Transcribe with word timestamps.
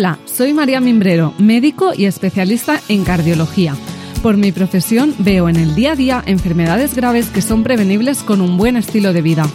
Hola, 0.00 0.18
soy 0.24 0.54
María 0.54 0.80
Mimbrero, 0.80 1.34
médico 1.36 1.92
y 1.94 2.06
especialista 2.06 2.80
en 2.88 3.04
cardiología. 3.04 3.76
Por 4.22 4.38
mi 4.38 4.50
profesión 4.50 5.14
veo 5.18 5.46
en 5.46 5.56
el 5.56 5.74
día 5.74 5.92
a 5.92 5.94
día 5.94 6.22
enfermedades 6.24 6.94
graves 6.94 7.28
que 7.28 7.42
son 7.42 7.62
prevenibles 7.62 8.22
con 8.22 8.40
un 8.40 8.56
buen 8.56 8.78
estilo 8.78 9.12
de 9.12 9.20
vida. 9.20 9.46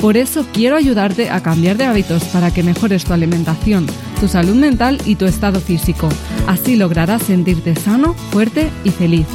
Por 0.00 0.16
eso 0.16 0.46
quiero 0.54 0.76
ayudarte 0.76 1.28
a 1.28 1.42
cambiar 1.42 1.76
de 1.76 1.84
hábitos 1.84 2.24
para 2.28 2.50
que 2.50 2.62
mejores 2.62 3.04
tu 3.04 3.12
alimentación, 3.12 3.84
tu 4.18 4.26
salud 4.26 4.54
mental 4.54 5.02
y 5.04 5.16
tu 5.16 5.26
estado 5.26 5.60
físico. 5.60 6.08
Así 6.46 6.76
lograrás 6.76 7.24
sentirte 7.24 7.76
sano, 7.76 8.14
fuerte 8.14 8.70
y 8.84 8.88
feliz. 8.92 9.26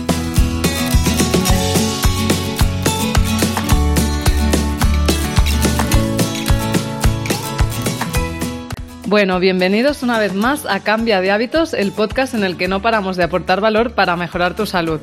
Bueno, 9.15 9.39
bienvenidos 9.39 10.03
una 10.03 10.19
vez 10.19 10.33
más 10.33 10.65
a 10.65 10.81
Cambia 10.81 11.21
de 11.21 11.31
Hábitos, 11.31 11.73
el 11.73 11.93
podcast 11.93 12.33
en 12.33 12.43
el 12.43 12.57
que 12.57 12.67
no 12.67 12.81
paramos 12.81 13.15
de 13.15 13.23
aportar 13.23 13.61
valor 13.61 13.91
para 13.91 14.17
mejorar 14.17 14.57
tu 14.57 14.65
salud. 14.65 14.99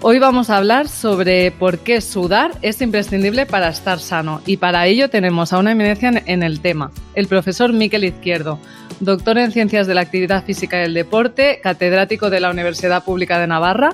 Hoy 0.00 0.18
vamos 0.18 0.50
a 0.50 0.56
hablar 0.56 0.88
sobre 0.88 1.52
por 1.52 1.78
qué 1.78 2.00
sudar 2.00 2.50
es 2.62 2.82
imprescindible 2.82 3.46
para 3.46 3.68
estar 3.68 4.00
sano 4.00 4.42
y 4.46 4.56
para 4.56 4.88
ello 4.88 5.10
tenemos 5.10 5.52
a 5.52 5.58
una 5.58 5.70
eminencia 5.70 6.24
en 6.26 6.42
el 6.42 6.58
tema, 6.58 6.90
el 7.14 7.28
profesor 7.28 7.72
Miquel 7.72 8.02
Izquierdo, 8.02 8.58
doctor 8.98 9.38
en 9.38 9.52
Ciencias 9.52 9.86
de 9.86 9.94
la 9.94 10.00
Actividad 10.00 10.44
Física 10.44 10.80
y 10.80 10.86
el 10.86 10.94
Deporte, 10.94 11.60
catedrático 11.62 12.30
de 12.30 12.40
la 12.40 12.50
Universidad 12.50 13.04
Pública 13.04 13.38
de 13.38 13.46
Navarra 13.46 13.90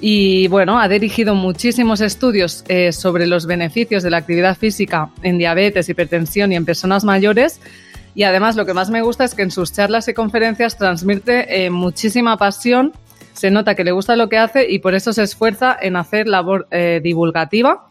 y 0.00 0.48
bueno, 0.48 0.80
ha 0.80 0.88
dirigido 0.88 1.34
muchísimos 1.34 2.00
estudios 2.00 2.64
eh, 2.68 2.92
sobre 2.92 3.26
los 3.26 3.44
beneficios 3.44 4.02
de 4.02 4.08
la 4.08 4.16
actividad 4.16 4.56
física 4.56 5.10
en 5.22 5.36
diabetes, 5.36 5.90
hipertensión 5.90 6.52
y 6.52 6.56
en 6.56 6.64
personas 6.64 7.04
mayores 7.04 7.60
y 8.18 8.24
además 8.24 8.56
lo 8.56 8.66
que 8.66 8.74
más 8.74 8.90
me 8.90 9.00
gusta 9.00 9.22
es 9.22 9.36
que 9.36 9.42
en 9.42 9.52
sus 9.52 9.72
charlas 9.72 10.08
y 10.08 10.12
conferencias 10.12 10.76
transmite 10.76 11.64
eh, 11.64 11.70
muchísima 11.70 12.36
pasión, 12.36 12.92
se 13.32 13.48
nota 13.52 13.76
que 13.76 13.84
le 13.84 13.92
gusta 13.92 14.16
lo 14.16 14.28
que 14.28 14.38
hace 14.38 14.68
y 14.68 14.80
por 14.80 14.96
eso 14.96 15.12
se 15.12 15.22
esfuerza 15.22 15.78
en 15.80 15.94
hacer 15.94 16.26
labor 16.26 16.66
eh, 16.72 16.98
divulgativa 17.00 17.86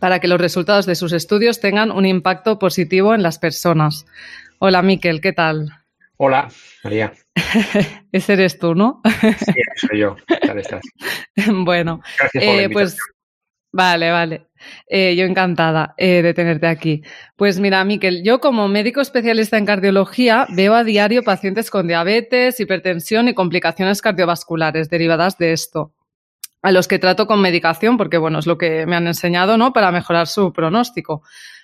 para 0.00 0.18
que 0.18 0.26
los 0.26 0.40
resultados 0.40 0.86
de 0.86 0.96
sus 0.96 1.12
estudios 1.12 1.60
tengan 1.60 1.92
un 1.92 2.04
impacto 2.04 2.58
positivo 2.58 3.14
en 3.14 3.22
las 3.22 3.38
personas. 3.38 4.06
Hola 4.58 4.82
Miquel, 4.82 5.20
¿qué 5.20 5.32
tal? 5.32 5.70
Hola, 6.16 6.48
María. 6.82 7.12
Ese 8.10 8.32
eres 8.32 8.58
tú, 8.58 8.74
¿no? 8.74 9.00
sí, 9.22 9.52
soy 9.76 10.00
yo. 10.00 10.16
¿Qué 10.26 10.48
tal 10.48 10.58
estás? 10.58 10.82
bueno, 11.46 12.00
eh, 12.34 12.68
pues 12.72 12.96
vale, 13.72 14.10
vale. 14.10 14.46
Eh, 14.86 15.14
yo 15.16 15.24
encantada 15.24 15.94
eh, 15.96 16.22
de 16.22 16.34
tenerte 16.34 16.66
aquí. 16.66 17.02
Pues 17.36 17.58
mira, 17.60 17.84
Miquel, 17.84 18.22
yo 18.22 18.40
como 18.40 18.68
médico 18.68 19.00
especialista 19.00 19.56
en 19.58 19.66
cardiología 19.66 20.46
veo 20.50 20.74
a 20.74 20.84
diario 20.84 21.22
pacientes 21.22 21.70
con 21.70 21.86
diabetes, 21.86 22.60
hipertensión 22.60 23.28
y 23.28 23.34
complicaciones 23.34 24.02
cardiovasculares 24.02 24.90
derivadas 24.90 25.38
de 25.38 25.52
esto, 25.52 25.94
a 26.62 26.72
los 26.72 26.88
que 26.88 26.98
trato 26.98 27.26
con 27.26 27.40
medicación, 27.40 27.96
porque 27.96 28.18
bueno, 28.18 28.38
es 28.38 28.46
lo 28.46 28.58
que 28.58 28.86
me 28.86 28.96
han 28.96 29.06
enseñado, 29.06 29.56
¿no? 29.56 29.72
Para 29.72 29.92
mejorar 29.92 30.26
su 30.26 30.52
pronóstico. 30.52 31.22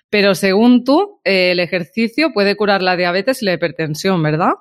Pero 0.08 0.34
según 0.34 0.84
tú, 0.84 1.20
eh, 1.24 1.50
el 1.52 1.60
ejercicio 1.60 2.32
puede 2.32 2.56
curar 2.56 2.82
la 2.82 2.96
diabetes 2.96 3.42
y 3.42 3.46
la 3.46 3.54
hipertensión, 3.54 4.22
¿verdad? 4.22 4.52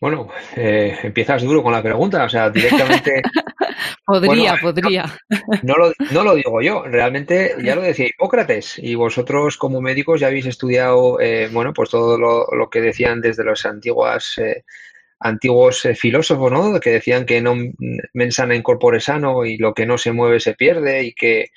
Bueno, 0.00 0.28
eh, 0.56 0.98
empiezas 1.02 1.42
duro 1.42 1.62
con 1.62 1.72
la 1.72 1.82
pregunta, 1.82 2.24
o 2.24 2.28
sea, 2.28 2.50
directamente. 2.50 3.22
podría, 4.06 4.56
podría. 4.60 5.04
No, 5.62 5.74
lo, 6.22 6.34
digo 6.34 6.60
yo, 6.60 6.82
realmente 6.82 7.54
ya 7.62 7.74
lo 7.74 7.82
decía 7.82 8.06
Hipócrates 8.06 8.78
y 8.78 8.96
vosotros 8.96 9.56
como 9.56 9.80
médicos 9.80 10.20
ya 10.20 10.26
habéis 10.26 10.46
estudiado, 10.46 11.20
eh, 11.20 11.48
bueno, 11.52 11.72
pues 11.72 11.90
todo 11.90 12.18
lo, 12.18 12.70
que 12.70 12.80
decían 12.80 13.20
desde 13.20 13.44
los 13.44 13.64
antiguas, 13.64 14.36
eh, 14.38 14.64
antiguos 15.20 15.88
filósofos, 15.94 16.50
¿no? 16.50 16.80
Que 16.80 16.90
decían 16.90 17.24
que 17.24 17.40
no 17.40 17.54
mensana 18.12 18.56
incorpore 18.56 19.00
sano 19.00 19.44
y 19.46 19.56
lo 19.56 19.74
que 19.74 19.86
no 19.86 19.96
se 19.96 20.12
mueve 20.12 20.40
se 20.40 20.54
pierde 20.54 21.04
y 21.04 21.14
que 21.14 21.50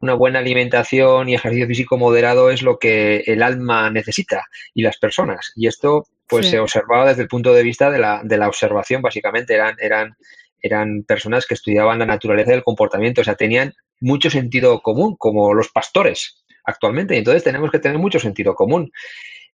una 0.00 0.14
buena 0.14 0.40
alimentación 0.40 1.28
y 1.28 1.34
ejercicio 1.34 1.66
físico 1.66 1.96
moderado 1.96 2.50
es 2.50 2.62
lo 2.62 2.78
que 2.78 3.22
el 3.26 3.42
alma 3.42 3.90
necesita 3.90 4.44
y 4.74 4.82
las 4.82 4.98
personas. 4.98 5.52
Y 5.54 5.68
esto 5.68 6.06
pues 6.26 6.48
se 6.48 6.58
observaba 6.58 7.08
desde 7.08 7.22
el 7.22 7.28
punto 7.28 7.52
de 7.52 7.62
vista 7.62 7.90
de 7.90 7.98
la, 7.98 8.22
de 8.24 8.38
la 8.38 8.48
observación, 8.48 9.02
básicamente 9.02 9.54
eran, 9.54 9.76
eran, 9.78 10.16
eran 10.60 11.04
personas 11.04 11.46
que 11.46 11.54
estudiaban 11.54 11.98
la 11.98 12.06
naturaleza 12.06 12.52
del 12.52 12.64
comportamiento, 12.64 13.20
o 13.20 13.24
sea, 13.24 13.34
tenían 13.34 13.74
mucho 14.00 14.30
sentido 14.30 14.80
común, 14.80 15.16
como 15.16 15.52
los 15.52 15.68
pastores 15.68 16.42
actualmente, 16.64 17.14
y 17.14 17.18
entonces 17.18 17.44
tenemos 17.44 17.70
que 17.70 17.78
tener 17.78 17.98
mucho 17.98 18.18
sentido 18.18 18.54
común. 18.54 18.90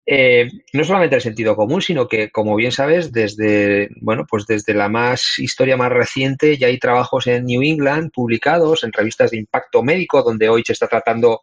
Eh, 0.09 0.49
no 0.73 0.85
solamente 0.85 1.17
el 1.17 1.23
sentido 1.23 1.57
común, 1.57 1.83
sino 1.83 2.07
que, 2.07 2.31
como 2.31 2.55
bien 2.55 2.71
sabes, 2.71 3.11
desde, 3.11 3.89
bueno, 4.01 4.25
pues 4.29 4.47
desde 4.47 4.73
la 4.73 4.89
más 4.89 5.39
historia 5.39 5.77
más 5.77 5.91
reciente 5.91 6.57
ya 6.57 6.69
hay 6.69 6.79
trabajos 6.79 7.27
en 7.27 7.45
New 7.45 7.63
England 7.63 8.13
publicados 8.13 8.85
en 8.85 8.93
revistas 8.93 9.33
de 9.33 9.39
impacto 9.39 9.83
médico, 9.83 10.23
donde 10.23 10.49
hoy 10.49 10.63
se 10.65 10.75
está 10.75 10.87
tratando 10.87 11.43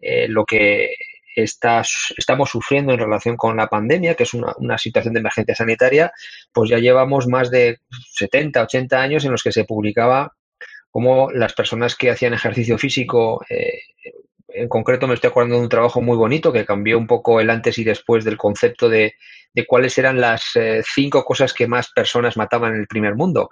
eh, 0.00 0.26
lo 0.28 0.46
que 0.46 0.94
estamos 1.36 2.50
sufriendo 2.50 2.92
en 2.92 2.98
relación 2.98 3.36
con 3.36 3.56
la 3.56 3.68
pandemia, 3.68 4.14
que 4.14 4.24
es 4.24 4.34
una, 4.34 4.78
situación 4.78 5.14
de 5.14 5.20
emergencia 5.20 5.54
sanitaria, 5.54 6.12
pues 6.52 6.70
ya 6.70 6.78
llevamos 6.78 7.28
más 7.28 7.50
de 7.50 7.78
70, 8.14 8.62
80 8.62 9.00
años 9.00 9.24
en 9.24 9.32
los 9.32 9.42
que 9.42 9.52
se 9.52 9.64
publicaba 9.64 10.32
cómo 10.90 11.30
las 11.30 11.52
personas 11.54 11.94
que 11.94 12.10
hacían 12.10 12.34
ejercicio 12.34 12.78
físico, 12.78 13.44
eh, 13.50 13.80
en 14.58 14.68
concreto 14.68 15.06
me 15.06 15.14
estoy 15.14 15.30
acordando 15.30 15.56
de 15.56 15.62
un 15.62 15.68
trabajo 15.68 16.00
muy 16.00 16.16
bonito 16.16 16.52
que 16.52 16.64
cambió 16.64 16.98
un 16.98 17.06
poco 17.06 17.40
el 17.40 17.50
antes 17.50 17.78
y 17.78 17.84
después 17.84 18.24
del 18.24 18.36
concepto 18.36 18.88
de, 18.88 19.14
cuáles 19.66 19.98
eran 19.98 20.20
las 20.20 20.54
eh, 20.54 20.82
cinco 20.84 21.24
cosas 21.24 21.52
que 21.52 21.66
más 21.66 21.90
personas 21.90 22.36
mataban 22.36 22.74
en 22.74 22.80
el 22.80 22.86
primer 22.86 23.16
mundo 23.16 23.50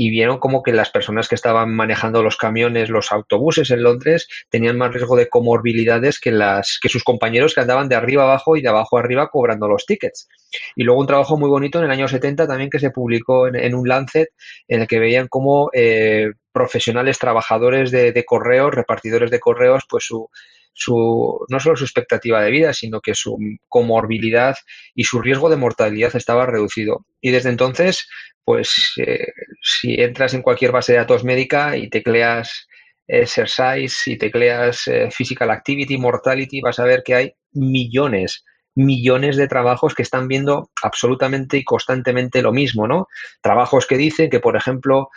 y 0.00 0.10
vieron 0.10 0.38
como 0.38 0.62
que 0.62 0.72
las 0.72 0.90
personas 0.90 1.26
que 1.26 1.34
estaban 1.34 1.74
manejando 1.74 2.22
los 2.22 2.36
camiones, 2.36 2.88
los 2.88 3.10
autobuses 3.10 3.72
en 3.72 3.82
Londres, 3.82 4.28
tenían 4.48 4.78
más 4.78 4.92
riesgo 4.92 5.16
de 5.16 5.28
comorbilidades 5.28 6.20
que, 6.20 6.30
las, 6.30 6.78
que 6.80 6.88
sus 6.88 7.02
compañeros 7.02 7.52
que 7.52 7.62
andaban 7.62 7.88
de 7.88 7.96
arriba 7.96 8.22
abajo 8.22 8.56
y 8.56 8.62
de 8.62 8.68
abajo 8.68 8.96
arriba 8.96 9.28
cobrando 9.28 9.66
los 9.66 9.86
tickets. 9.86 10.28
Y 10.76 10.84
luego 10.84 11.00
un 11.00 11.08
trabajo 11.08 11.36
muy 11.36 11.48
bonito 11.48 11.78
en 11.78 11.86
el 11.86 11.90
año 11.90 12.06
70 12.06 12.46
también 12.46 12.70
que 12.70 12.78
se 12.78 12.90
publicó 12.90 13.48
en, 13.48 13.74
un 13.74 13.88
Lancet 13.88 14.28
en 14.68 14.82
el 14.82 14.86
que 14.86 15.00
veían 15.00 15.26
cómo 15.26 15.70
eh, 15.72 16.30
profesionales, 16.58 17.18
trabajadores 17.18 17.90
de, 17.92 18.24
correos, 18.26 18.74
repartidores 18.74 19.30
de 19.30 19.38
correos, 19.38 19.84
pues 19.88 20.04
su, 20.04 20.28
su, 20.72 21.46
no 21.48 21.60
solo 21.60 21.76
su 21.76 21.84
expectativa 21.84 22.42
de 22.42 22.50
vida, 22.50 22.72
sino 22.72 23.00
que 23.00 23.14
su 23.14 23.38
comorbilidad 23.68 24.56
y 24.94 25.04
su 25.04 25.20
riesgo 25.20 25.48
de 25.48 25.56
mortalidad 25.56 26.16
estaba 26.16 26.46
reducido. 26.46 27.06
Y 27.20 27.30
desde 27.30 27.50
entonces, 27.50 28.08
pues 28.44 28.92
eh, 28.96 29.28
si 29.62 29.94
entras 30.00 30.34
en 30.34 30.42
cualquier 30.42 30.72
base 30.72 30.92
de 30.92 30.98
datos 30.98 31.22
médica 31.22 31.76
y 31.76 31.88
tecleas 31.88 32.66
exercise 33.06 34.10
y 34.10 34.18
tecleas 34.18 34.86
eh, 34.88 35.10
physical 35.10 35.50
activity, 35.50 35.96
mortality, 35.96 36.60
vas 36.60 36.78
a 36.78 36.84
ver 36.84 37.02
que 37.04 37.14
hay 37.14 37.32
millones, 37.52 38.44
millones 38.74 39.36
de 39.36 39.48
trabajos 39.48 39.94
que 39.94 40.02
están 40.02 40.28
viendo 40.28 40.70
absolutamente 40.82 41.56
y 41.56 41.64
constantemente 41.64 42.42
lo 42.42 42.52
mismo, 42.52 42.86
¿no? 42.86 43.08
Trabajos 43.42 43.86
que 43.86 43.96
dicen 43.96 44.28
que, 44.30 44.40
por 44.40 44.56
ejemplo, 44.56 45.08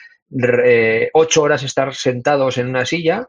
ocho 1.14 1.42
horas 1.42 1.64
estar 1.64 1.94
sentados 1.94 2.58
en 2.58 2.68
una 2.68 2.86
silla, 2.86 3.28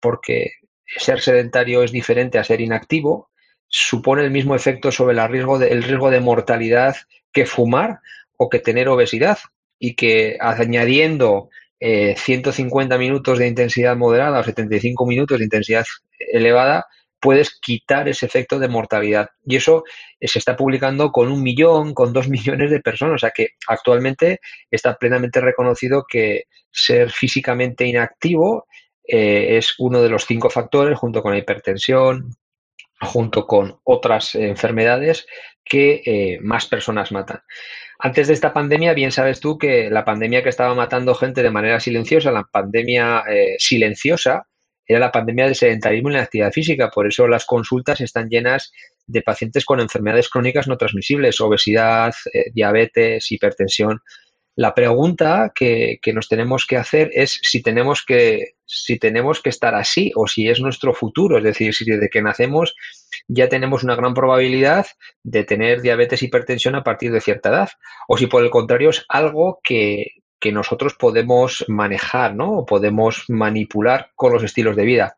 porque 0.00 0.52
ser 0.86 1.20
sedentario 1.20 1.82
es 1.82 1.92
diferente 1.92 2.38
a 2.38 2.44
ser 2.44 2.60
inactivo, 2.60 3.30
supone 3.68 4.24
el 4.24 4.30
mismo 4.30 4.54
efecto 4.54 4.90
sobre 4.90 5.18
el 5.18 5.28
riesgo 5.28 5.58
de, 5.58 5.68
el 5.68 5.82
riesgo 5.82 6.10
de 6.10 6.20
mortalidad 6.20 6.96
que 7.32 7.46
fumar 7.46 8.00
o 8.36 8.48
que 8.48 8.58
tener 8.58 8.88
obesidad 8.88 9.38
y 9.78 9.94
que 9.94 10.38
añadiendo 10.40 11.50
150 11.80 12.94
eh, 12.94 12.98
minutos 12.98 13.38
de 13.38 13.46
intensidad 13.46 13.96
moderada 13.96 14.40
o 14.40 14.44
75 14.44 15.06
minutos 15.06 15.38
de 15.38 15.44
intensidad 15.44 15.84
elevada, 16.18 16.86
puedes 17.20 17.58
quitar 17.60 18.08
ese 18.08 18.26
efecto 18.26 18.58
de 18.58 18.68
mortalidad. 18.68 19.28
Y 19.44 19.56
eso 19.56 19.84
eh, 20.20 20.28
se 20.28 20.38
está 20.38 20.56
publicando 20.56 21.10
con 21.10 21.30
un 21.30 21.42
millón, 21.42 21.94
con 21.94 22.12
dos 22.12 22.28
millones 22.28 22.70
de 22.70 22.80
personas. 22.80 23.16
O 23.16 23.18
sea 23.18 23.30
que 23.30 23.50
actualmente 23.66 24.40
está 24.70 24.96
plenamente 24.96 25.40
reconocido 25.40 26.04
que 26.08 26.44
ser 26.70 27.10
físicamente 27.10 27.86
inactivo 27.86 28.66
eh, 29.04 29.56
es 29.56 29.74
uno 29.78 30.02
de 30.02 30.10
los 30.10 30.26
cinco 30.26 30.50
factores, 30.50 30.98
junto 30.98 31.22
con 31.22 31.32
la 31.32 31.38
hipertensión, 31.38 32.30
junto 33.00 33.46
con 33.46 33.78
otras 33.84 34.34
enfermedades 34.34 35.26
que 35.64 36.02
eh, 36.04 36.38
más 36.42 36.66
personas 36.66 37.12
matan. 37.12 37.40
Antes 38.00 38.28
de 38.28 38.34
esta 38.34 38.52
pandemia, 38.52 38.94
bien 38.94 39.10
sabes 39.10 39.40
tú 39.40 39.58
que 39.58 39.90
la 39.90 40.04
pandemia 40.04 40.42
que 40.42 40.50
estaba 40.50 40.74
matando 40.74 41.14
gente 41.14 41.42
de 41.42 41.50
manera 41.50 41.80
silenciosa, 41.80 42.30
la 42.30 42.44
pandemia 42.44 43.24
silenciosa, 43.58 44.46
era 44.88 44.98
la 44.98 45.12
pandemia 45.12 45.44
del 45.44 45.54
sedentarismo 45.54 46.08
y 46.08 46.14
la 46.14 46.22
actividad 46.22 46.50
física. 46.50 46.90
Por 46.90 47.06
eso 47.06 47.28
las 47.28 47.44
consultas 47.44 48.00
están 48.00 48.30
llenas 48.30 48.72
de 49.06 49.22
pacientes 49.22 49.66
con 49.66 49.80
enfermedades 49.80 50.30
crónicas 50.30 50.66
no 50.66 50.78
transmisibles, 50.78 51.40
obesidad, 51.40 52.14
diabetes, 52.52 53.30
hipertensión. 53.30 54.00
La 54.56 54.74
pregunta 54.74 55.52
que, 55.54 56.00
nos 56.12 56.26
tenemos 56.26 56.66
que 56.66 56.78
hacer 56.78 57.10
es 57.14 57.38
si 57.42 57.62
tenemos 57.62 58.04
que, 58.04 58.54
si 58.64 58.98
tenemos 58.98 59.40
que 59.40 59.50
estar 59.50 59.74
así 59.76 60.10
o 60.16 60.26
si 60.26 60.48
es 60.48 60.58
nuestro 60.60 60.94
futuro. 60.94 61.38
Es 61.38 61.44
decir, 61.44 61.72
si 61.74 61.84
desde 61.84 62.08
que 62.08 62.22
nacemos 62.22 62.74
ya 63.28 63.48
tenemos 63.48 63.84
una 63.84 63.94
gran 63.94 64.14
probabilidad 64.14 64.86
de 65.22 65.44
tener 65.44 65.80
diabetes, 65.80 66.22
hipertensión 66.22 66.74
a 66.74 66.82
partir 66.82 67.12
de 67.12 67.20
cierta 67.20 67.50
edad. 67.50 67.68
O 68.08 68.18
si 68.18 68.26
por 68.26 68.42
el 68.42 68.50
contrario 68.50 68.90
es 68.90 69.04
algo 69.08 69.60
que, 69.62 70.17
que 70.40 70.52
nosotros 70.52 70.94
podemos 70.94 71.64
manejar, 71.68 72.34
¿no? 72.34 72.58
O 72.58 72.66
podemos 72.66 73.24
manipular 73.28 74.10
con 74.14 74.32
los 74.32 74.42
estilos 74.42 74.76
de 74.76 74.84
vida. 74.84 75.16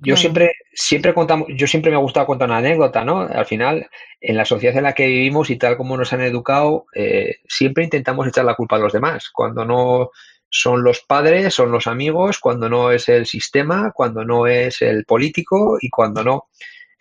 Yo 0.00 0.16
siempre, 0.16 0.52
siempre 0.72 1.14
contamos, 1.14 1.48
yo 1.56 1.66
siempre 1.66 1.90
me 1.90 1.96
ha 1.96 2.00
gustado 2.00 2.26
contar 2.26 2.48
una 2.48 2.58
anécdota, 2.58 3.04
¿no? 3.04 3.20
Al 3.20 3.46
final, 3.46 3.88
en 4.20 4.36
la 4.36 4.44
sociedad 4.44 4.76
en 4.76 4.84
la 4.84 4.94
que 4.94 5.06
vivimos 5.06 5.50
y 5.50 5.56
tal 5.56 5.76
como 5.76 5.96
nos 5.96 6.12
han 6.12 6.22
educado, 6.22 6.86
eh, 6.94 7.36
siempre 7.48 7.84
intentamos 7.84 8.26
echar 8.26 8.44
la 8.44 8.54
culpa 8.54 8.76
a 8.76 8.80
los 8.80 8.92
demás. 8.92 9.30
Cuando 9.32 9.64
no 9.64 10.10
son 10.48 10.82
los 10.84 11.00
padres, 11.00 11.54
son 11.54 11.72
los 11.72 11.86
amigos, 11.86 12.38
cuando 12.38 12.68
no 12.68 12.90
es 12.90 13.08
el 13.08 13.26
sistema, 13.26 13.92
cuando 13.92 14.24
no 14.24 14.46
es 14.46 14.82
el 14.82 15.04
político 15.04 15.78
y 15.80 15.88
cuando 15.88 16.22
no 16.22 16.48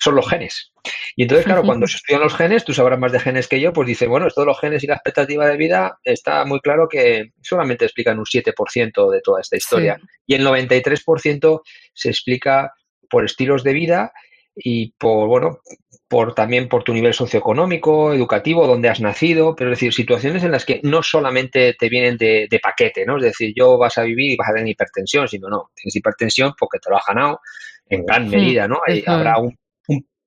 son 0.01 0.15
los 0.15 0.27
genes. 0.27 0.71
Y 1.15 1.24
entonces, 1.24 1.45
claro, 1.45 1.63
cuando 1.65 1.88
se 1.88 1.98
estudian 1.98 2.21
los 2.21 2.36
genes, 2.36 2.65
tú 2.65 2.74
sabrás 2.74 3.00
más 3.00 3.12
de 3.12 3.19
genes 3.19 3.48
que 3.48 3.59
yo, 3.59 3.71
pues 3.71 3.88
dice, 3.88 4.07
bueno, 4.07 4.27
esto 4.27 4.42
de 4.42 4.48
los 4.48 4.59
genes 4.59 4.83
y 4.83 4.88
la 4.88 4.95
expectativa 4.95 5.48
de 5.48 5.57
vida 5.57 6.00
está 6.03 6.44
muy 6.45 6.59
claro 6.59 6.88
que 6.89 7.31
solamente 7.42 7.86
explican 7.86 8.19
un 8.19 8.25
7% 8.25 9.12
de 9.12 9.21
toda 9.21 9.42
esta 9.42 9.57
historia. 9.57 10.00
Y 10.25 10.36
el 10.36 10.45
93% 10.45 11.62
se 11.94 12.09
explica 12.09 12.74
por 13.09 13.25
estilos 13.25 13.63
de 13.63 13.74
vida 13.74 14.12
y 14.56 14.94
por, 14.98 15.27
bueno, 15.27 15.59
por 16.07 16.33
también 16.33 16.68
por 16.68 16.83
tu 16.83 16.94
nivel 16.94 17.13
socioeconómico, 17.13 18.13
educativo, 18.13 18.68
donde 18.68 18.89
has 18.89 19.00
nacido, 19.00 19.56
pero 19.56 19.71
es 19.71 19.77
decir, 19.77 19.94
situaciones 19.94 20.44
en 20.44 20.51
las 20.51 20.65
que 20.65 20.81
no 20.83 21.03
solamente 21.03 21.74
te 21.80 21.89
vienen 21.89 22.18
de, 22.18 22.59
paquete, 22.62 23.06
¿no? 23.06 23.18
Es 23.18 23.24
decir, 23.24 23.53
yo 23.56 23.77
vas 23.77 23.98
a 23.98 24.03
vivir 24.03 24.31
y 24.31 24.36
vas 24.36 24.50
a 24.50 24.53
tener 24.53 24.68
hipertensión, 24.68 25.27
sino 25.27 25.48
no, 25.48 25.71
tienes 25.75 25.95
hipertensión 25.95 26.53
porque 26.59 26.80
te 26.80 26.89
lo 26.89 26.98
has 26.98 27.06
ganado 27.07 27.39
en 27.88 28.06
gran 28.06 28.27
medida, 28.27 28.68
¿no? 28.68 28.81
Hay, 28.86 29.03
habrá 29.06 29.38
un, 29.38 29.57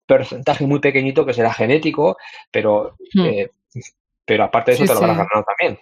porcentaje 0.06 0.66
muy 0.66 0.80
pequeñito 0.80 1.24
que 1.24 1.32
será 1.32 1.52
genético, 1.52 2.16
pero, 2.50 2.96
eh, 3.24 3.50
pero 4.24 4.44
aparte 4.44 4.72
de 4.72 4.76
eso 4.76 4.84
te 4.86 4.92
lo 4.94 4.98
habrás 5.00 5.16
ganado 5.18 5.44
también. 5.44 5.78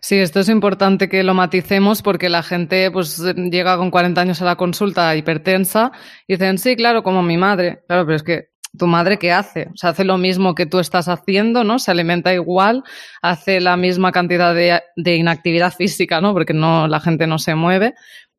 Sí, 0.00 0.18
esto 0.18 0.40
es 0.40 0.48
importante 0.48 1.08
que 1.08 1.22
lo 1.22 1.34
maticemos 1.34 2.02
porque 2.02 2.28
la 2.28 2.42
gente 2.42 2.90
pues 2.90 3.18
llega 3.18 3.76
con 3.76 3.90
40 3.90 4.20
años 4.20 4.42
a 4.42 4.44
la 4.44 4.56
consulta 4.56 5.14
hipertensa 5.16 5.92
y 6.26 6.34
dicen, 6.34 6.58
sí, 6.58 6.76
claro, 6.76 7.02
como 7.02 7.22
mi 7.22 7.36
madre. 7.36 7.82
Claro, 7.86 8.04
pero 8.04 8.16
es 8.16 8.22
que 8.22 8.48
tu 8.76 8.86
madre 8.86 9.18
qué 9.18 9.32
hace? 9.32 9.68
O 9.72 9.76
sea, 9.76 9.90
hace 9.90 10.04
lo 10.04 10.18
mismo 10.18 10.54
que 10.54 10.66
tú 10.66 10.78
estás 10.78 11.08
haciendo, 11.08 11.62
¿no? 11.64 11.78
Se 11.78 11.90
alimenta 11.90 12.32
igual, 12.32 12.84
hace 13.20 13.60
la 13.60 13.76
misma 13.76 14.12
cantidad 14.12 14.54
de, 14.54 14.80
de 14.96 15.16
inactividad 15.16 15.72
física, 15.72 16.20
¿no? 16.20 16.32
Porque 16.32 16.54
no, 16.54 16.88
la 16.88 17.00
gente 17.00 17.26
no 17.26 17.38
se 17.38 17.54
mueve. 17.54 17.94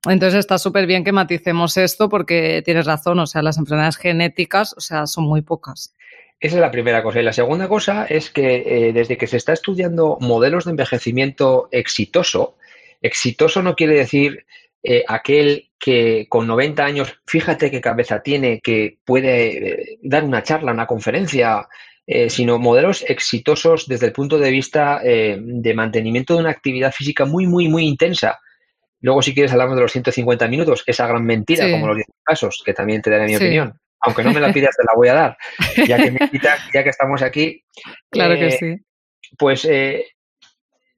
Entonces 0.09 0.39
está 0.39 0.57
súper 0.57 0.85
bien 0.85 1.03
que 1.03 1.13
maticemos 1.13 1.77
esto 1.77 2.09
porque 2.09 2.61
tienes 2.65 2.85
razón, 2.85 3.19
o 3.19 3.27
sea, 3.27 3.41
las 3.41 3.57
enfermedades 3.57 3.97
genéticas, 3.97 4.73
o 4.77 4.81
sea, 4.81 5.07
son 5.07 5.23
muy 5.23 5.41
pocas. 5.41 5.93
Esa 6.43 6.55
es 6.55 6.61
la 6.61 6.71
primera 6.71 7.01
cosa. 7.01 7.21
Y 7.21 7.23
la 7.23 7.31
segunda 7.31 7.69
cosa 7.69 8.05
es 8.05 8.29
que 8.29 8.63
eh, 8.65 8.91
desde 8.91 9.17
que 9.17 9.27
se 9.27 9.37
está 9.37 9.53
estudiando 9.53 10.17
modelos 10.19 10.65
de 10.65 10.71
envejecimiento 10.71 11.69
exitoso, 11.71 12.57
exitoso 13.01 13.63
no 13.63 13.75
quiere 13.75 13.95
decir 13.95 14.45
eh, 14.83 15.05
aquel 15.07 15.69
que 15.79 16.25
con 16.27 16.45
90 16.45 16.83
años, 16.83 17.17
fíjate 17.25 17.71
qué 17.71 17.79
cabeza 17.79 18.21
tiene, 18.21 18.59
que 18.59 18.97
puede 19.05 19.93
eh, 19.93 19.99
dar 20.01 20.25
una 20.25 20.43
charla, 20.43 20.73
una 20.73 20.85
conferencia, 20.85 21.67
sino 22.27 22.59
modelos 22.59 23.05
exitosos 23.07 23.87
desde 23.87 24.07
el 24.07 24.11
punto 24.11 24.37
de 24.37 24.51
vista 24.51 24.99
de 25.01 25.73
mantenimiento 25.73 26.33
de 26.33 26.41
una 26.41 26.49
actividad 26.49 26.91
física 26.91 27.23
muy, 27.23 27.47
muy, 27.47 27.69
muy 27.69 27.87
intensa. 27.87 28.41
Luego, 29.03 29.21
si 29.21 29.35
quieres, 29.35 29.51
hablamos 29.51 29.75
de 29.75 29.81
los 29.81 29.91
150 29.91 30.47
minutos, 30.47 30.83
esa 30.87 31.05
gran 31.05 31.23
mentira, 31.23 31.69
como 31.69 31.87
los 31.87 31.97
10 31.97 32.07
pasos, 32.25 32.63
que 32.65 32.73
también 32.73 33.01
te 33.01 33.11
daré 33.11 33.27
mi 33.27 33.35
opinión 33.35 33.79
aunque 34.03 34.23
no 34.23 34.33
me 34.33 34.39
la 34.39 34.51
pidas, 34.53 34.75
te 34.75 34.83
la 34.83 34.93
voy 34.95 35.07
a 35.07 35.13
dar, 35.13 35.37
ya 35.87 35.97
que, 35.97 36.17
ya 36.73 36.83
que 36.83 36.89
estamos 36.89 37.21
aquí. 37.21 37.63
Claro 38.11 38.35
que 38.35 38.47
eh, 38.47 38.51
sí. 38.51 38.75
Pues 39.37 39.65
eh, 39.65 40.05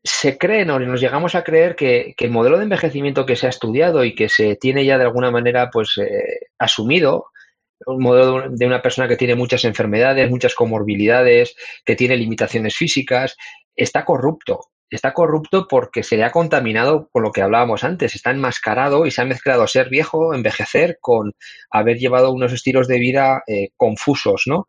se 0.04 0.38
cree, 0.38 0.66
¿no? 0.66 0.80
nos 0.80 1.02
llegamos 1.02 1.36
a 1.36 1.44
creer 1.44 1.76
que, 1.76 2.14
el 2.18 2.32
modelo 2.32 2.58
de 2.58 2.64
envejecimiento 2.64 3.26
que 3.26 3.36
se 3.36 3.48
ha 3.48 3.50
estudiado 3.50 4.04
y 4.04 4.14
que 4.14 4.30
se 4.30 4.56
tiene 4.56 4.86
ya 4.86 4.98
de 4.98 5.06
alguna 5.06 5.32
manera 5.32 5.70
pues 5.72 5.98
eh, 5.98 6.48
asumido, 6.60 7.28
un 7.86 8.02
modelo 8.02 8.50
de 8.50 8.66
una 8.66 8.82
persona 8.82 9.08
que 9.08 9.18
tiene 9.18 9.36
muchas 9.36 9.66
enfermedades, 9.66 10.30
muchas 10.30 10.56
comorbilidades, 10.56 11.56
que 11.86 11.96
tiene 11.96 12.18
limitaciones 12.18 12.76
físicas, 12.76 13.36
está 13.76 14.06
corrupto 14.06 14.62
está 14.90 15.14
corrupto 15.14 15.68
porque 15.68 16.04
se 16.04 16.18
le 16.18 16.24
ha 16.24 16.32
contaminado 16.32 17.10
con 17.12 17.24
lo 17.24 17.32
que 17.32 17.42
hablábamos 17.42 17.84
antes, 17.84 18.16
está 18.16 18.32
enmascarado 18.32 19.06
y 19.06 19.12
se 19.12 19.22
ha 19.22 19.26
mezclado 19.26 19.68
ser 19.68 19.90
viejo, 19.90 20.34
envejecer, 20.34 20.98
con 21.02 21.34
haber 21.70 21.98
llevado 21.98 22.32
unos 22.32 22.54
estilos 22.54 22.88
de 22.88 23.00
vida 23.00 23.44
eh, 23.48 23.70
confusos, 23.76 24.44
¿no? 24.46 24.68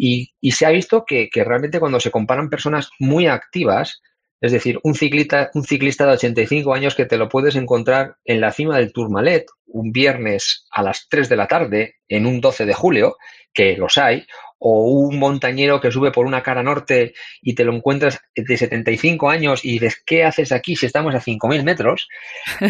Y, 0.00 0.30
se 0.52 0.64
ha 0.64 0.70
visto 0.70 1.04
que, 1.04 1.28
realmente 1.34 1.80
cuando 1.80 1.98
se 1.98 2.12
comparan 2.12 2.48
personas 2.48 2.88
muy 3.00 3.26
activas, 3.26 4.00
es 4.40 4.52
decir, 4.52 4.78
un 4.84 4.94
ciclista, 4.94 5.50
un 5.54 5.64
ciclista 5.64 6.06
de 6.06 6.12
85 6.12 6.72
años 6.72 6.94
que 6.94 7.06
te 7.06 7.18
lo 7.18 7.28
puedes 7.28 7.56
encontrar 7.56 8.16
en 8.24 8.40
la 8.40 8.52
cima 8.52 8.76
del 8.76 8.92
Tourmalet 8.92 9.46
un 9.66 9.90
viernes 9.90 10.66
a 10.70 10.84
las 10.84 11.08
3 11.08 11.28
de 11.28 11.36
la 11.36 11.48
tarde 11.48 11.96
en 12.06 12.26
un 12.26 12.40
12 12.40 12.64
de 12.64 12.74
julio, 12.74 13.16
que 13.52 13.76
los 13.76 13.98
hay, 13.98 14.24
o 14.58 14.86
un 14.86 15.18
montañero 15.18 15.80
que 15.80 15.90
sube 15.90 16.10
por 16.10 16.26
una 16.26 16.42
cara 16.42 16.62
norte 16.62 17.14
y 17.42 17.54
te 17.54 17.64
lo 17.64 17.74
encuentras 17.74 18.20
de 18.34 18.56
75 18.56 19.30
años 19.30 19.64
y 19.64 19.72
dices, 19.72 20.02
¿qué 20.04 20.24
haces 20.24 20.52
aquí 20.52 20.76
si 20.76 20.86
estamos 20.86 21.14
a 21.14 21.20
5.000 21.20 21.62
metros? 21.62 22.08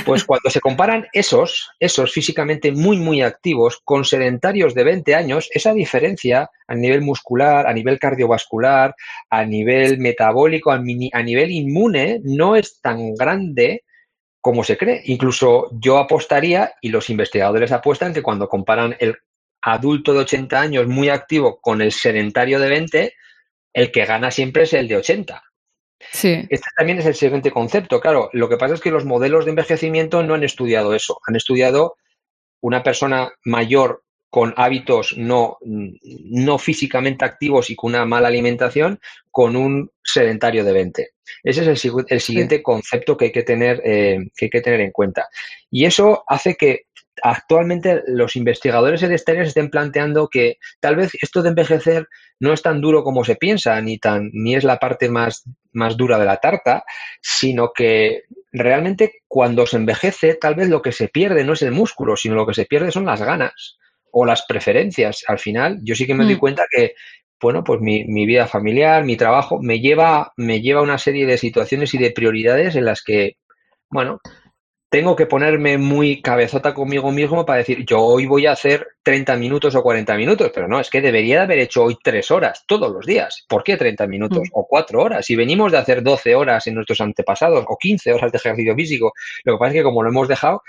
Pues 0.04 0.24
cuando 0.26 0.50
se 0.50 0.60
comparan 0.60 1.06
esos, 1.12 1.70
esos 1.80 2.12
físicamente 2.12 2.72
muy, 2.72 2.98
muy 2.98 3.22
activos 3.22 3.80
con 3.84 4.04
sedentarios 4.04 4.74
de 4.74 4.84
20 4.84 5.14
años, 5.14 5.48
esa 5.52 5.72
diferencia 5.72 6.50
a 6.66 6.74
nivel 6.74 7.00
muscular, 7.00 7.66
a 7.66 7.72
nivel 7.72 7.98
cardiovascular, 7.98 8.94
a 9.30 9.44
nivel 9.44 9.98
metabólico, 9.98 10.70
a, 10.70 10.76
a 10.76 11.22
nivel 11.22 11.50
inmune, 11.50 12.20
no 12.22 12.56
es 12.56 12.80
tan 12.80 13.14
grande 13.14 13.84
como 14.40 14.64
se 14.64 14.76
cree. 14.76 15.02
Incluso 15.06 15.68
yo 15.72 15.98
apostaría, 15.98 16.72
y 16.80 16.90
los 16.90 17.10
investigadores 17.10 17.72
apuestan, 17.72 18.14
que 18.14 18.22
cuando 18.22 18.48
comparan 18.48 18.96
el 19.00 19.16
adulto 19.72 20.12
de 20.12 20.20
80 20.20 20.60
años 20.60 20.86
muy 20.86 21.08
activo 21.08 21.60
con 21.60 21.80
el 21.82 21.92
sedentario 21.92 22.58
de 22.60 22.68
20, 22.68 23.14
el 23.72 23.92
que 23.92 24.04
gana 24.04 24.30
siempre 24.30 24.64
es 24.64 24.72
el 24.72 24.88
de 24.88 24.96
80. 24.96 25.42
Sí. 26.12 26.46
Este 26.48 26.68
también 26.76 26.98
es 26.98 27.06
el 27.06 27.14
siguiente 27.14 27.50
concepto. 27.50 28.00
Claro, 28.00 28.30
lo 28.32 28.48
que 28.48 28.56
pasa 28.56 28.74
es 28.74 28.80
que 28.80 28.90
los 28.90 29.04
modelos 29.04 29.44
de 29.44 29.50
envejecimiento 29.50 30.22
no 30.22 30.34
han 30.34 30.44
estudiado 30.44 30.94
eso. 30.94 31.20
Han 31.26 31.36
estudiado 31.36 31.96
una 32.60 32.82
persona 32.82 33.32
mayor 33.44 34.02
con 34.30 34.52
hábitos 34.56 35.16
no, 35.16 35.56
no 35.62 36.58
físicamente 36.58 37.24
activos 37.24 37.70
y 37.70 37.76
con 37.76 37.94
una 37.94 38.04
mala 38.04 38.28
alimentación 38.28 39.00
con 39.30 39.56
un 39.56 39.90
sedentario 40.04 40.64
de 40.64 40.72
20. 40.72 41.10
Ese 41.42 41.62
es 41.62 41.84
el, 41.84 42.20
siguiente 42.20 42.62
concepto 42.62 43.16
que 43.16 43.26
hay 43.26 43.32
que, 43.32 43.42
tener, 43.42 43.80
eh, 43.84 44.18
que 44.36 44.46
hay 44.46 44.50
que 44.50 44.60
tener 44.60 44.80
en 44.80 44.90
cuenta. 44.90 45.28
Y 45.70 45.84
eso 45.84 46.24
hace 46.26 46.56
que 46.56 46.86
actualmente 47.22 48.02
los 48.06 48.36
investigadores 48.36 49.00
del 49.00 49.12
exterior 49.12 49.46
estén 49.46 49.70
planteando 49.70 50.28
que 50.28 50.58
tal 50.80 50.96
vez 50.96 51.12
esto 51.20 51.42
de 51.42 51.50
envejecer 51.50 52.08
no 52.40 52.52
es 52.52 52.62
tan 52.62 52.80
duro 52.80 53.02
como 53.02 53.24
se 53.24 53.36
piensa, 53.36 53.80
ni, 53.80 53.98
tan, 53.98 54.30
ni 54.32 54.54
es 54.54 54.64
la 54.64 54.78
parte 54.78 55.08
más, 55.08 55.44
más 55.72 55.96
dura 55.96 56.18
de 56.18 56.26
la 56.26 56.36
tarta, 56.36 56.84
sino 57.20 57.72
que 57.74 58.24
realmente 58.52 59.22
cuando 59.26 59.66
se 59.66 59.76
envejece, 59.76 60.34
tal 60.34 60.54
vez 60.54 60.68
lo 60.68 60.82
que 60.82 60.92
se 60.92 61.08
pierde 61.08 61.44
no 61.44 61.54
es 61.54 61.62
el 61.62 61.72
músculo, 61.72 62.16
sino 62.16 62.34
lo 62.34 62.46
que 62.46 62.54
se 62.54 62.66
pierde 62.66 62.92
son 62.92 63.06
las 63.06 63.22
ganas 63.22 63.78
o 64.10 64.24
las 64.24 64.44
preferencias. 64.46 65.24
Al 65.26 65.38
final, 65.38 65.78
yo 65.82 65.94
sí 65.94 66.06
que 66.06 66.14
me 66.14 66.24
doy 66.24 66.36
mm. 66.36 66.40
cuenta 66.40 66.64
que, 66.70 66.94
bueno, 67.40 67.62
pues 67.64 67.80
mi, 67.80 68.04
mi, 68.04 68.26
vida 68.26 68.46
familiar, 68.46 69.04
mi 69.04 69.16
trabajo, 69.16 69.58
me 69.60 69.80
lleva, 69.80 70.32
me 70.36 70.60
lleva 70.60 70.80
a 70.80 70.84
una 70.84 70.98
serie 70.98 71.26
de 71.26 71.38
situaciones 71.38 71.94
y 71.94 71.98
de 71.98 72.10
prioridades 72.10 72.76
en 72.76 72.84
las 72.84 73.02
que, 73.02 73.36
bueno, 73.90 74.20
tengo 74.90 75.16
que 75.16 75.26
ponerme 75.26 75.76
muy 75.76 76.22
cabezota 76.22 76.72
conmigo 76.72 77.12
mismo 77.12 77.44
para 77.44 77.58
decir, 77.58 77.84
yo 77.84 78.00
hoy 78.00 78.26
voy 78.26 78.46
a 78.46 78.52
hacer 78.52 78.86
30 79.02 79.36
minutos 79.36 79.74
o 79.74 79.82
40 79.82 80.16
minutos, 80.16 80.50
pero 80.54 80.66
no, 80.66 80.80
es 80.80 80.88
que 80.88 81.02
debería 81.02 81.36
de 81.36 81.42
haber 81.42 81.58
hecho 81.58 81.84
hoy 81.84 81.98
3 82.02 82.30
horas 82.30 82.64
todos 82.66 82.90
los 82.90 83.04
días. 83.04 83.44
¿Por 83.48 83.62
qué 83.62 83.76
30 83.76 84.06
minutos 84.06 84.38
mm. 84.38 84.50
o 84.52 84.66
4 84.66 85.02
horas? 85.02 85.26
Si 85.26 85.36
venimos 85.36 85.72
de 85.72 85.78
hacer 85.78 86.02
12 86.02 86.34
horas 86.34 86.66
en 86.66 86.74
nuestros 86.74 87.00
antepasados 87.02 87.64
o 87.68 87.76
15 87.76 88.12
horas 88.14 88.32
de 88.32 88.38
ejercicio 88.38 88.74
físico, 88.74 89.12
lo 89.44 89.54
que 89.54 89.58
pasa 89.58 89.70
es 89.70 89.76
que 89.76 89.82
como 89.82 90.02
lo 90.02 90.08
hemos 90.08 90.26
dejado, 90.26 90.62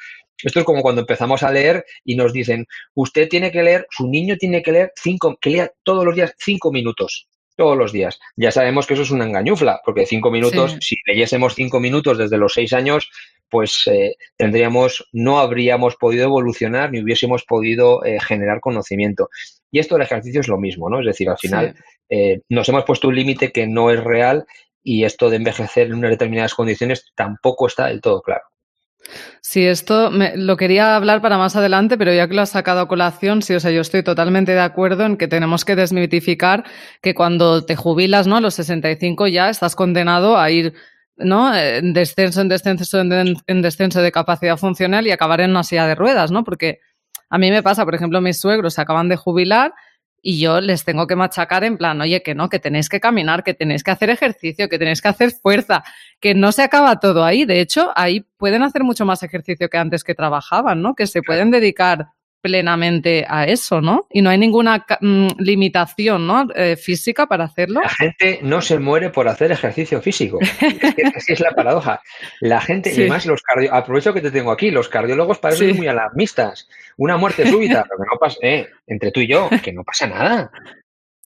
esto 0.44 0.60
es 0.60 0.66
como 0.66 0.82
cuando 0.82 1.02
empezamos 1.02 1.44
a 1.44 1.52
leer 1.52 1.86
y 2.04 2.16
nos 2.16 2.34
dicen, 2.34 2.66
usted 2.96 3.30
tiene 3.30 3.52
que 3.52 3.64
leer, 3.64 3.88
su 3.90 4.08
niño 4.08 4.36
tiene 4.38 4.62
que 4.62 4.72
leer 4.72 4.92
cinco, 4.96 5.38
que 5.40 5.50
lea 5.50 5.72
todos 5.84 6.04
los 6.04 6.16
días 6.16 6.34
5 6.38 6.72
minutos 6.72 7.28
todos 7.60 7.78
los 7.78 7.92
días. 7.92 8.22
Ya 8.38 8.54
sabemos 8.54 8.88
que 8.88 8.94
eso 8.94 9.04
es 9.04 9.12
una 9.12 9.26
engañufla, 9.26 9.82
porque 9.84 10.06
cinco 10.06 10.32
minutos, 10.32 10.78
si 10.80 10.96
leyésemos 11.06 11.56
cinco 11.56 11.82
minutos 11.82 12.18
desde 12.18 12.38
los 12.38 12.54
seis 12.54 12.72
años, 12.72 13.10
pues 13.50 13.88
eh, 13.88 14.16
tendríamos, 14.38 15.08
no 15.12 15.40
habríamos 15.40 15.96
podido 15.96 16.26
evolucionar 16.26 16.92
ni 16.92 17.02
hubiésemos 17.02 17.44
podido 17.44 18.04
eh, 18.06 18.20
generar 18.20 18.60
conocimiento. 18.60 19.30
Y 19.72 19.80
esto 19.80 19.96
del 19.96 20.04
ejercicio 20.04 20.42
es 20.42 20.48
lo 20.48 20.58
mismo, 20.58 20.90
¿no? 20.90 21.00
Es 21.00 21.06
decir, 21.06 21.30
al 21.30 21.38
final 21.38 21.76
eh, 22.10 22.42
nos 22.50 22.68
hemos 22.70 22.86
puesto 22.86 23.08
un 23.08 23.16
límite 23.16 23.52
que 23.52 23.68
no 23.68 23.92
es 23.92 24.04
real 24.04 24.46
y 24.84 25.04
esto 25.04 25.30
de 25.30 25.38
envejecer 25.38 25.88
en 25.88 25.96
unas 25.96 26.12
determinadas 26.12 26.56
condiciones 26.56 27.06
tampoco 27.16 27.68
está 27.68 27.88
del 27.88 28.02
todo 28.02 28.22
claro. 28.22 28.44
Sí, 29.42 29.66
esto 29.66 30.12
me, 30.12 30.36
lo 30.36 30.58
quería 30.58 30.96
hablar 30.96 31.22
para 31.22 31.38
más 31.38 31.56
adelante, 31.56 31.98
pero 31.98 32.14
ya 32.14 32.28
que 32.28 32.34
lo 32.34 32.42
has 32.42 32.50
sacado 32.50 32.82
a 32.82 32.88
colación, 32.88 33.42
sí, 33.42 33.54
o 33.54 33.60
sea, 33.60 33.72
yo 33.72 33.82
estoy 33.82 34.04
totalmente 34.04 34.52
de 34.52 34.60
acuerdo 34.60 35.06
en 35.06 35.18
que 35.18 35.28
tenemos 35.28 35.66
que 35.66 35.76
desmitificar 35.76 36.66
que 37.02 37.14
cuando 37.14 37.66
te 37.66 37.76
jubilas, 37.76 38.28
¿no? 38.28 38.38
A 38.38 38.42
los 38.42 38.56
65 38.56 39.28
ya 39.28 39.50
estás 39.50 39.76
condenado 39.76 40.38
a 40.38 40.52
ir, 40.52 40.74
¿no? 41.20 41.56
En 41.56 41.94
descenso, 41.94 42.42
en 42.42 42.50
descenso, 42.50 43.00
en, 43.00 43.36
en 43.46 43.62
descenso 43.62 44.02
de 44.02 44.12
capacidad 44.12 44.58
funcional 44.58 45.06
y 45.08 45.12
acabar 45.12 45.42
en 45.42 45.52
una 45.52 45.64
silla 45.64 45.88
de 45.88 45.96
ruedas, 45.96 46.32
¿no? 46.32 46.44
Porque 46.44 46.80
a 47.30 47.38
mí 47.38 47.52
me 47.52 47.62
pasa, 47.64 47.86
por 47.86 47.96
ejemplo, 47.96 48.22
mis 48.22 48.40
suegros 48.40 48.74
se 48.74 48.82
acaban 48.82 49.10
de 49.10 49.16
jubilar 49.16 49.74
y 50.22 50.40
yo 50.40 50.60
les 50.62 50.84
tengo 50.84 51.08
que 51.08 51.16
machacar 51.16 51.64
en 51.64 51.78
plan, 51.78 52.00
oye, 52.02 52.22
que 52.22 52.36
no, 52.36 52.50
que 52.50 52.60
tenéis 52.60 52.90
que 52.90 53.00
caminar, 53.00 53.44
que 53.44 53.54
tenéis 53.54 53.84
que 53.84 53.92
hacer 53.92 54.10
ejercicio, 54.10 54.68
que 54.68 54.78
tenéis 54.78 55.02
que 55.02 55.08
hacer 55.08 55.32
fuerza, 55.32 55.84
que 56.20 56.34
no 56.34 56.52
se 56.52 56.64
acaba 56.64 57.00
todo 57.00 57.24
ahí. 57.24 57.46
De 57.46 57.62
hecho, 57.62 57.92
ahí 57.96 58.26
pueden 58.38 58.64
hacer 58.64 58.84
mucho 58.84 59.06
más 59.06 59.24
ejercicio 59.24 59.70
que 59.70 59.78
antes 59.78 60.04
que 60.04 60.16
trabajaban, 60.16 60.82
¿no? 60.82 60.96
Que 60.96 61.08
se 61.08 61.22
pueden 61.22 61.52
dedicar 61.52 62.10
plenamente 62.42 63.26
a 63.28 63.46
eso, 63.46 63.82
¿no? 63.82 64.08
Y 64.12 64.22
no 64.22 64.30
hay 64.30 64.38
ninguna 64.38 64.86
mm, 65.02 65.28
limitación 65.38 66.28
¿no? 66.28 66.48
Eh, 66.56 66.76
física 66.76 67.28
para 67.28 67.46
hacerlo. 67.46 67.82
La 67.82 67.90
gente 67.90 68.40
no 68.42 68.62
se 68.62 68.80
muere 68.80 69.10
por 69.10 69.28
hacer 69.28 69.52
ejercicio 69.52 70.02
físico. 70.02 70.40
es 70.62 70.96
que 70.96 71.04
así 71.16 71.34
es 71.34 71.40
la 71.40 71.52
paradoja. 71.52 72.02
La 72.40 72.62
gente, 72.62 72.94
y 72.94 73.08
más 73.10 73.26
los 73.26 73.42
cardiólogos, 73.42 73.84
aprovecho 73.84 74.14
que 74.14 74.22
te 74.22 74.32
tengo 74.32 74.52
aquí, 74.52 74.72
los 74.72 74.90
cardiólogos 74.90 75.40
parecen 75.40 75.76
muy 75.76 75.88
alarmistas. 75.88 76.68
Una 76.98 77.18
muerte 77.18 77.50
súbita, 77.50 77.86
lo 77.90 77.98
que 77.98 78.10
no 78.12 78.20
pasa, 78.20 78.38
eh, 78.42 78.68
entre 78.88 79.12
tú 79.12 79.20
y 79.22 79.28
yo, 79.28 79.50
que 79.64 79.74
no 79.74 79.84
pasa 79.84 80.08
nada. 80.08 80.52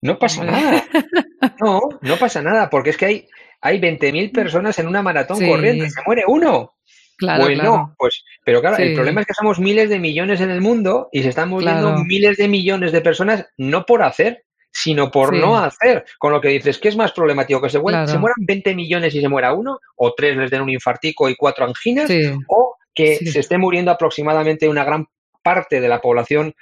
No 0.01 0.19
pasa 0.19 0.43
nada. 0.43 0.83
No, 1.59 1.81
no 2.01 2.15
pasa 2.15 2.41
nada, 2.41 2.69
porque 2.69 2.91
es 2.91 2.97
que 2.97 3.05
hay, 3.05 3.27
hay 3.59 3.79
20.000 3.79 4.31
personas 4.31 4.79
en 4.79 4.87
una 4.87 5.01
maratón 5.01 5.45
corriendo 5.45 5.83
y 5.83 5.89
se 5.89 6.01
muere 6.05 6.23
uno. 6.25 6.73
Claro, 7.17 7.43
pues 7.43 7.57
no, 7.57 7.95
pues, 7.97 8.23
pero 8.43 8.61
claro, 8.61 8.77
el 8.77 8.93
problema 8.93 9.21
es 9.21 9.27
que 9.27 9.33
somos 9.33 9.59
miles 9.59 9.89
de 9.89 9.99
millones 9.99 10.41
en 10.41 10.49
el 10.49 10.61
mundo 10.61 11.09
y 11.11 11.23
se 11.23 11.29
están 11.29 11.49
muriendo 11.49 11.97
miles 12.03 12.37
de 12.37 12.47
millones 12.47 12.91
de 12.91 13.01
personas 13.01 13.47
no 13.57 13.85
por 13.85 14.03
hacer, 14.03 14.43
sino 14.71 15.11
por 15.11 15.35
no 15.35 15.57
hacer. 15.57 16.03
Con 16.17 16.33
lo 16.33 16.41
que 16.41 16.49
dices, 16.49 16.77
¿qué 16.77 16.89
es 16.89 16.97
más 16.97 17.11
problemático? 17.13 17.61
¿Que 17.61 17.69
se, 17.69 17.79
mueran 17.79 18.05
20 18.39 18.75
millones 18.75 19.15
y 19.15 19.21
se 19.21 19.29
muera 19.29 19.53
uno? 19.53 19.79
¿O 19.95 20.13
tres 20.13 20.35
les 20.35 20.51
den 20.51 20.61
un 20.61 20.69
infartico 20.69 21.29
y 21.29 21.35
cuatro 21.35 21.65
anginas? 21.65 22.09
¿O 22.47 22.75
que 22.93 23.17
se 23.17 23.39
esté 23.39 23.57
muriendo 23.57 23.91
aproximadamente 23.91 24.67
una 24.67 24.83
gran 24.83 25.05
parte 25.41 25.79
de 25.79 25.87
la 25.87 26.01
población 26.01 26.53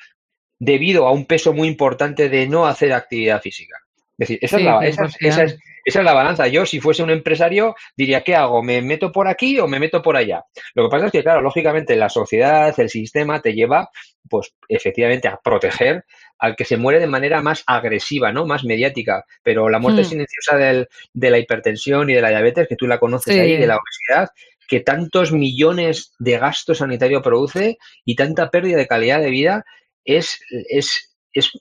debido 0.59 1.07
a 1.07 1.11
un 1.11 1.25
peso 1.25 1.53
muy 1.53 1.67
importante 1.67 2.29
de 2.29 2.47
no 2.47 2.67
hacer 2.67 2.93
actividad 2.93 3.41
física? 3.41 3.77
Es 4.17 4.27
decir, 4.27 4.39
esa, 4.41 4.57
es 4.57 4.63
la, 4.63 4.85
esa, 4.85 5.09
esa, 5.19 5.43
es, 5.43 5.57
esa 5.83 6.00
es 6.00 6.05
la 6.05 6.13
balanza. 6.13 6.47
Yo, 6.47 6.65
si 6.65 6.79
fuese 6.79 7.03
un 7.03 7.09
empresario, 7.09 7.75
diría, 7.95 8.23
¿qué 8.23 8.35
hago? 8.35 8.61
¿Me 8.61 8.81
meto 8.81 9.11
por 9.11 9.27
aquí 9.27 9.59
o 9.59 9.67
me 9.67 9.79
meto 9.79 10.01
por 10.01 10.15
allá? 10.15 10.43
Lo 10.75 10.83
que 10.83 10.89
pasa 10.89 11.05
es 11.07 11.11
que, 11.11 11.23
claro, 11.23 11.41
lógicamente 11.41 11.95
la 11.95 12.09
sociedad, 12.09 12.73
el 12.79 12.89
sistema 12.89 13.41
te 13.41 13.53
lleva, 13.53 13.89
pues, 14.29 14.53
efectivamente, 14.67 15.27
a 15.27 15.38
proteger 15.38 16.05
al 16.38 16.55
que 16.55 16.65
se 16.65 16.77
muere 16.77 17.00
de 17.00 17.07
manera 17.07 17.41
más 17.41 17.63
agresiva, 17.67 18.31
¿no? 18.31 18.45
Más 18.45 18.63
mediática. 18.63 19.25
Pero 19.43 19.69
la 19.69 19.79
muerte 19.79 20.01
hmm. 20.01 20.05
silenciosa 20.05 20.57
del, 20.57 20.88
de 21.13 21.29
la 21.29 21.39
hipertensión 21.39 22.09
y 22.09 22.13
de 22.13 22.21
la 22.21 22.29
diabetes, 22.29 22.67
que 22.67 22.75
tú 22.75 22.88
la 22.88 23.00
conoces 23.00 23.39
ahí, 23.39 23.57
de 23.57 23.67
la 23.67 23.77
obesidad, 23.77 24.29
que 24.67 24.79
tantos 24.79 25.31
millones 25.31 26.13
de 26.19 26.38
gasto 26.38 26.73
sanitario 26.73 27.21
produce 27.21 27.77
y 28.05 28.15
tanta 28.15 28.50
pérdida 28.50 28.77
de 28.77 28.88
calidad 28.88 29.19
de 29.19 29.29
vida, 29.29 29.65
es, 30.05 30.39
es, 30.69 31.13
es 31.33 31.51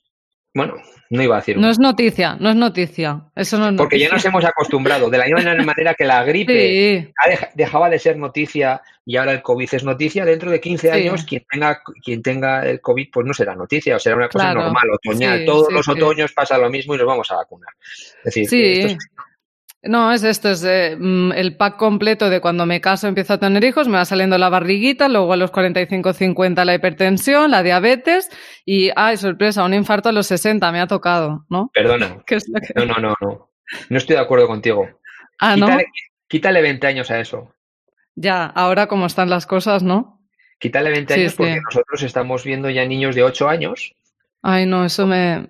bueno, 0.53 0.75
no 1.11 1.23
iba 1.23 1.37
a 1.37 1.41
decir. 1.41 1.57
No 1.57 1.71
es 1.71 1.79
noticia, 1.79 2.37
no 2.41 2.51
es 2.51 2.57
noticia. 2.57 3.23
Eso 3.37 3.57
no 3.59 3.69
es 3.69 3.75
Porque 3.77 3.99
ya 3.99 4.09
nos 4.09 4.25
hemos 4.25 4.45
acostumbrado. 4.45 5.09
De 5.09 5.19
la 5.19 5.27
misma 5.27 5.55
manera 5.65 5.95
que 5.95 6.05
la 6.05 6.25
gripe 6.25 7.13
dejaba 7.55 7.89
de 7.89 7.99
ser 7.99 8.17
noticia 8.17 8.83
y 9.07 9.17
ahora 9.17 9.33
el 9.33 9.43
COVID 9.43 9.69
es 9.73 9.85
noticia, 9.85 10.25
dentro 10.25 10.51
de 10.51 10.61
15 10.61 10.91
años 10.91 11.25
quien 11.25 11.45
tenga 11.51 11.83
quien 12.03 12.23
tenga 12.23 12.69
el 12.69 12.81
COVID 12.81 13.09
pues 13.13 13.27
no 13.27 13.35
será 13.35 13.55
noticia, 13.55 13.97
o 13.97 13.99
será 13.99 14.17
una 14.17 14.29
cosa 14.29 14.53
normal, 14.55 14.91
otoñal. 14.93 15.45
Todos 15.45 15.73
los 15.73 15.89
otoños 15.89 16.33
pasa 16.33 16.59
lo 16.59 16.69
mismo 16.69 16.95
y 16.95 16.99
nos 16.99 17.07
vamos 17.07 17.31
a 17.31 17.37
vacunar. 17.37 17.73
Es 18.25 18.35
decir, 18.35 18.45
esto 18.45 18.87
es 18.89 18.99
no, 19.83 20.13
es 20.13 20.23
esto, 20.25 20.51
es 20.51 20.63
eh, 20.65 20.95
mm, 20.99 21.33
el 21.33 21.57
pack 21.57 21.77
completo 21.79 22.29
de 22.29 22.41
cuando 22.41 22.67
me 22.67 22.83
caso 22.83 23.09
empiezo 23.09 23.33
a 23.33 23.39
tener 23.39 23.65
hijos, 23.65 23.89
me 23.89 23.97
va 23.97 24.05
saliendo 24.05 24.37
la 24.37 24.51
barriguita, 24.51 25.09
luego 25.09 25.33
a 25.33 25.37
los 25.37 25.51
45, 25.51 26.13
50 26.13 26.65
la 26.67 26.75
hipertensión, 26.75 27.51
la 27.51 27.63
diabetes 27.63 28.29
y, 28.67 28.91
ay, 28.95 29.17
sorpresa, 29.17 29.65
un 29.65 29.73
infarto 29.73 30.11
a 30.11 30.13
los 30.13 30.27
60 30.27 30.71
me 30.71 30.81
ha 30.81 30.87
tocado, 30.87 31.47
¿no? 31.49 31.71
Perdona. 31.73 32.23
No, 32.75 32.85
no, 32.85 32.95
no, 32.97 33.15
no. 33.21 33.51
No 33.89 33.99
estoy 33.99 34.17
de 34.17 34.23
acuerdo 34.23 34.47
contigo. 34.47 34.89
Ah, 35.39 35.57
¿no? 35.57 35.67
Quítale 36.29 36.61
20 36.61 36.87
años 36.87 37.11
a 37.11 37.21
eso. 37.21 37.55
Ya, 38.15 38.45
ahora 38.45 38.87
como 38.87 39.07
están 39.07 39.31
las 39.31 39.47
cosas, 39.47 39.83
¿no? 39.83 40.21
Quítale 40.59 40.91
20 40.91 41.15
años 41.15 41.35
porque 41.35 41.61
nosotros 41.63 42.03
estamos 42.03 42.45
viendo 42.45 42.69
ya 42.69 42.85
niños 42.85 43.15
de 43.15 43.23
8 43.23 43.49
años. 43.49 43.95
Ay, 44.43 44.67
no, 44.67 44.85
eso 44.85 45.07
me... 45.07 45.47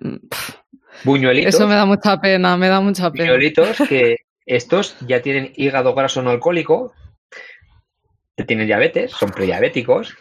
Buñuelitos. 1.03 1.55
Eso 1.55 1.67
me 1.67 1.75
da 1.75 1.85
mucha 1.85 2.19
pena, 2.19 2.57
me 2.57 2.67
da 2.67 2.81
mucha 2.81 3.11
pena. 3.11 3.25
Buñuelitos 3.25 3.77
que 3.87 4.17
estos 4.45 4.95
ya 5.01 5.21
tienen 5.21 5.51
hígado 5.55 5.93
graso 5.93 6.21
no 6.21 6.29
alcohólico, 6.29 6.93
tienen 8.47 8.67
diabetes, 8.67 9.11
son 9.11 9.29
prediabéticos, 9.29 10.15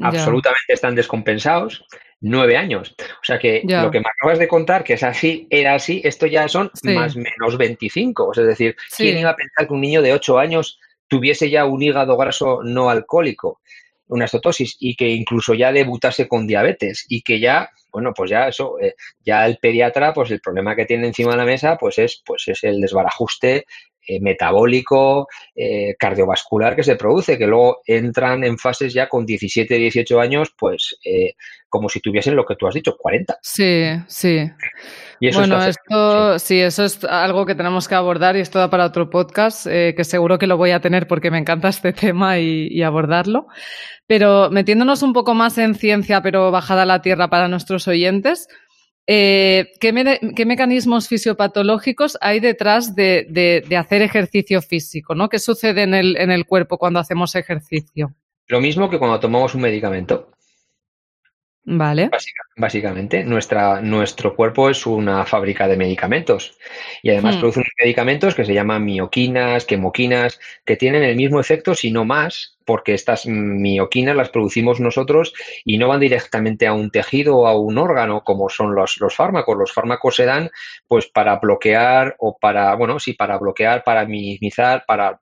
absolutamente 0.00 0.72
están 0.74 0.94
descompensados, 0.94 1.86
nueve 2.20 2.56
años. 2.56 2.94
O 2.98 3.24
sea 3.24 3.38
que 3.38 3.62
lo 3.64 3.90
que 3.90 4.00
me 4.00 4.06
acabas 4.18 4.38
de 4.38 4.48
contar, 4.48 4.84
que 4.84 4.94
es 4.94 5.02
así, 5.02 5.46
era 5.50 5.74
así, 5.74 6.00
esto 6.04 6.26
ya 6.26 6.48
son 6.48 6.70
más 6.82 7.16
menos 7.16 7.56
25. 7.56 8.32
Es 8.32 8.46
decir, 8.46 8.76
¿quién 8.96 9.18
iba 9.18 9.30
a 9.30 9.36
pensar 9.36 9.66
que 9.66 9.72
un 9.72 9.80
niño 9.80 10.02
de 10.02 10.12
ocho 10.12 10.38
años 10.38 10.78
tuviese 11.08 11.50
ya 11.50 11.64
un 11.64 11.82
hígado 11.82 12.16
graso 12.16 12.60
no 12.62 12.90
alcohólico? 12.90 13.60
una 14.08 14.26
estotosis 14.26 14.76
y 14.80 14.94
que 14.94 15.08
incluso 15.08 15.54
ya 15.54 15.72
debutase 15.72 16.28
con 16.28 16.46
diabetes 16.46 17.06
y 17.08 17.22
que 17.22 17.40
ya, 17.40 17.70
bueno, 17.96 18.12
pues 18.12 18.30
ya 18.30 18.46
eso, 18.46 18.78
eh, 18.78 18.94
ya 19.24 19.46
el 19.46 19.56
pediatra, 19.56 20.12
pues 20.12 20.30
el 20.30 20.42
problema 20.42 20.76
que 20.76 20.84
tiene 20.84 21.06
encima 21.06 21.30
de 21.30 21.38
la 21.38 21.46
mesa, 21.46 21.78
pues 21.78 21.96
es, 21.96 22.22
pues 22.26 22.46
es 22.46 22.62
el 22.62 22.78
desbarajuste 22.78 23.64
eh, 24.06 24.20
metabólico, 24.20 25.28
eh, 25.54 25.94
cardiovascular 25.98 26.76
que 26.76 26.82
se 26.82 26.96
produce, 26.96 27.36
que 27.36 27.46
luego 27.46 27.80
entran 27.86 28.44
en 28.44 28.58
fases 28.58 28.94
ya 28.94 29.08
con 29.08 29.26
17, 29.26 29.74
18 29.74 30.20
años, 30.20 30.54
pues 30.56 30.98
como 31.68 31.88
si 31.88 32.00
tuviesen 32.00 32.36
lo 32.36 32.46
que 32.46 32.56
tú 32.56 32.66
has 32.66 32.74
dicho, 32.74 32.96
40. 32.96 33.38
Sí, 33.42 33.84
sí. 34.06 34.50
bueno, 35.34 35.62
esto 35.64 36.38
sí. 36.38 36.60
eso 36.60 36.84
es 36.84 37.04
algo 37.04 37.44
que 37.44 37.54
tenemos 37.54 37.88
que 37.88 37.94
abordar 37.94 38.36
y 38.36 38.40
esto 38.40 38.58
da 38.58 38.70
para 38.70 38.86
otro 38.86 39.10
podcast, 39.10 39.66
que 39.66 40.04
seguro 40.04 40.38
que 40.38 40.46
lo 40.46 40.56
voy 40.56 40.70
a 40.70 40.80
tener 40.80 41.06
porque 41.06 41.30
me 41.30 41.38
encanta 41.38 41.68
este 41.68 41.92
tema 41.92 42.38
y 42.38 42.82
abordarlo. 42.82 43.46
Pero 44.06 44.50
metiéndonos 44.50 45.02
un 45.02 45.12
poco 45.12 45.34
más 45.34 45.58
en 45.58 45.74
ciencia, 45.74 46.22
pero 46.22 46.50
bajada 46.52 46.82
a 46.82 46.86
la 46.86 47.02
tierra 47.02 47.28
para 47.28 47.48
nuestros 47.48 47.88
oyentes, 47.88 48.48
eh, 49.06 49.72
¿qué, 49.80 49.92
mecanismos 50.44 51.08
fisiopatológicos 51.08 52.18
hay 52.20 52.40
detrás 52.40 52.94
de, 52.94 53.64
hacer 53.78 54.02
ejercicio 54.02 54.60
físico? 54.62 55.14
¿no? 55.14 55.28
¿Qué 55.28 55.38
sucede 55.38 55.82
en 55.82 55.94
el, 55.94 56.16
en 56.16 56.30
el 56.30 56.46
cuerpo 56.46 56.78
cuando 56.78 57.00
hacemos 57.00 57.34
ejercicio? 57.34 58.14
Lo 58.48 58.60
mismo 58.60 58.90
que 58.90 58.98
cuando 58.98 59.20
tomamos 59.20 59.54
un 59.54 59.62
medicamento. 59.62 60.30
Vale. 61.68 62.10
básicamente, 62.56 63.24
nuestra, 63.24 63.80
nuestro 63.80 64.36
cuerpo 64.36 64.70
es 64.70 64.86
una 64.86 65.26
fábrica 65.26 65.66
de 65.66 65.76
medicamentos 65.76 66.56
y 67.02 67.10
además 67.10 67.36
hmm. 67.36 67.40
produce 67.40 67.58
unos 67.58 67.72
medicamentos 67.82 68.36
que 68.36 68.44
se 68.44 68.54
llaman 68.54 68.84
mioquinas, 68.84 69.64
quemoquinas, 69.64 70.38
que 70.64 70.76
tienen 70.76 71.02
el 71.02 71.16
mismo 71.16 71.40
efecto, 71.40 71.74
si 71.74 71.90
no 71.90 72.04
más, 72.04 72.55
porque 72.66 72.94
estas 72.94 73.26
mioquinas 73.26 74.16
las 74.16 74.28
producimos 74.28 74.80
nosotros 74.80 75.32
y 75.64 75.78
no 75.78 75.88
van 75.88 76.00
directamente 76.00 76.66
a 76.66 76.74
un 76.74 76.90
tejido 76.90 77.38
o 77.38 77.46
a 77.46 77.58
un 77.58 77.78
órgano 77.78 78.22
como 78.24 78.48
son 78.48 78.74
los, 78.74 78.98
los, 78.98 79.14
fármacos. 79.14 79.56
Los 79.56 79.72
fármacos 79.72 80.16
se 80.16 80.26
dan 80.26 80.50
pues 80.88 81.06
para 81.06 81.36
bloquear 81.36 82.16
o 82.18 82.36
para, 82.38 82.74
bueno, 82.74 82.98
sí, 82.98 83.14
para 83.14 83.38
bloquear, 83.38 83.84
para 83.84 84.04
minimizar, 84.04 84.84
para 84.86 85.20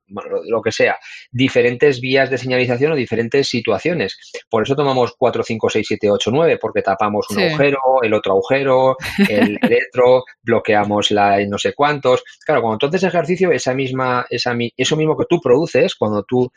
lo 0.49 0.63
que 0.63 0.73
sea, 0.73 0.99
diferentes 1.31 2.01
vías 2.01 2.31
de 2.31 2.39
señalización 2.39 2.93
o 2.93 2.97
diferentes 2.97 3.49
situaciones. 3.49 4.19
Por 4.49 4.63
eso 4.63 4.75
tomamos 4.75 5.15
4, 5.19 5.43
5, 5.43 5.71
6, 5.71 5.87
7, 5.87 6.11
8, 6.11 6.31
9, 6.33 6.59
porque 6.61 6.83
tapamos 6.83 7.29
un 7.31 7.41
agujero, 7.41 7.79
el 8.03 8.15
otro 8.15 8.33
agujero, 8.33 8.97
el 9.29 9.59
electro, 9.63 10.25
bloqueamos 10.43 11.11
la 11.11 11.45
no 11.47 11.59
sé 11.59 11.75
cuántos. 11.75 12.25
Claro, 12.45 12.63
cuando 12.63 12.79
tú 12.79 12.87
haces 12.87 13.03
ejercicio, 13.05 13.53
esa 13.53 13.75
misma, 13.75 14.27
esa, 14.31 14.55
eso 14.77 14.97
mismo 14.97 15.17
que 15.17 15.27
tú 15.29 15.41
produces, 15.41 15.95
cuando 15.95 16.23
tú 16.23 16.51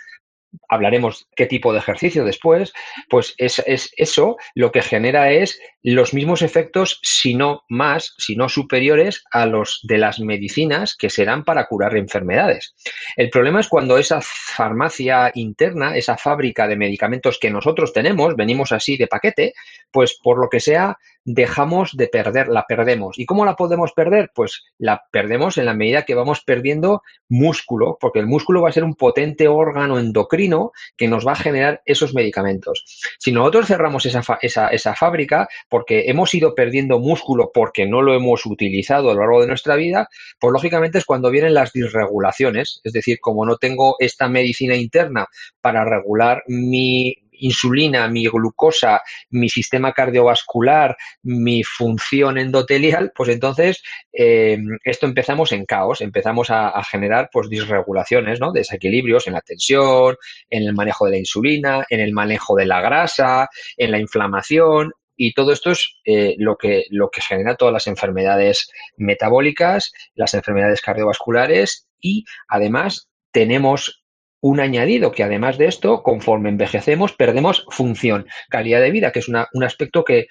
hablaremos 0.69 1.27
qué 1.35 1.45
tipo 1.45 1.73
de 1.73 1.79
ejercicio 1.79 2.23
después, 2.23 2.73
pues 3.09 3.35
es, 3.37 3.59
es, 3.65 3.91
eso 3.97 4.37
lo 4.55 4.71
que 4.71 4.81
genera 4.81 5.31
es 5.31 5.59
los 5.83 6.13
mismos 6.13 6.41
efectos, 6.41 6.99
si 7.03 7.35
no 7.35 7.63
más, 7.69 8.13
si 8.17 8.35
no 8.35 8.49
superiores 8.49 9.23
a 9.31 9.45
los 9.45 9.79
de 9.83 9.97
las 9.97 10.19
medicinas 10.19 10.95
que 10.97 11.09
serán 11.09 11.43
para 11.43 11.65
curar 11.67 11.95
enfermedades. 11.95 12.75
El 13.15 13.29
problema 13.29 13.59
es 13.59 13.67
cuando 13.67 13.97
esa 13.97 14.19
farmacia 14.21 15.31
interna, 15.35 15.95
esa 15.95 16.17
fábrica 16.17 16.67
de 16.67 16.77
medicamentos 16.77 17.39
que 17.39 17.51
nosotros 17.51 17.93
tenemos, 17.93 18.35
venimos 18.35 18.71
así 18.71 18.97
de 18.97 19.07
paquete, 19.07 19.53
pues 19.91 20.17
por 20.21 20.39
lo 20.39 20.49
que 20.49 20.59
sea, 20.59 20.97
dejamos 21.23 21.91
de 21.95 22.07
perder, 22.07 22.47
la 22.47 22.65
perdemos. 22.67 23.19
¿Y 23.19 23.25
cómo 23.25 23.43
la 23.43 23.55
podemos 23.55 23.91
perder? 23.91 24.31
Pues 24.33 24.63
la 24.77 25.03
perdemos 25.11 25.57
en 25.57 25.65
la 25.65 25.73
medida 25.73 26.03
que 26.03 26.15
vamos 26.15 26.41
perdiendo 26.41 27.01
músculo, 27.27 27.97
porque 27.99 28.19
el 28.19 28.27
músculo 28.27 28.61
va 28.61 28.69
a 28.69 28.73
ser 28.73 28.85
un 28.85 28.95
potente 28.95 29.49
órgano 29.49 29.99
endocrino 29.99 30.71
que 30.95 31.09
nos 31.09 31.27
va 31.27 31.33
a 31.33 31.35
generar 31.35 31.81
esos 31.85 32.13
medicamentos. 32.13 32.85
Si 33.19 33.33
nosotros 33.33 33.67
cerramos 33.67 34.05
esa, 34.05 34.21
esa, 34.41 34.69
esa 34.69 34.95
fábrica 34.95 35.49
porque 35.77 36.05
hemos 36.07 36.33
ido 36.33 36.55
perdiendo 36.55 36.97
músculo 36.97 37.51
porque 37.53 37.85
no 37.85 38.01
lo 38.01 38.15
hemos 38.15 38.47
utilizado 38.47 39.11
a 39.11 39.13
lo 39.13 39.19
largo 39.19 39.41
de 39.41 39.47
nuestra 39.47 39.75
vida, 39.75 40.09
pues 40.39 40.51
lógicamente 40.51 40.97
es 40.97 41.05
cuando 41.05 41.29
vienen 41.29 41.53
las 41.53 41.71
disregulaciones, 41.71 42.81
es 42.83 42.93
decir, 42.93 43.19
como 43.21 43.45
no 43.45 43.57
tengo 43.57 43.95
esta 43.99 44.27
medicina 44.27 44.75
interna 44.75 45.27
para 45.61 45.85
regular 45.85 46.41
mi 46.47 47.15
insulina, 47.39 48.07
mi 48.07 48.25
glucosa, 48.25 49.01
mi 49.29 49.49
sistema 49.49 49.93
cardiovascular, 49.93 50.97
mi 51.21 51.61
función 51.61 52.39
endotelial, 52.39 53.11
pues 53.15 53.29
entonces 53.29 53.83
eh, 54.11 54.57
esto 54.83 55.05
empezamos 55.05 55.51
en 55.51 55.65
caos, 55.65 56.01
empezamos 56.01 56.49
a, 56.49 56.73
generar 56.89 57.29
pues 57.31 57.49
disregulaciones, 57.49 58.39
¿no? 58.39 58.51
Desequilibrios 58.51 59.27
en 59.27 59.33
la 59.33 59.41
tensión, 59.41 60.15
en 60.49 60.63
el 60.63 60.73
manejo 60.73 61.05
de 61.05 61.11
la 61.11 61.17
insulina, 61.17 61.85
en 61.87 61.99
el 61.99 62.13
manejo 62.13 62.55
de 62.55 62.65
la 62.65 62.81
grasa, 62.81 63.47
en 63.75 63.91
la 63.91 63.99
inflamación, 63.99 64.91
y 65.17 65.33
todo 65.33 65.51
esto 65.51 65.71
es 65.71 65.95
eh, 66.05 66.35
lo, 66.37 66.57
que, 66.57 66.85
lo 66.89 67.09
que 67.09 67.21
genera 67.21 67.55
todas 67.55 67.73
las 67.73 67.87
enfermedades 67.87 68.71
metabólicas, 68.95 69.91
las 70.15 70.33
enfermedades 70.35 70.81
cardiovasculares 70.81 71.87
y 71.99 72.25
además 72.47 73.09
tenemos 73.31 74.03
un 74.39 74.59
añadido 74.59 75.11
que 75.11 75.23
además 75.23 75.57
de 75.57 75.65
esto, 75.65 76.03
conforme 76.03 76.49
envejecemos, 76.49 77.13
perdemos 77.13 77.65
función, 77.71 78.27
calidad 78.49 78.81
de 78.81 78.91
vida, 78.91 79.11
que 79.11 79.19
es 79.19 79.27
un 79.27 79.63
aspecto 79.63 80.03
que 80.03 80.27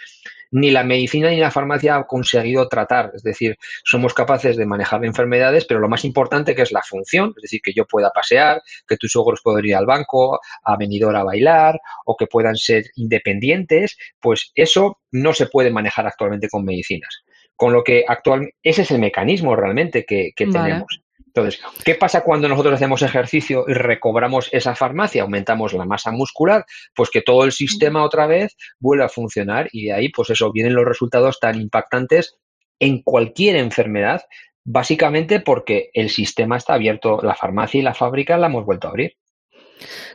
ni 0.57 0.71
la 0.71 0.85
medicina 0.85 1.29
ni 1.29 1.37
la 1.37 1.51
farmacia 1.51 1.97
han 1.97 2.05
conseguido 2.05 2.67
tratar. 2.67 3.13
Es 3.15 3.23
decir, 3.23 3.59
somos 3.85 4.15
capaces 4.15 4.57
de 4.57 4.65
manejar 4.65 5.05
enfermedades, 5.05 5.67
pero 5.67 5.81
lo 5.81 5.89
más 5.89 6.03
importante 6.07 6.55
que 6.55 6.63
es 6.63 6.73
la 6.73 6.81
función, 6.81 7.35
es 7.37 7.43
decir, 7.43 7.61
que 7.63 7.75
yo 7.75 7.85
pueda 7.85 8.11
pasear, 8.11 8.63
que 8.89 8.97
tus 8.97 9.15
ojos 9.17 9.41
puedan 9.45 9.67
ir 9.67 9.75
al 9.75 9.85
banco, 9.85 10.41
a 10.65 10.77
venidor 10.79 11.15
a 11.15 11.25
bailar, 11.25 11.79
o 12.07 12.17
que 12.17 12.27
puedan 12.27 12.57
ser 12.57 12.87
independientes, 12.95 13.99
pues 14.19 14.53
eso 14.55 15.01
no 15.13 15.35
se 15.35 15.47
puede 15.47 15.71
manejar 15.71 16.07
actualmente 16.07 16.49
con 16.49 16.65
medicinas. 16.65 17.23
Con 17.55 17.75
lo 17.75 17.85
que 17.85 18.07
actualmente, 18.09 18.57
ese 18.63 18.83
es 18.83 18.91
el 18.91 18.99
mecanismo 18.99 19.57
realmente 19.57 20.07
que, 20.07 20.33
tenemos. 20.35 21.03
Entonces, 21.37 21.61
¿qué 21.85 21.95
pasa 21.97 22.23
cuando 22.23 22.49
nosotros 22.49 22.75
hacemos 22.75 23.03
ejercicio 23.03 23.67
y 23.69 23.75
recobramos 23.75 24.49
esa 24.53 24.75
farmacia, 24.75 25.21
aumentamos 25.21 25.75
la 25.75 25.85
masa 25.85 26.11
muscular? 26.11 26.65
Pues 26.95 27.11
que 27.11 27.21
todo 27.21 27.45
el 27.45 27.53
sistema 27.53 28.03
otra 28.03 28.27
vez 28.27 28.57
vuelve 28.81 29.05
a 29.05 29.11
funcionar 29.11 29.69
y 29.71 29.85
de 29.87 29.93
ahí, 29.93 30.09
pues 30.09 30.31
eso, 30.31 30.51
vienen 30.51 30.75
los 30.75 30.87
resultados 30.87 31.39
tan 31.39 31.61
impactantes 31.61 32.39
en 32.81 33.03
cualquier 33.03 33.57
enfermedad, 33.57 34.23
básicamente 34.65 35.41
porque 35.41 35.91
el 35.93 36.09
sistema 36.09 36.57
está 36.57 36.73
abierto, 36.73 37.21
la 37.23 37.35
farmacia 37.35 37.81
y 37.81 37.83
la 37.83 37.93
fábrica 37.93 38.39
la 38.39 38.47
hemos 38.47 38.65
vuelto 38.65 38.87
a 38.87 38.91
abrir. 38.91 39.13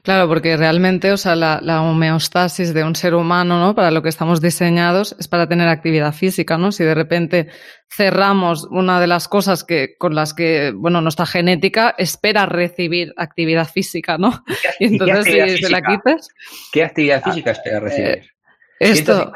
Claro, 0.04 0.28
porque 0.28 0.58
realmente, 0.58 1.12
o 1.12 1.18
sea, 1.18 1.36
la, 1.36 1.82
homeostasis 1.82 2.74
de 2.74 2.84
un 2.84 2.96
ser 2.96 3.14
humano, 3.14 3.60
¿no? 3.60 3.76
Para 3.76 3.92
lo 3.92 4.02
que 4.02 4.10
estamos 4.10 4.42
diseñados 4.42 5.16
es 5.20 5.28
para 5.28 5.48
tener 5.48 5.68
actividad 5.68 6.14
física, 6.14 6.58
¿no? 6.58 6.72
Si 6.72 6.84
de 6.84 6.96
repente 6.96 7.48
cerramos 7.90 8.68
una 8.72 9.00
de 9.00 9.08
las 9.08 9.28
cosas 9.28 9.64
que, 9.64 9.96
con 9.98 10.16
las 10.16 10.34
que, 10.34 10.72
bueno, 10.76 11.02
nuestra 11.02 11.26
genética 11.26 11.94
espera 11.98 12.46
recibir 12.46 13.14
actividad 13.18 13.68
física, 13.68 14.18
¿no? 14.18 14.44
Y 14.80 14.86
entonces, 15.00 15.26
si 15.26 15.64
se 15.64 15.70
la 15.70 15.82
quitas. 15.82 16.30
¿Qué 16.72 16.84
actividad 16.84 17.24
física 17.24 17.52
espera 17.52 17.78
eh, 17.78 17.82
recibir? 17.82 18.32
esto, 18.80 19.32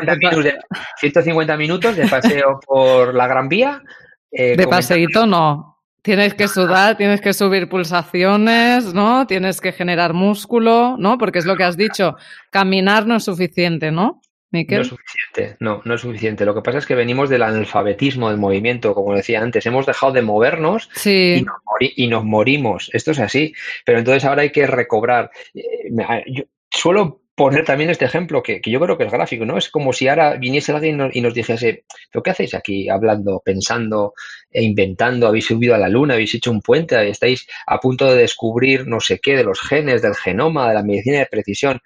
150, 1.00 1.58
minutos 1.58 1.96
de, 1.96 2.08
paseo 2.08 2.60
por 2.66 3.14
la 3.14 3.28
Gran 3.28 3.48
Vía. 3.48 3.84
Eh, 4.32 4.56
de 4.58 4.68
paseíto 4.68 5.28
no. 5.28 5.75
Tienes 6.06 6.36
que 6.36 6.48
sudar, 6.48 6.98
tienes 6.98 7.20
que 7.20 7.34
subir 7.34 7.68
pulsaciones, 7.68 8.94
¿no? 8.94 9.26
Tienes 9.26 9.60
que 9.60 9.72
generar 9.72 10.14
músculo, 10.14 10.98
¿no? 11.00 11.18
Porque 11.18 11.40
es 11.40 11.46
lo 11.46 11.56
que 11.56 11.64
has 11.64 11.78
dicho, 11.78 12.16
caminar 12.52 13.08
no 13.08 13.16
es 13.16 13.24
suficiente, 13.24 13.92
¿no? 13.92 14.22
No 14.52 14.82
es 14.82 14.88
suficiente, 14.88 15.58
no, 15.60 15.82
no 15.84 15.96
es 15.96 16.02
suficiente. 16.02 16.46
Lo 16.46 16.54
que 16.54 16.62
pasa 16.62 16.78
es 16.78 16.86
que 16.86 16.96
venimos 16.96 17.30
del 17.30 17.42
analfabetismo 17.42 18.30
del 18.30 18.38
movimiento, 18.38 18.94
como 18.94 19.16
decía 19.16 19.42
antes. 19.42 19.66
Hemos 19.66 19.86
dejado 19.86 20.14
de 20.14 20.22
movernos 20.22 20.90
y, 21.06 22.08
nos 22.08 22.24
morimos. 22.24 22.90
Esto 22.94 23.12
es 23.12 23.20
así. 23.20 23.54
Pero 23.84 24.00
entonces 24.00 24.24
ahora 24.24 24.44
hay 24.44 24.52
que 24.52 24.68
recobrar. 24.68 25.32
Eh, 25.54 25.90
yo 26.28 26.44
suelo 26.70 27.25
poner 27.36 27.66
también 27.66 27.90
este 27.90 28.06
ejemplo 28.06 28.42
que, 28.42 28.62
yo 28.66 28.80
creo 28.80 28.98
que 28.98 29.04
es 29.04 29.12
gráfico, 29.12 29.46
¿no? 29.46 29.58
Es 29.58 29.70
como 29.70 29.92
si 29.92 30.08
ahora 30.08 30.36
viniese 30.36 30.72
alguien 30.72 31.12
y 31.14 31.22
nos, 31.22 31.34
dijese, 31.34 31.86
¿pero 32.12 32.24
qué 32.24 32.32
hacéis 32.32 32.54
aquí 32.54 32.90
hablando, 32.90 33.42
pensando 33.44 34.14
e 34.50 34.64
inventando? 34.64 35.28
¿Habéis 35.28 35.46
subido 35.46 35.76
a 35.76 35.78
la 35.78 35.90
luna? 35.90 36.14
¿Habéis 36.14 36.36
hecho 36.36 36.52
un 36.52 36.62
puente? 36.62 37.10
¿Estáis 37.10 37.46
a 37.68 37.80
punto 37.80 38.06
de 38.06 38.22
descubrir 38.22 38.88
no 38.88 39.00
sé 39.00 39.20
qué 39.20 39.36
de 39.36 39.44
los 39.44 39.60
genes, 39.60 40.02
del 40.02 40.16
genoma, 40.16 40.70
de 40.70 40.76
la 40.76 40.84
medicina 40.84 41.20
de 41.20 41.26
precisión? 41.28 41.80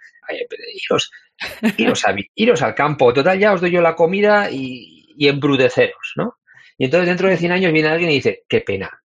iros, 1.78 2.04
iros, 2.36 2.62
al 2.62 2.76
campo. 2.76 3.12
Total, 3.12 3.40
ya 3.40 3.54
os 3.54 3.62
doy 3.62 3.72
yo 3.72 3.82
la 3.82 3.96
comida 3.96 4.52
y, 4.52 5.14
y 5.18 5.28
embruteceros, 5.28 6.14
¿no? 6.16 6.38
Y 6.78 6.86
entonces 6.86 7.08
dentro 7.08 7.28
de 7.28 7.38
100 7.38 7.52
años 7.52 7.74
viene 7.74 7.90
alguien 7.90 8.12
y 8.12 8.16
dice, 8.16 8.44
qué 8.48 8.62
pena 8.62 9.02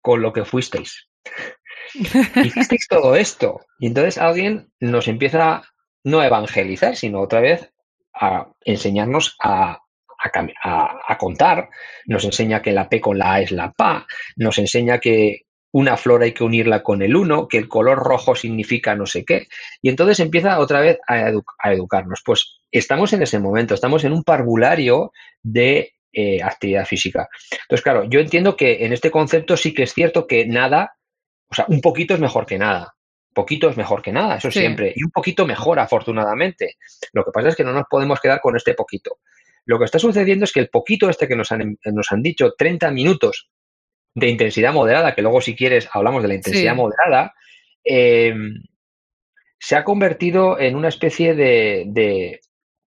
con 0.00 0.22
lo 0.22 0.32
que 0.32 0.44
fuisteis. 0.44 1.08
hicisteis 2.44 2.86
todo 2.88 3.16
esto. 3.16 3.60
Y 3.78 3.86
entonces 3.86 4.18
alguien 4.18 4.70
nos 4.80 5.08
empieza 5.08 5.62
no 6.04 6.20
a 6.20 6.26
evangelizar, 6.26 6.96
sino 6.96 7.20
otra 7.20 7.40
vez 7.40 7.72
a 8.14 8.48
enseñarnos 8.64 9.36
a, 9.42 9.80
a, 10.18 11.18
contar, 11.18 11.68
nos 12.06 12.24
enseña 12.24 12.62
que 12.62 12.72
la 12.72 12.88
P 12.88 13.00
con 13.00 13.18
la 13.18 13.34
A 13.34 13.40
es 13.40 13.52
la 13.52 13.72
PA, 13.72 14.06
nos 14.36 14.58
enseña 14.58 14.98
que 14.98 15.42
una 15.72 15.96
flor 15.96 16.22
hay 16.22 16.32
que 16.32 16.44
unirla 16.44 16.82
con 16.82 17.02
el 17.02 17.14
uno, 17.16 17.48
que 17.48 17.58
el 17.58 17.68
color 17.68 17.98
rojo 17.98 18.34
significa 18.34 18.94
no 18.94 19.04
sé 19.04 19.24
qué, 19.24 19.46
y 19.82 19.90
entonces 19.90 20.20
empieza 20.20 20.58
otra 20.58 20.80
vez 20.80 20.98
a, 21.06 21.32
educarnos. 21.70 22.22
Pues 22.24 22.60
estamos 22.70 23.12
en 23.12 23.22
ese 23.22 23.38
momento, 23.38 23.74
estamos 23.74 24.04
en 24.04 24.12
un 24.12 24.24
parvulario 24.24 25.12
de 25.42 25.92
eh, 26.12 26.42
actividad 26.42 26.86
física. 26.86 27.28
Entonces, 27.50 27.82
claro, 27.82 28.04
yo 28.04 28.20
entiendo 28.20 28.56
que 28.56 28.86
en 28.86 28.92
este 28.92 29.10
concepto 29.10 29.56
sí 29.56 29.74
que 29.74 29.82
es 29.82 29.92
cierto 29.92 30.26
que 30.26 30.46
nada 30.46 30.95
o 31.48 31.54
sea, 31.54 31.66
un 31.68 31.80
poquito 31.80 32.14
es 32.14 32.20
mejor 32.20 32.46
que 32.46 32.58
nada. 32.58 32.94
Poquito 33.32 33.68
es 33.68 33.76
mejor 33.76 34.00
que 34.00 34.12
nada, 34.12 34.36
eso 34.36 34.50
siempre. 34.50 34.92
Y 34.96 35.04
un 35.04 35.10
poquito 35.10 35.46
mejor, 35.46 35.78
afortunadamente. 35.78 36.76
Lo 37.12 37.24
que 37.24 37.30
pasa 37.32 37.48
es 37.48 37.56
que 37.56 37.64
no 37.64 37.72
nos 37.72 37.84
podemos 37.88 38.20
quedar 38.20 38.40
con 38.40 38.56
este 38.56 38.74
poquito. 38.74 39.18
Lo 39.66 39.78
que 39.78 39.84
está 39.84 39.98
sucediendo 39.98 40.44
es 40.44 40.52
que 40.52 40.60
el 40.60 40.68
poquito 40.68 41.10
este 41.10 41.28
que 41.28 41.36
nos 41.36 41.52
han, 41.52 41.76
nos 41.84 42.12
han 42.12 42.22
dicho, 42.22 42.54
30 42.56 42.90
minutos 42.92 43.50
de 44.14 44.28
intensidad 44.28 44.72
moderada, 44.72 45.14
que 45.14 45.22
luego 45.22 45.40
si 45.42 45.54
quieres 45.54 45.88
hablamos 45.92 46.22
de 46.22 46.28
la 46.28 46.34
intensidad 46.34 46.74
moderada, 46.74 47.34
em, 47.84 48.62
se 49.58 49.76
ha 49.76 49.84
convertido 49.84 50.58
en 50.58 50.76
una 50.76 50.88
especie 50.88 51.34
de, 51.34 51.84
de, 51.88 52.40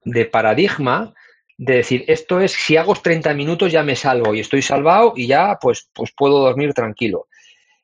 de, 0.06 0.26
paradigma 0.26 1.14
de 1.58 1.78
decir, 1.78 2.06
esto 2.08 2.40
es, 2.40 2.54
si 2.54 2.78
hago 2.78 2.94
30 2.96 3.34
minutos 3.34 3.72
ya 3.72 3.84
me 3.84 3.96
salvo 3.96 4.34
y 4.34 4.40
estoy 4.40 4.62
salvado 4.62 5.14
y 5.16 5.28
ya 5.28 5.58
pues, 5.60 5.90
pues 5.94 6.14
puedo 6.16 6.40
dormir 6.40 6.74
tranquilo. 6.74 7.28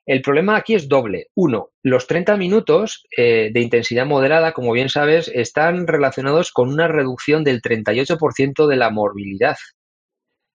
El 0.06 0.22
problema 0.22 0.56
aquí 0.56 0.74
es 0.74 0.88
doble. 0.88 1.26
Uno, 1.34 1.70
los 1.82 2.06
30 2.06 2.36
minutos 2.36 3.04
eh, 3.16 3.50
de 3.52 3.60
intensidad 3.60 4.06
moderada, 4.06 4.52
como 4.52 4.72
bien 4.72 4.88
sabes, 4.88 5.28
están 5.34 5.86
relacionados 5.88 6.52
con 6.52 6.68
una 6.68 6.86
reducción 6.86 7.42
del 7.42 7.60
38% 7.60 8.66
de 8.68 8.76
la 8.76 8.90
morbilidad. 8.90 9.56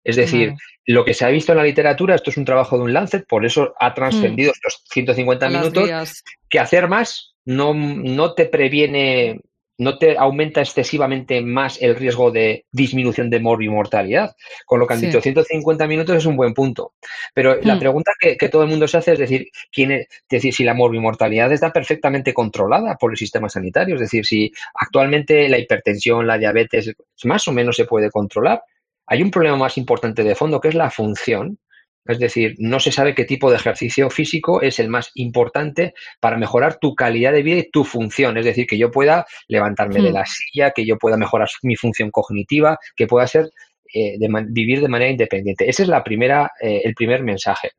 Es 0.04 0.16
decir, 0.16 0.56
lo 0.88 1.06
que 1.06 1.14
se 1.14 1.26
ha 1.26 1.30
visto 1.30 1.52
en 1.52 1.60
la 1.60 1.64
literatura, 1.64 2.16
esto 2.16 2.32
es 2.32 2.38
un 2.38 2.46
trabajo 2.46 2.78
de 2.78 2.84
un 2.86 2.94
Lancet, 2.94 3.26
por 3.28 3.46
eso 3.46 3.74
ha 3.80 3.94
trascendido 3.94 4.52
mm. 4.52 4.56
estos 4.56 4.84
150 4.90 5.50
minutos, 5.50 6.24
que 6.50 6.60
hacer 6.60 6.88
más 6.88 7.36
no, 7.46 7.74
no 7.74 8.34
te 8.34 8.46
previene 8.46 9.42
no 9.82 9.98
te 9.98 10.16
aumenta 10.16 10.62
excesivamente 10.62 11.42
más 11.42 11.82
el 11.82 11.96
riesgo 11.96 12.30
de 12.30 12.66
disminución 12.72 13.32
de 13.32 13.40
morbimortalidad. 13.40 14.36
Con 14.64 14.80
lo 14.80 14.86
que 14.86 14.94
han 14.94 15.02
dicho, 15.02 15.20
150 15.20 15.88
minutos 15.88 16.18
es 16.18 16.26
un 16.28 16.38
buen 16.38 16.54
punto. 16.54 16.94
Pero 17.34 17.60
la 17.64 17.74
hmm. 17.74 17.80
pregunta 17.80 18.12
que, 18.20 18.50
todo 18.50 18.62
el 18.62 18.70
mundo 18.70 18.88
se 18.88 18.98
hace 18.98 19.14
es 19.14 19.20
decir, 19.20 19.48
¿quién 19.72 19.92
es, 19.92 20.08
decir, 20.30 20.54
si 20.54 20.64
la 20.64 20.76
morbimortalidad 20.76 21.52
está 21.52 21.74
perfectamente 21.74 22.32
controlada 22.32 22.96
por 22.96 23.10
el 23.10 23.18
sistema 23.18 23.50
sanitario, 23.50 23.96
es 23.96 24.02
decir, 24.02 24.24
si 24.24 24.52
actualmente 24.76 25.50
la 25.50 25.58
hipertensión, 25.58 26.28
la 26.28 26.38
diabetes, 26.38 26.94
más 27.24 27.48
o 27.48 27.52
menos 27.52 27.76
se 27.76 27.86
puede 27.86 28.12
controlar. 28.12 28.62
Hay 29.08 29.24
un 29.24 29.32
problema 29.32 29.58
más 29.58 29.80
importante 29.80 30.24
de 30.24 30.36
fondo 30.36 30.62
que 30.62 30.68
es 30.68 30.76
la 30.76 30.92
función 30.92 31.58
es 32.06 32.20
decir, 32.20 32.56
no 32.58 32.80
se 32.80 32.92
sabe 32.92 33.14
qué 33.14 33.26
tipo 33.26 33.50
de 33.50 33.58
ejercicio 33.58 34.10
físico 34.10 34.62
es 34.62 34.80
el 34.80 34.90
más 34.90 35.12
importante 35.16 35.94
para 36.20 36.38
mejorar 36.38 36.78
tu 36.80 36.96
calidad 36.96 37.32
de 37.32 37.44
vida 37.44 37.60
y 37.60 37.70
tu 37.70 37.84
función. 37.84 38.38
Es 38.38 38.46
decir, 38.46 38.66
que 38.66 38.78
yo 38.78 38.92
pueda 38.92 39.26
levantarme 39.48 40.02
de 40.02 40.10
hmm. 40.10 40.14
la 40.14 40.26
silla, 40.26 40.72
que 40.72 40.86
yo 40.86 40.98
pueda 40.98 41.18
mejorar 41.18 41.50
mi 41.64 41.76
función 41.76 42.10
cognitiva, 42.12 42.78
que 42.96 43.08
pueda 43.08 43.28
ser 43.28 43.50
eh, 43.94 44.18
vivir 44.50 44.82
de 44.82 44.88
manera 44.88 45.12
independiente. 45.12 45.70
Ese 45.70 45.84
es 45.84 45.90
la 45.90 46.04
primera, 46.04 46.52
eh, 46.62 46.82
el 46.84 46.96
primer 46.96 47.24
mensaje. 47.24 47.72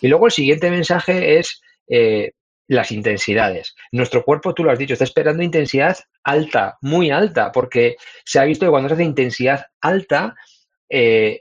Y 0.00 0.08
luego 0.08 0.26
el 0.26 0.32
siguiente 0.32 0.70
mensaje 0.70 1.38
es, 1.38 1.60
eh, 1.88 2.32
las 2.68 2.92
intensidades. 2.92 3.74
Nuestro 3.92 4.22
cuerpo, 4.22 4.54
tú 4.54 4.62
lo 4.62 4.70
has 4.70 4.78
dicho, 4.78 4.92
está 4.92 5.04
esperando 5.04 5.42
intensidad 5.42 5.96
alta, 6.22 6.76
muy 6.82 7.10
alta, 7.10 7.50
porque 7.50 7.96
se 8.24 8.38
ha 8.38 8.44
visto 8.44 8.66
que 8.66 8.70
cuando 8.70 8.88
se 8.88 8.94
hace 8.94 9.04
intensidad 9.04 9.66
alta, 9.80 10.34
eh, 10.90 11.40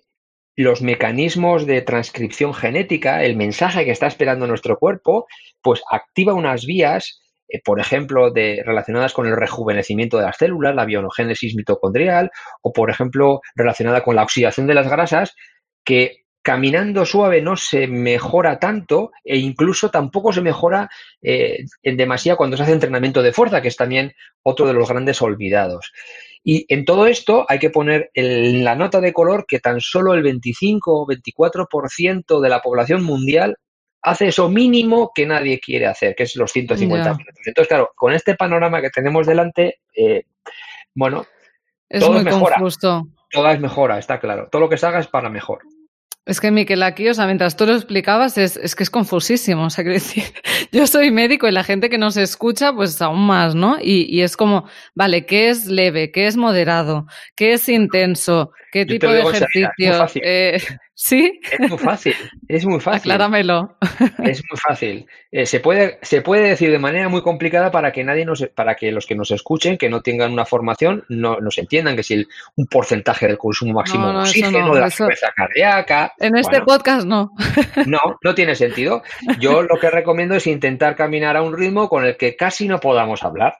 los 0.58 0.82
mecanismos 0.82 1.68
de 1.68 1.84
transcripción 1.84 2.54
genética, 2.54 3.24
el 3.24 3.38
mensaje 3.38 3.86
que 3.86 3.92
está 3.92 4.08
esperando 4.08 4.48
nuestro 4.48 4.78
cuerpo, 4.78 5.28
pues 5.62 5.82
activa 5.90 6.34
unas 6.34 6.66
vías, 6.66 7.22
eh, 7.48 7.62
por 7.64 7.80
ejemplo, 7.80 8.32
de, 8.32 8.64
relacionadas 8.66 9.14
con 9.14 9.28
el 9.28 9.38
rejuvenecimiento 9.38 10.18
de 10.18 10.24
las 10.24 10.38
células, 10.38 10.76
la 10.76 10.86
bionogénesis 10.86 11.56
mitocondrial, 11.56 12.32
o 12.64 12.74
por 12.74 12.90
ejemplo, 12.90 13.42
relacionada 13.56 14.04
con 14.04 14.16
la 14.16 14.24
oxidación 14.24 14.66
de 14.66 14.74
las 14.74 14.90
grasas, 14.90 15.36
que 15.86 16.24
caminando 16.42 17.06
suave 17.06 17.42
no 17.42 17.56
se 17.56 17.88
mejora 17.88 18.58
tanto 18.58 19.12
e 19.24 19.38
incluso 19.38 19.92
tampoco 19.92 20.34
se 20.34 20.42
mejora 20.42 20.90
eh, 21.22 21.66
en 21.84 21.98
demasía 21.98 22.36
cuando 22.36 22.58
se 22.58 22.64
hace 22.64 22.72
entrenamiento 22.72 23.22
de 23.22 23.34
fuerza, 23.34 23.62
que 23.62 23.68
es 23.68 23.76
también 23.76 24.14
otro 24.42 24.66
de 24.66 24.74
los 24.74 24.90
grandes 24.90 25.22
olvidados. 25.22 25.92
Y 26.50 26.66
en 26.70 26.86
todo 26.86 27.08
esto 27.08 27.46
hay 27.50 27.60
que 27.60 27.70
poner 27.70 28.10
en 28.14 28.64
la 28.64 28.74
nota 28.74 29.02
de 29.02 29.12
color 29.12 29.46
que 29.46 29.60
tan 29.60 29.82
solo 29.82 30.14
el 30.14 30.24
25 30.24 31.02
o 31.02 31.06
24% 31.06 32.40
de 32.40 32.48
la 32.48 32.62
población 32.62 33.04
mundial 33.04 33.58
hace 34.02 34.30
eso 34.30 34.48
mínimo 34.48 35.12
que 35.14 35.26
nadie 35.26 35.60
quiere 35.60 35.88
hacer, 35.88 36.16
que 36.16 36.24
es 36.24 36.38
los 36.38 36.54
150 36.54 37.16
minutos. 37.16 37.46
Entonces, 37.46 37.68
claro, 37.68 37.90
con 37.98 38.14
este 38.14 38.36
panorama 38.36 38.80
que 38.80 38.90
tenemos 38.92 39.28
delante, 39.28 39.82
eh, 39.94 40.24
bueno, 40.96 41.26
todo 41.90 42.18
es 42.18 42.24
mejora. 42.24 42.56
Todo 43.30 43.50
es 43.50 43.60
mejora, 43.60 44.00
está 44.00 44.18
claro. 44.22 44.48
Todo 44.50 44.62
lo 44.62 44.70
que 44.70 44.78
se 44.78 44.86
haga 44.86 45.00
es 45.00 45.08
para 45.08 45.30
mejor. 45.30 45.60
Es 46.26 46.40
que, 46.40 46.52
Miquel, 46.52 46.82
aquí, 46.84 47.10
o 47.10 47.14
sea, 47.14 47.26
mientras 47.26 47.58
tú 47.58 47.66
lo 47.66 47.74
explicabas, 47.74 48.38
es, 48.38 48.56
es 48.56 48.74
que 48.74 48.84
es 48.84 48.90
confusísimo. 48.90 49.66
O 49.66 49.70
sea, 49.70 49.84
quiero 49.84 49.96
decir, 49.96 50.24
yo 50.72 50.88
soy 50.88 51.12
médico 51.12 51.48
y 51.48 51.52
la 51.52 51.64
gente 51.64 51.90
que 51.90 51.98
nos 51.98 52.18
escucha, 52.18 52.74
pues 52.74 53.02
aún 53.02 53.26
más, 53.26 53.56
¿no? 53.56 53.78
Y, 53.82 54.22
es 54.22 54.38
como, 54.38 54.66
vale, 54.96 55.26
¿qué 55.26 55.50
es 55.50 55.66
leve? 55.66 56.12
¿Qué 56.12 56.28
es 56.28 56.38
moderado? 56.38 57.06
¿Qué 57.36 57.54
es 57.54 57.70
intenso? 57.70 58.52
¿Qué 58.72 58.86
tipo 58.86 59.08
de 59.08 59.22
ejercicio? 59.22 59.70
Eh, 60.22 60.58
¿Sí? 60.94 61.40
Es 61.52 61.70
muy 61.70 61.78
fácil, 61.78 62.16
es 62.48 62.66
muy 62.66 62.80
fácil. 62.80 63.12
Acláramelo. 63.12 63.78
Es 64.24 64.42
muy 64.50 64.58
fácil. 64.58 65.06
Eh, 65.32 65.46
se, 65.46 65.60
puede, 65.60 66.00
se 66.02 66.22
puede 66.22 66.50
decir 66.50 66.72
de 66.72 66.80
manera 66.80 67.08
muy 67.08 67.22
complicada 67.22 67.72
para 67.72 67.92
que 67.92 68.04
nadie 68.04 68.26
nos, 68.26 68.46
para 68.56 68.76
que 68.76 68.92
los 68.92 69.06
que 69.06 69.16
nos 69.16 69.32
escuchen, 69.32 69.78
que 69.78 69.90
no 69.90 70.02
tengan 70.02 70.34
una 70.34 70.46
formación, 70.46 71.06
no 71.08 71.40
nos 71.40 71.58
entiendan 71.60 71.96
que 71.96 72.04
si 72.04 72.28
un 72.56 72.66
porcentaje 72.66 73.28
del 73.28 73.38
consumo 73.38 73.74
máximo 73.74 74.12
de 74.12 74.18
oxígeno, 74.20 74.74
de 74.74 74.82
la 74.82 74.90
fuerza 74.90 75.32
cardíaca. 75.36 76.14
En 76.18 76.36
este 76.36 76.62
podcast 76.62 77.06
no. 77.06 77.32
No, 77.86 78.00
no 78.24 78.36
tiene 78.36 78.56
sentido. 78.56 79.04
Yo 79.40 79.62
lo 79.62 79.80
que 79.80 79.90
recomiendo 79.90 80.36
es 80.36 80.48
intentar 80.48 80.96
caminar 80.96 81.38
a 81.38 81.42
un 81.42 81.56
ritmo 81.56 81.88
con 81.88 82.06
el 82.06 82.18
que 82.18 82.36
casi 82.36 82.68
no 82.68 82.80
podamos 82.80 83.24
hablar. 83.24 83.60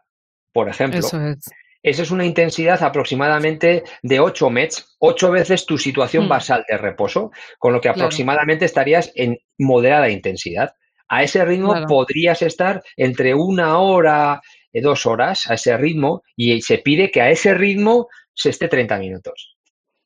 Por 0.52 0.70
ejemplo. 0.70 1.00
Eso 1.00 1.22
es. 1.22 1.40
Esa 1.88 2.02
es 2.02 2.12
una 2.12 2.26
intensidad 2.26 2.84
aproximadamente 2.84 3.84
de 4.02 4.20
8 4.20 4.50
METs, 4.50 4.98
8 5.00 5.32
veces 5.32 5.66
tu 5.66 5.78
situación 5.78 6.26
mm. 6.26 6.28
basal 6.28 6.66
de 6.68 6.78
reposo, 6.78 7.32
con 7.58 7.72
lo 7.72 7.80
que 7.80 7.88
aproximadamente 7.88 8.66
estarías 8.66 9.10
en 9.16 9.38
moderada 9.58 10.10
intensidad. 10.10 10.74
A 11.08 11.24
ese 11.24 11.46
ritmo 11.46 11.74
podrías 11.88 12.42
estar 12.42 12.84
entre 12.98 13.34
una 13.34 13.80
hora, 13.80 14.42
y 14.74 14.82
dos 14.82 15.06
horas, 15.06 15.50
a 15.50 15.54
ese 15.54 15.78
ritmo, 15.78 16.24
y 16.36 16.62
se 16.62 16.80
pide 16.80 17.10
que 17.10 17.22
a 17.22 17.30
ese 17.30 17.54
ritmo 17.54 18.10
se 18.34 18.50
esté 18.50 18.68
30 18.68 19.00
minutos. 19.00 19.56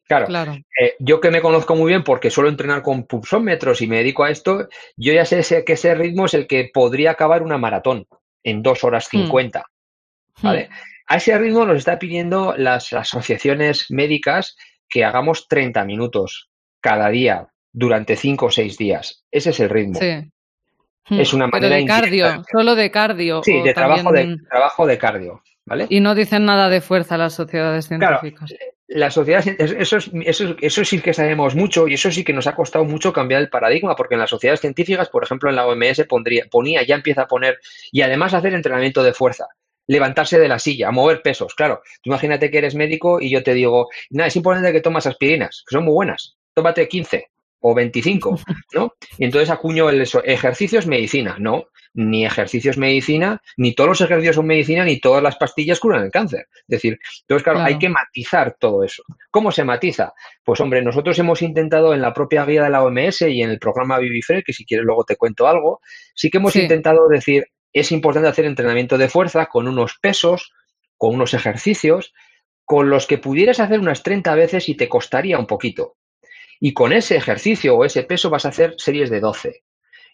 Claro, 0.08 0.28
eh, 0.80 0.94
yo 1.00 1.20
que 1.20 1.32
me 1.32 1.42
conozco 1.42 1.76
muy 1.76 1.90
bien 1.90 2.04
porque 2.04 2.30
suelo 2.30 2.50
entrenar 2.50 2.84
con 2.84 3.08
pulsómetros 3.08 3.82
y 3.82 3.88
me 3.88 3.98
dedico 3.98 4.24
a 4.24 4.30
esto, 4.30 4.68
yo 4.98 5.14
ya 5.14 5.26
sé 5.26 5.66
que 5.66 5.74
ese 5.74 5.96
ritmo 5.96 6.26
es 6.26 6.36
el 6.36 6.46
que 6.46 6.70
podría 6.72 7.12
acabar 7.12 7.42
una 7.42 7.58
maratón 7.58 8.06
en 8.44 8.62
dos 8.62 8.84
horas 8.84 9.08
50. 9.08 9.60
Mm. 9.62 10.46
¿Vale? 10.46 10.70
Mm. 10.70 10.91
A 11.12 11.18
ese 11.18 11.38
ritmo 11.38 11.66
nos 11.66 11.80
está 11.80 12.00
pidiendo 12.00 12.56
las 12.56 12.94
asociaciones 12.94 13.88
médicas 13.90 14.56
que 14.88 15.04
hagamos 15.04 15.50
30 15.50 15.84
minutos 15.84 16.50
cada 16.80 17.10
día 17.10 17.50
durante 17.74 18.16
5 18.16 18.46
o 18.46 18.50
6 18.50 18.78
días. 18.78 19.26
Ese 19.30 19.50
es 19.50 19.60
el 19.60 19.70
ritmo. 19.70 20.00
Sí. 20.00 20.32
Es 21.10 21.34
una 21.34 21.48
manera 21.48 21.76
de 21.76 21.86
cardio, 21.86 22.46
solo 22.50 22.76
de 22.76 22.90
cardio. 22.92 23.44
Sí, 23.44 23.62
de, 23.62 23.74
trabajo 23.74 24.10
de 24.14 24.38
trabajo 24.50 24.88
de 24.88 24.98
cardio, 24.98 25.44
¿vale? 25.66 25.88
Y 25.90 26.00
no 26.00 26.16
dicen 26.16 26.46
nada 26.46 26.70
de 26.70 26.80
fuerza 26.80 27.18
las 27.18 27.34
sociedades 27.34 27.90
científicas. 27.90 28.50
Claro, 28.50 28.72
las 28.88 29.14
sociedades, 29.14 29.48
eso, 29.60 29.98
eso, 29.98 30.56
eso 30.62 30.86
sí 30.86 31.02
que 31.02 31.14
sabemos 31.14 31.56
mucho 31.56 31.90
y 31.90 31.96
eso 31.96 32.10
sí 32.10 32.24
que 32.24 32.32
nos 32.32 32.48
ha 32.48 32.56
costado 32.56 32.86
mucho 32.86 33.12
cambiar 33.12 33.42
el 33.42 33.50
paradigma, 33.50 33.98
porque 33.98 34.16
en 34.16 34.22
las 34.22 34.30
sociedades 34.30 34.62
científicas, 34.62 35.10
por 35.10 35.26
ejemplo, 35.26 35.50
en 35.50 35.58
la 35.58 35.68
OMS 35.68 36.06
pondría, 36.08 36.46
ponía, 36.50 36.84
ya 36.84 36.96
empieza 36.96 37.24
a 37.24 37.28
poner, 37.28 37.60
y 37.92 38.02
además 38.02 38.34
hacer 38.34 38.54
entrenamiento 38.54 39.04
de 39.04 39.14
fuerza 39.14 39.48
levantarse 39.88 40.40
de 40.40 40.48
la 40.48 40.60
silla, 40.60 40.92
mover 40.92 41.22
pesos. 41.22 41.56
Claro, 41.56 41.82
tú 42.02 42.10
imagínate 42.10 42.50
que 42.50 42.58
eres 42.60 42.76
médico 42.76 43.20
y 43.22 43.30
yo 43.30 43.44
te 43.44 43.54
digo, 43.54 43.90
nada, 44.10 44.28
es 44.28 44.36
importante 44.36 44.72
que 44.72 44.82
tomas 44.82 45.08
aspirinas, 45.08 45.64
que 45.68 45.76
son 45.76 45.86
muy 45.86 45.94
buenas. 45.94 46.38
Tómate 46.54 46.88
15 46.88 47.28
o 47.62 47.74
25, 47.74 48.40
¿no? 48.74 48.94
Y 49.18 49.26
entonces 49.26 49.50
acuño 49.50 49.90
el 49.90 50.02
ejercicio 50.26 50.80
es 50.80 50.88
medicina. 50.88 51.36
No, 51.40 51.66
ni 51.94 52.26
ejercicio 52.26 52.72
es 52.72 52.78
medicina, 52.78 53.42
ni 53.58 53.74
todos 53.74 53.90
los 53.90 54.02
ejercicios 54.02 54.36
son 54.36 54.48
medicina, 54.48 54.86
ni 54.86 55.00
todas 55.00 55.22
las 55.22 55.36
pastillas 55.36 55.80
curan 55.80 56.04
el 56.04 56.12
cáncer. 56.12 56.48
Es 56.52 56.68
decir, 56.68 57.00
entonces, 57.22 57.44
claro, 57.44 57.60
hay 57.60 57.78
que 57.78 57.90
matizar 57.90 58.56
todo 58.60 58.84
eso. 58.84 59.04
¿Cómo 59.30 59.52
se 59.52 59.64
matiza? 59.64 60.14
Pues, 60.44 60.60
hombre, 60.62 60.82
nosotros 60.82 61.18
hemos 61.20 61.42
intentado 61.42 61.94
en 61.94 62.02
la 62.02 62.14
propia 62.14 62.46
guía 62.46 62.64
de 62.64 62.70
la 62.70 62.84
OMS 62.84 63.22
y 63.24 63.42
en 63.42 63.50
el 63.50 63.60
programa 63.60 64.00
Vivifre, 64.00 64.44
que 64.44 64.54
si 64.54 64.66
quieres 64.66 64.86
luego 64.86 65.04
te 65.04 65.18
cuento 65.18 65.48
algo, 65.48 65.82
sí 66.16 66.30
que 66.30 66.38
hemos 66.38 66.56
intentado 66.56 67.08
decir, 67.08 67.46
es 67.74 67.92
importante 67.92 68.30
hacer 68.30 68.46
entrenamiento 68.46 68.98
de 68.98 69.10
fuerza 69.10 69.46
con 69.48 69.68
unos 69.68 69.98
pesos, 70.02 70.54
con 70.98 71.16
unos 71.16 71.34
ejercicios, 71.34 72.14
con 72.66 72.90
los 72.90 73.08
que 73.08 73.18
pudieras 73.18 73.60
hacer 73.60 73.80
unas 73.80 74.04
30 74.04 74.36
veces 74.36 74.70
y 74.70 74.76
te 74.76 74.88
costaría 74.88 75.38
un 75.38 75.48
poquito. 75.48 75.96
Y 76.60 76.74
con 76.74 76.94
ese 76.94 77.16
ejercicio 77.16 77.76
o 77.76 77.86
ese 77.86 78.04
peso 78.04 78.30
vas 78.30 78.46
a 78.46 78.50
hacer 78.50 78.76
series 78.78 79.10
de 79.10 79.20
12. 79.20 79.64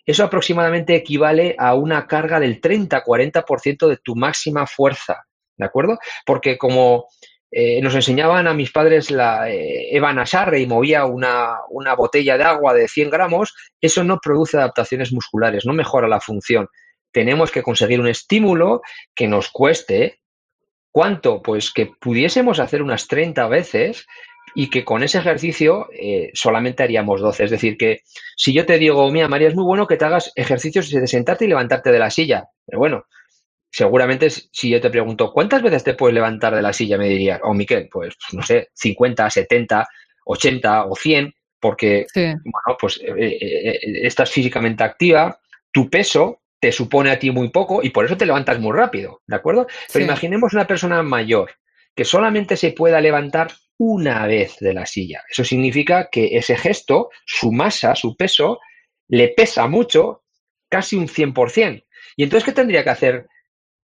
Eso 0.05 0.23
aproximadamente 0.23 0.95
equivale 0.95 1.55
a 1.59 1.75
una 1.75 2.07
carga 2.07 2.39
del 2.39 2.61
30-40% 2.61 3.87
de 3.87 3.97
tu 3.97 4.15
máxima 4.15 4.65
fuerza, 4.65 5.25
¿de 5.57 5.65
acuerdo? 5.65 5.99
Porque 6.25 6.57
como 6.57 7.07
eh, 7.51 7.81
nos 7.81 7.93
enseñaban 7.93 8.47
a 8.47 8.53
mis 8.53 8.71
padres 8.71 9.11
la 9.11 9.49
eh, 9.49 9.95
Eva 9.95 10.13
Nasarre 10.13 10.61
y 10.61 10.67
movía 10.67 11.05
una, 11.05 11.57
una 11.69 11.95
botella 11.95 12.37
de 12.37 12.45
agua 12.45 12.73
de 12.73 12.87
100 12.87 13.09
gramos, 13.09 13.53
eso 13.81 14.05
no 14.05 14.19
produce 14.19 14.55
adaptaciones 14.55 15.11
musculares, 15.11 15.65
no 15.65 15.73
mejora 15.73 16.07
la 16.07 16.21
función 16.21 16.69
tenemos 17.11 17.51
que 17.51 17.63
conseguir 17.63 17.99
un 17.99 18.07
estímulo 18.07 18.81
que 19.15 19.27
nos 19.27 19.49
cueste. 19.49 20.19
¿Cuánto? 20.91 21.41
Pues 21.41 21.71
que 21.71 21.91
pudiésemos 21.99 22.59
hacer 22.59 22.81
unas 22.81 23.07
30 23.07 23.47
veces 23.47 24.07
y 24.55 24.69
que 24.69 24.83
con 24.83 25.03
ese 25.03 25.19
ejercicio 25.19 25.87
eh, 25.93 26.31
solamente 26.33 26.83
haríamos 26.83 27.21
12. 27.21 27.45
Es 27.45 27.51
decir, 27.51 27.77
que 27.77 28.01
si 28.35 28.53
yo 28.53 28.65
te 28.65 28.79
digo, 28.79 29.09
mira, 29.11 29.27
María, 29.27 29.49
es 29.49 29.55
muy 29.55 29.65
bueno 29.65 29.85
que 29.87 29.97
te 29.97 30.05
hagas 30.05 30.31
ejercicios 30.35 30.89
de 30.89 31.05
sentarte 31.05 31.45
y 31.45 31.49
levantarte 31.49 31.91
de 31.91 31.99
la 31.99 32.09
silla. 32.09 32.45
Pero 32.65 32.79
bueno, 32.79 33.05
seguramente 33.69 34.29
si 34.29 34.69
yo 34.69 34.81
te 34.81 34.89
pregunto, 34.89 35.31
¿cuántas 35.31 35.61
veces 35.61 35.83
te 35.83 35.93
puedes 35.93 36.15
levantar 36.15 36.55
de 36.55 36.61
la 36.61 36.73
silla? 36.73 36.97
Me 36.97 37.09
diría, 37.09 37.39
o 37.43 37.51
oh, 37.51 37.53
Miquel, 37.53 37.89
pues 37.91 38.15
no 38.31 38.41
sé, 38.41 38.69
50, 38.73 39.29
70, 39.29 39.87
80 40.25 40.85
o 40.85 40.95
100, 40.95 41.33
porque, 41.59 42.05
bueno, 42.15 42.77
pues 42.79 42.99
eh, 43.01 43.37
eh, 43.39 43.79
estás 44.03 44.31
físicamente 44.31 44.83
activa, 44.83 45.39
tu 45.71 45.89
peso 45.89 46.41
te 46.59 46.71
supone 46.71 47.11
a 47.11 47.19
ti 47.19 47.31
muy 47.31 47.49
poco 47.49 47.83
y 47.83 47.89
por 47.89 48.05
eso 48.05 48.17
te 48.17 48.25
levantas 48.25 48.59
muy 48.59 48.75
rápido, 48.75 49.21
¿de 49.27 49.35
acuerdo? 49.35 49.67
Pero 49.91 50.05
imaginemos 50.05 50.53
una 50.53 50.67
persona 50.67 51.03
mayor 51.03 51.51
que 51.95 52.05
solamente 52.05 52.57
se 52.57 52.71
pueda 52.71 53.01
levantar 53.01 53.51
una 53.77 54.25
vez 54.27 54.57
de 54.59 54.73
la 54.73 54.85
silla. 54.85 55.23
Eso 55.29 55.43
significa 55.43 56.09
que 56.11 56.37
ese 56.37 56.55
gesto, 56.55 57.09
su 57.25 57.51
masa, 57.51 57.95
su 57.95 58.15
peso, 58.15 58.59
le 59.07 59.29
pesa 59.29 59.67
mucho, 59.67 60.23
casi 60.69 60.95
un 60.95 61.07
100%. 61.07 61.85
Y 62.15 62.23
entonces, 62.23 62.45
¿qué 62.45 62.51
tendría 62.51 62.83
que 62.83 62.89
hacer 62.89 63.27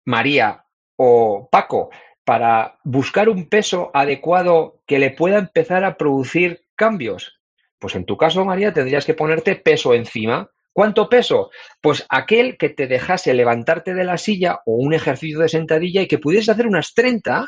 María 0.05 0.65
o 0.95 1.49
Paco 1.51 1.89
para 2.23 2.79
buscar 2.83 3.29
un 3.29 3.49
peso 3.49 3.89
adecuado 3.93 4.81
que 4.85 4.99
le 4.99 5.11
pueda 5.11 5.39
empezar 5.39 5.83
a 5.83 5.97
producir 5.97 6.65
cambios? 6.75 7.39
Pues 7.79 7.95
en 7.95 8.05
tu 8.05 8.17
caso, 8.17 8.45
María, 8.45 8.73
tendrías 8.73 9.05
que 9.05 9.15
ponerte 9.15 9.55
peso 9.55 9.93
encima 9.95 10.51
¿Cuánto 10.73 11.09
peso? 11.09 11.51
Pues 11.81 12.05
aquel 12.09 12.57
que 12.57 12.69
te 12.69 12.87
dejase 12.87 13.33
levantarte 13.33 13.93
de 13.93 14.03
la 14.03 14.17
silla 14.17 14.61
o 14.65 14.75
un 14.75 14.93
ejercicio 14.93 15.39
de 15.39 15.49
sentadilla 15.49 16.01
y 16.01 16.07
que 16.07 16.17
pudieses 16.17 16.49
hacer 16.49 16.67
unas 16.67 16.93
30 16.93 17.45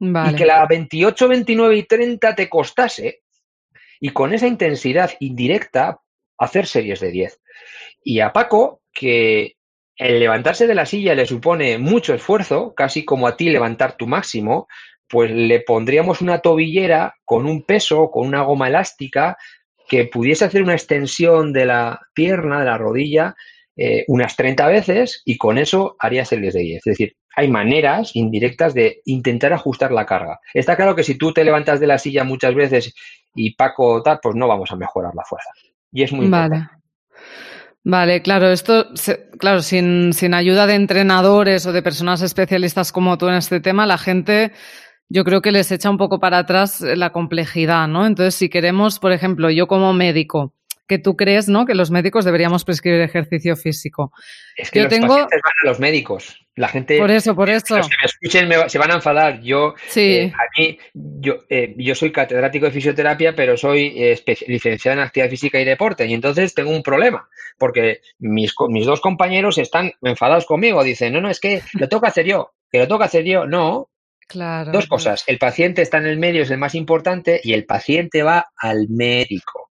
y 0.00 0.34
que 0.34 0.46
la 0.46 0.66
28, 0.66 1.28
29 1.28 1.76
y 1.76 1.82
30 1.84 2.34
te 2.34 2.48
costase 2.48 3.20
y 4.00 4.10
con 4.10 4.32
esa 4.32 4.46
intensidad 4.46 5.12
indirecta 5.20 6.00
hacer 6.38 6.66
series 6.66 7.00
de 7.00 7.10
10. 7.10 7.40
Y 8.02 8.20
a 8.20 8.32
Paco, 8.32 8.80
que 8.92 9.56
el 9.96 10.18
levantarse 10.18 10.66
de 10.66 10.74
la 10.74 10.86
silla 10.86 11.14
le 11.14 11.26
supone 11.26 11.76
mucho 11.76 12.14
esfuerzo, 12.14 12.74
casi 12.74 13.04
como 13.04 13.28
a 13.28 13.36
ti 13.36 13.50
levantar 13.50 13.96
tu 13.96 14.06
máximo, 14.06 14.66
pues 15.06 15.30
le 15.30 15.60
pondríamos 15.60 16.22
una 16.22 16.38
tobillera 16.38 17.14
con 17.24 17.44
un 17.44 17.62
peso, 17.64 18.10
con 18.10 18.26
una 18.26 18.42
goma 18.42 18.68
elástica, 18.68 19.36
que 19.90 20.04
pudiese 20.04 20.44
hacer 20.44 20.62
una 20.62 20.74
extensión 20.74 21.52
de 21.52 21.66
la 21.66 22.00
pierna, 22.14 22.60
de 22.60 22.64
la 22.64 22.78
rodilla, 22.78 23.34
eh, 23.76 24.04
unas 24.06 24.36
30 24.36 24.68
veces 24.68 25.20
y 25.24 25.36
con 25.36 25.58
eso 25.58 25.96
harías 25.98 26.30
el 26.30 26.42
10 26.42 26.54
de 26.54 26.60
10. 26.60 26.76
Es 26.76 26.84
decir, 26.84 27.16
hay 27.34 27.48
maneras 27.48 28.14
indirectas 28.14 28.72
de 28.72 29.00
intentar 29.04 29.52
ajustar 29.52 29.90
la 29.90 30.06
carga. 30.06 30.38
Está 30.54 30.76
claro 30.76 30.94
que 30.94 31.02
si 31.02 31.16
tú 31.16 31.32
te 31.32 31.42
levantas 31.42 31.80
de 31.80 31.88
la 31.88 31.98
silla 31.98 32.22
muchas 32.22 32.54
veces 32.54 32.94
y 33.34 33.56
Paco 33.56 34.00
tal, 34.00 34.20
pues 34.22 34.36
no 34.36 34.46
vamos 34.46 34.70
a 34.70 34.76
mejorar 34.76 35.12
la 35.16 35.24
fuerza. 35.24 35.50
Y 35.90 36.04
es 36.04 36.12
muy 36.12 36.28
vale. 36.28 36.68
Vale, 37.82 38.22
claro, 38.22 38.50
esto, 38.50 38.90
claro, 39.38 39.60
sin, 39.60 40.12
sin 40.12 40.34
ayuda 40.34 40.68
de 40.68 40.74
entrenadores 40.74 41.66
o 41.66 41.72
de 41.72 41.82
personas 41.82 42.22
especialistas 42.22 42.92
como 42.92 43.18
tú 43.18 43.26
en 43.26 43.34
este 43.34 43.58
tema, 43.58 43.86
la 43.86 43.98
gente 43.98 44.52
yo 45.10 45.24
creo 45.24 45.42
que 45.42 45.52
les 45.52 45.70
echa 45.72 45.90
un 45.90 45.98
poco 45.98 46.20
para 46.20 46.38
atrás 46.38 46.80
la 46.80 47.10
complejidad, 47.10 47.88
¿no? 47.88 48.06
Entonces, 48.06 48.36
si 48.36 48.48
queremos, 48.48 48.98
por 49.00 49.12
ejemplo, 49.12 49.50
yo 49.50 49.66
como 49.66 49.92
médico, 49.92 50.54
que 50.86 50.98
tú 50.98 51.16
crees, 51.16 51.48
¿no? 51.48 51.66
Que 51.66 51.74
los 51.74 51.90
médicos 51.90 52.24
deberíamos 52.24 52.64
prescribir 52.64 53.00
ejercicio 53.00 53.56
físico. 53.56 54.12
Es 54.56 54.70
que 54.70 54.82
los 54.82 54.88
tengo... 54.88 55.14
van 55.14 55.24
a 55.24 55.66
los 55.66 55.78
médicos. 55.78 56.36
La 56.56 56.68
gente. 56.68 56.98
Por 56.98 57.10
eso, 57.10 57.34
por 57.34 57.48
eso. 57.48 57.76
Los 57.76 57.88
que 57.88 57.96
me 58.00 58.06
escuchen 58.06 58.68
se 58.68 58.78
van 58.78 58.90
a 58.90 58.94
enfadar. 58.96 59.40
Yo, 59.40 59.74
eh, 59.94 60.32
yo, 60.94 61.38
eh, 61.48 61.74
yo 61.78 61.94
soy 61.94 62.10
catedrático 62.10 62.66
de 62.66 62.72
fisioterapia, 62.72 63.34
pero 63.34 63.56
soy 63.56 63.94
eh, 63.96 64.20
licenciado 64.48 64.98
en 64.98 65.06
actividad 65.06 65.30
física 65.30 65.60
y 65.60 65.64
deporte. 65.64 66.06
Y 66.06 66.12
entonces 66.12 66.54
tengo 66.54 66.70
un 66.70 66.82
problema, 66.82 67.28
porque 67.56 68.00
mis, 68.18 68.52
mis 68.68 68.84
dos 68.84 69.00
compañeros 69.00 69.58
están 69.58 69.92
enfadados 70.02 70.44
conmigo. 70.44 70.82
Dicen, 70.82 71.12
no, 71.12 71.20
no, 71.20 71.30
es 71.30 71.40
que 71.40 71.62
lo 71.74 71.88
tengo 71.88 72.02
que 72.02 72.08
hacer 72.08 72.26
yo. 72.26 72.52
Que 72.70 72.78
lo 72.78 72.88
tengo 72.88 72.98
que 72.98 73.06
hacer 73.06 73.24
yo. 73.24 73.46
No, 73.46 73.88
Claro. 74.30 74.70
Dos 74.70 74.86
cosas. 74.86 75.24
El 75.26 75.38
paciente 75.38 75.82
está 75.82 75.98
en 75.98 76.06
el 76.06 76.16
medio, 76.16 76.44
es 76.44 76.50
el 76.52 76.58
más 76.58 76.76
importante, 76.76 77.40
y 77.42 77.52
el 77.52 77.66
paciente 77.66 78.22
va 78.22 78.46
al 78.56 78.88
médico. 78.88 79.72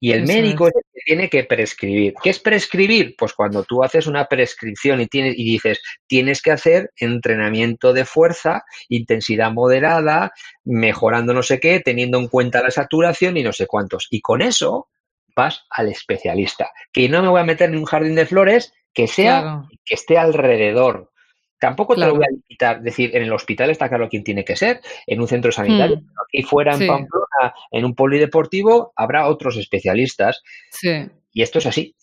Y 0.00 0.10
el 0.10 0.26
médico 0.26 0.66
es. 0.66 0.74
el 0.74 0.82
que 0.92 1.00
tiene 1.06 1.30
que 1.30 1.44
prescribir. 1.44 2.14
¿Qué 2.20 2.30
es 2.30 2.40
prescribir? 2.40 3.14
Pues 3.16 3.32
cuando 3.32 3.62
tú 3.62 3.84
haces 3.84 4.08
una 4.08 4.26
prescripción 4.26 5.00
y, 5.00 5.06
tienes, 5.06 5.38
y 5.38 5.44
dices, 5.44 5.80
tienes 6.08 6.42
que 6.42 6.50
hacer 6.50 6.90
entrenamiento 6.96 7.92
de 7.92 8.04
fuerza, 8.04 8.64
intensidad 8.88 9.52
moderada, 9.52 10.32
mejorando 10.64 11.32
no 11.32 11.44
sé 11.44 11.60
qué, 11.60 11.78
teniendo 11.78 12.18
en 12.18 12.26
cuenta 12.26 12.60
la 12.60 12.72
saturación 12.72 13.36
y 13.36 13.44
no 13.44 13.52
sé 13.52 13.68
cuántos. 13.68 14.08
Y 14.10 14.20
con 14.20 14.42
eso 14.42 14.88
vas 15.36 15.62
al 15.70 15.88
especialista. 15.90 16.72
Que 16.92 17.08
no 17.08 17.22
me 17.22 17.28
voy 17.28 17.40
a 17.40 17.44
meter 17.44 17.70
en 17.70 17.76
un 17.76 17.84
jardín 17.84 18.16
de 18.16 18.26
flores, 18.26 18.74
que 18.92 19.06
sea, 19.06 19.62
que 19.84 19.94
esté 19.94 20.18
alrededor. 20.18 21.11
Tampoco 21.62 21.94
te 21.94 22.00
lo 22.00 22.16
voy 22.16 22.24
a 22.24 22.32
limitar, 22.32 22.82
decir, 22.82 23.14
en 23.14 23.22
el 23.22 23.32
hospital 23.32 23.70
está 23.70 23.88
claro 23.88 24.08
quién 24.08 24.24
tiene 24.24 24.44
que 24.44 24.56
ser, 24.56 24.80
en 25.06 25.20
un 25.20 25.28
centro 25.28 25.52
sanitario, 25.52 25.98
hmm. 25.98 26.14
aquí 26.26 26.42
fuera 26.42 26.72
en 26.74 26.88
Pamplona, 26.88 27.54
en 27.70 27.84
un 27.84 27.94
polideportivo, 27.94 28.92
habrá 28.96 29.28
otros 29.28 29.56
especialistas. 29.56 30.42
Sí. 30.70 31.06
Y 31.32 31.42
esto 31.42 31.60
es 31.60 31.66
así. 31.66 31.94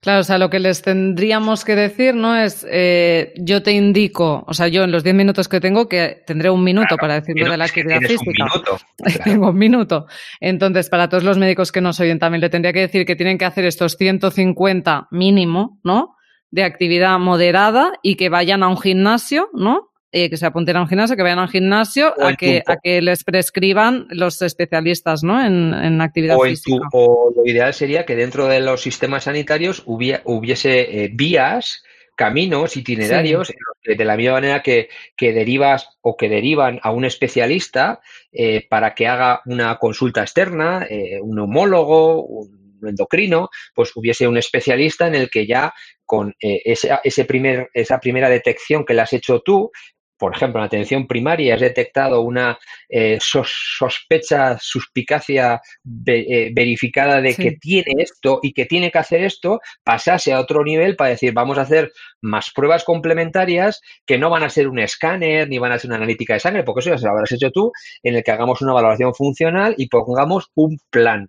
Claro, 0.00 0.20
o 0.20 0.22
sea, 0.22 0.38
lo 0.38 0.48
que 0.48 0.58
les 0.58 0.80
tendríamos 0.80 1.66
que 1.66 1.76
decir, 1.76 2.14
¿no? 2.14 2.34
Es, 2.34 2.66
eh, 2.70 3.34
yo 3.36 3.62
te 3.62 3.72
indico, 3.72 4.42
o 4.46 4.54
sea, 4.54 4.68
yo 4.68 4.84
en 4.84 4.90
los 4.90 5.04
10 5.04 5.14
minutos 5.16 5.48
que 5.48 5.60
tengo, 5.60 5.86
que 5.86 6.22
tendré 6.26 6.48
un 6.48 6.64
minuto 6.64 6.96
para 6.96 7.20
decirlo 7.20 7.50
de 7.50 7.58
la 7.58 7.66
actividad 7.66 8.00
física. 8.00 8.24
Un 8.24 8.52
minuto, 8.52 8.78
tengo 9.24 9.50
un 9.50 9.58
minuto. 9.58 10.06
Entonces, 10.40 10.88
para 10.88 11.10
todos 11.10 11.24
los 11.24 11.36
médicos 11.36 11.72
que 11.72 11.82
nos 11.82 12.00
oyen, 12.00 12.18
también 12.18 12.40
le 12.40 12.48
tendría 12.48 12.72
que 12.72 12.80
decir 12.80 13.04
que 13.04 13.16
tienen 13.16 13.36
que 13.36 13.44
hacer 13.44 13.66
estos 13.66 13.98
150 13.98 15.08
mínimo, 15.10 15.78
¿no? 15.84 16.15
De 16.56 16.64
actividad 16.64 17.18
moderada 17.18 17.92
y 18.02 18.16
que 18.16 18.30
vayan 18.30 18.62
a 18.62 18.68
un 18.68 18.80
gimnasio, 18.80 19.50
¿no? 19.52 19.92
Eh, 20.10 20.30
que 20.30 20.38
se 20.38 20.46
apunten 20.46 20.74
a 20.76 20.80
un 20.80 20.88
gimnasio, 20.88 21.14
que 21.14 21.22
vayan 21.22 21.38
a 21.38 21.42
un 21.42 21.48
gimnasio 21.48 22.14
a 22.18 22.34
que, 22.34 22.62
a 22.66 22.76
que 22.82 23.02
les 23.02 23.24
prescriban 23.24 24.06
los 24.08 24.40
especialistas 24.40 25.22
¿no? 25.22 25.44
en, 25.44 26.00
actividad 26.00 26.38
física. 26.38 26.86
o 26.92 27.30
lo 27.36 27.44
ideal 27.44 27.74
sería 27.74 28.06
que 28.06 28.16
dentro 28.16 28.46
de 28.46 28.60
los 28.60 28.80
sistemas 28.80 29.24
sanitarios 29.24 29.82
hubiese 29.84 31.04
eh, 31.04 31.10
vías, 31.12 31.84
caminos, 32.14 32.78
itinerarios, 32.78 33.52
de 33.84 34.04
la 34.04 34.16
misma 34.16 34.32
manera 34.34 34.62
que, 34.62 34.88
que, 35.14 35.34
derivas 35.34 35.90
o 36.00 36.16
que 36.16 36.30
derivan 36.30 36.80
a 36.82 36.90
un 36.90 37.04
especialista 37.04 38.00
eh, 38.32 38.66
para 38.66 38.94
que 38.94 39.06
haga 39.06 39.42
una 39.44 39.76
consulta 39.76 40.22
externa, 40.22 40.86
un 41.20 41.38
homólogo, 41.38 42.24
un 42.24 42.88
endocrino, 42.88 43.50
pues 43.74 43.92
hubiese 43.94 44.26
un 44.26 44.38
especialista 44.38 45.06
en 45.06 45.14
el 45.14 45.28
que 45.28 45.46
ya 45.46 45.74
con 46.06 46.34
eh, 46.40 46.62
ese, 46.64 47.24
primer, 47.24 47.68
esa 47.74 47.98
primera 47.98 48.28
detección 48.30 48.84
que 48.84 48.94
le 48.94 49.02
has 49.02 49.12
hecho 49.12 49.40
tú, 49.40 49.70
por 50.18 50.34
ejemplo, 50.34 50.58
en 50.58 50.62
la 50.62 50.66
atención 50.66 51.06
primaria 51.06 51.54
has 51.54 51.60
detectado 51.60 52.22
una 52.22 52.58
eh, 52.88 53.18
sospecha, 53.20 54.56
suspicacia 54.58 55.60
eh, 56.06 56.50
verificada 56.54 57.20
de 57.20 57.34
que 57.34 57.52
tiene 57.52 57.92
esto 57.98 58.40
y 58.42 58.52
que 58.52 58.64
tiene 58.64 58.90
que 58.90 58.98
hacer 58.98 59.22
esto, 59.22 59.60
pasase 59.84 60.32
a 60.32 60.40
otro 60.40 60.64
nivel 60.64 60.96
para 60.96 61.10
decir, 61.10 61.32
vamos 61.34 61.58
a 61.58 61.62
hacer 61.62 61.92
más 62.22 62.50
pruebas 62.50 62.84
complementarias 62.84 63.80
que 64.06 64.18
no 64.18 64.30
van 64.30 64.42
a 64.42 64.50
ser 64.50 64.68
un 64.68 64.78
escáner 64.78 65.48
ni 65.48 65.58
van 65.58 65.72
a 65.72 65.78
ser 65.78 65.90
una 65.90 65.96
analítica 65.96 66.34
de 66.34 66.40
sangre, 66.40 66.64
porque 66.64 66.80
eso 66.80 66.90
ya 66.90 66.98
se 66.98 67.04
lo 67.04 67.12
habrás 67.12 67.32
hecho 67.32 67.50
tú, 67.50 67.72
en 68.02 68.16
el 68.16 68.24
que 68.24 68.30
hagamos 68.30 68.62
una 68.62 68.72
valoración 68.72 69.14
funcional 69.14 69.74
y 69.76 69.88
pongamos 69.88 70.50
un 70.54 70.78
plan 70.90 71.28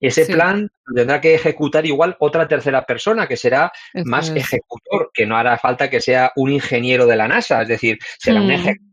ese 0.00 0.26
plan 0.26 0.70
tendrá 0.94 1.20
que 1.20 1.34
ejecutar 1.34 1.84
igual 1.86 2.16
otra 2.20 2.46
tercera 2.46 2.84
persona, 2.84 3.26
que 3.26 3.36
será 3.36 3.72
más 4.04 4.30
ejecutor, 4.30 5.10
que 5.12 5.26
no 5.26 5.36
hará 5.36 5.58
falta 5.58 5.90
que 5.90 6.00
sea 6.00 6.32
un 6.36 6.50
ingeniero 6.50 7.06
de 7.06 7.16
la 7.16 7.28
NASA, 7.28 7.62
es 7.62 7.68
decir, 7.68 7.98
será 8.18 8.40
un 8.40 8.48
mm. 8.48 8.52
ejecutor 8.52 8.88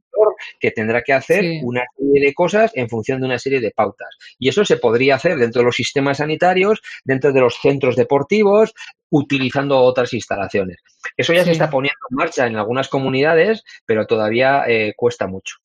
que 0.59 0.71
tendrá 0.71 1.01
que 1.01 1.13
hacer 1.13 1.43
una 1.63 1.83
serie 1.97 2.27
de 2.27 2.33
cosas 2.33 2.71
en 2.73 2.89
función 2.89 3.19
de 3.19 3.27
una 3.27 3.39
serie 3.39 3.59
de 3.59 3.71
pautas. 3.71 4.09
Y 4.39 4.49
eso 4.49 4.65
se 4.65 4.77
podría 4.77 5.15
hacer 5.15 5.37
dentro 5.37 5.61
de 5.61 5.65
los 5.65 5.75
sistemas 5.75 6.17
sanitarios, 6.17 6.81
dentro 7.03 7.31
de 7.31 7.41
los 7.41 7.55
centros 7.61 7.95
deportivos, 7.95 8.73
utilizando 9.09 9.79
otras 9.79 10.13
instalaciones. 10.13 10.77
Eso 11.15 11.33
ya 11.33 11.43
se 11.43 11.51
está 11.51 11.69
poniendo 11.69 11.99
en 12.09 12.15
marcha 12.15 12.47
en 12.47 12.55
algunas 12.55 12.89
comunidades, 12.89 13.63
pero 13.85 14.05
todavía 14.05 14.63
eh, 14.67 14.93
cuesta 14.95 15.27
mucho. 15.27 15.57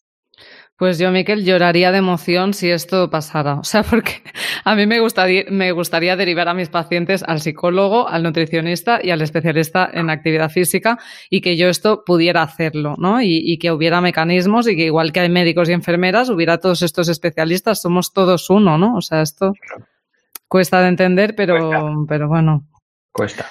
Pues 0.81 0.99
yo, 0.99 1.11
Miquel, 1.11 1.45
lloraría 1.45 1.93
de 1.93 1.99
emoción 1.99 2.55
si 2.55 2.71
esto 2.71 3.11
pasara. 3.11 3.57
O 3.57 3.64
sea, 3.64 3.83
porque 3.90 4.23
a 4.64 4.75
mí 4.75 4.87
me 4.87 4.99
gustaría, 4.99 5.45
me 5.51 5.73
gustaría 5.73 6.16
derivar 6.16 6.49
a 6.49 6.55
mis 6.55 6.71
pacientes 6.71 7.23
al 7.23 7.43
psicólogo, 7.43 8.09
al 8.09 8.23
nutricionista 8.23 8.99
y 9.03 9.11
al 9.11 9.21
especialista 9.21 9.90
en 9.93 10.09
actividad 10.09 10.49
física 10.49 10.99
y 11.29 11.43
que 11.43 11.59
yo 11.59 11.69
esto 11.69 12.03
pudiera 12.07 12.40
hacerlo, 12.40 12.95
¿no? 12.97 13.21
Y, 13.21 13.59
que 13.59 13.71
hubiera 13.73 14.01
mecanismos 14.01 14.66
y 14.69 14.75
que 14.75 14.87
igual 14.87 15.12
que 15.12 15.21
hay 15.21 15.29
médicos 15.29 15.69
y 15.69 15.75
enfermeras, 15.75 16.31
hubiera 16.31 16.57
todos 16.57 16.81
estos 16.81 17.11
especialistas, 17.11 17.83
somos 17.83 18.14
todos 18.14 18.49
uno, 18.49 18.79
¿no? 18.79 18.97
O 18.97 19.03
sea, 19.03 19.21
esto 19.21 19.53
cuesta 20.49 20.81
de 20.81 20.88
entender, 20.88 21.35
pero, 21.37 22.07
pero 22.09 22.27
bueno. 22.27 22.64
Cuesta. 23.12 23.45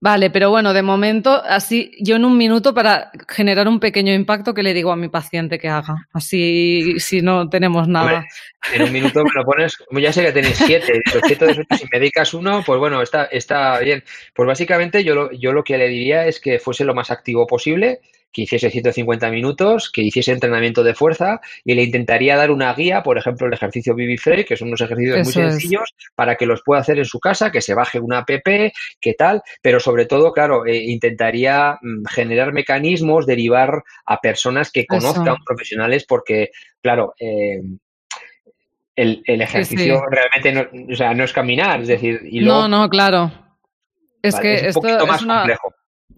Vale, 0.00 0.30
pero 0.30 0.50
bueno, 0.50 0.72
de 0.72 0.82
momento, 0.82 1.42
así 1.44 1.90
yo 2.00 2.14
en 2.14 2.24
un 2.24 2.36
minuto 2.36 2.72
para 2.72 3.10
generar 3.28 3.66
un 3.66 3.80
pequeño 3.80 4.12
impacto 4.14 4.54
que 4.54 4.62
le 4.62 4.72
digo 4.72 4.92
a 4.92 4.96
mi 4.96 5.08
paciente 5.08 5.58
que 5.58 5.68
haga. 5.68 6.06
Así, 6.12 7.00
si 7.00 7.20
no 7.20 7.48
tenemos 7.48 7.88
nada. 7.88 8.24
en 8.72 8.82
un 8.82 8.92
minuto 8.92 9.24
me 9.24 9.30
lo 9.34 9.44
pones, 9.44 9.76
ya 9.90 10.12
sé 10.12 10.24
que 10.24 10.32
tenéis 10.32 10.56
siete, 10.56 11.02
los 11.12 11.22
siete 11.26 11.46
de 11.46 11.54
si 11.54 11.84
me 11.90 11.98
dedicas 11.98 12.32
uno, 12.32 12.62
pues 12.64 12.78
bueno, 12.78 13.02
está, 13.02 13.24
está 13.24 13.80
bien. 13.80 14.04
Pues 14.34 14.46
básicamente 14.46 15.02
yo 15.02 15.16
lo, 15.16 15.32
yo 15.32 15.52
lo 15.52 15.64
que 15.64 15.76
le 15.76 15.88
diría 15.88 16.26
es 16.26 16.38
que 16.38 16.60
fuese 16.60 16.84
lo 16.84 16.94
más 16.94 17.10
activo 17.10 17.48
posible, 17.48 18.00
que 18.32 18.42
hiciese 18.42 18.70
150 18.70 19.30
minutos, 19.30 19.90
que 19.90 20.02
hiciese 20.02 20.32
entrenamiento 20.32 20.82
de 20.82 20.94
fuerza 20.94 21.40
y 21.64 21.74
le 21.74 21.82
intentaría 21.82 22.36
dar 22.36 22.50
una 22.50 22.72
guía, 22.74 23.02
por 23.02 23.18
ejemplo, 23.18 23.46
el 23.46 23.52
ejercicio 23.52 23.94
BB 23.94 24.44
que 24.44 24.56
son 24.56 24.68
unos 24.68 24.80
ejercicios 24.80 25.24
muy 25.24 25.32
sencillos 25.32 25.94
para 26.14 26.36
que 26.36 26.46
los 26.46 26.62
pueda 26.62 26.80
hacer 26.80 26.98
en 26.98 27.04
su 27.04 27.20
casa, 27.20 27.50
que 27.50 27.60
se 27.60 27.74
baje 27.74 28.00
una 28.00 28.18
app, 28.18 28.28
que 29.00 29.14
tal, 29.14 29.42
pero 29.62 29.80
sobre 29.80 30.06
todo, 30.06 30.32
claro, 30.32 30.66
eh, 30.66 30.76
intentaría 30.76 31.78
mm, 31.80 32.04
generar 32.06 32.52
mecanismos, 32.52 33.26
derivar 33.26 33.82
a 34.06 34.20
personas 34.20 34.70
que 34.70 34.86
conozcan 34.86 35.36
profesionales 35.44 36.04
porque, 36.06 36.50
claro, 36.82 37.14
eh, 37.18 37.60
el, 38.96 39.22
ejercicio 39.26 40.02
realmente 40.10 40.52
no, 40.52 40.92
o 40.92 40.96
sea, 40.96 41.14
no 41.14 41.24
es 41.24 41.32
caminar, 41.32 41.80
es 41.80 41.88
decir, 41.88 42.20
y 42.24 42.40
no, 42.40 42.68
no, 42.68 42.88
claro. 42.88 43.30
Es 44.20 44.34
que 44.40 44.68
esto 44.68 44.86
es 44.88 45.22
una, 45.22 45.38
complejo. 45.40 45.67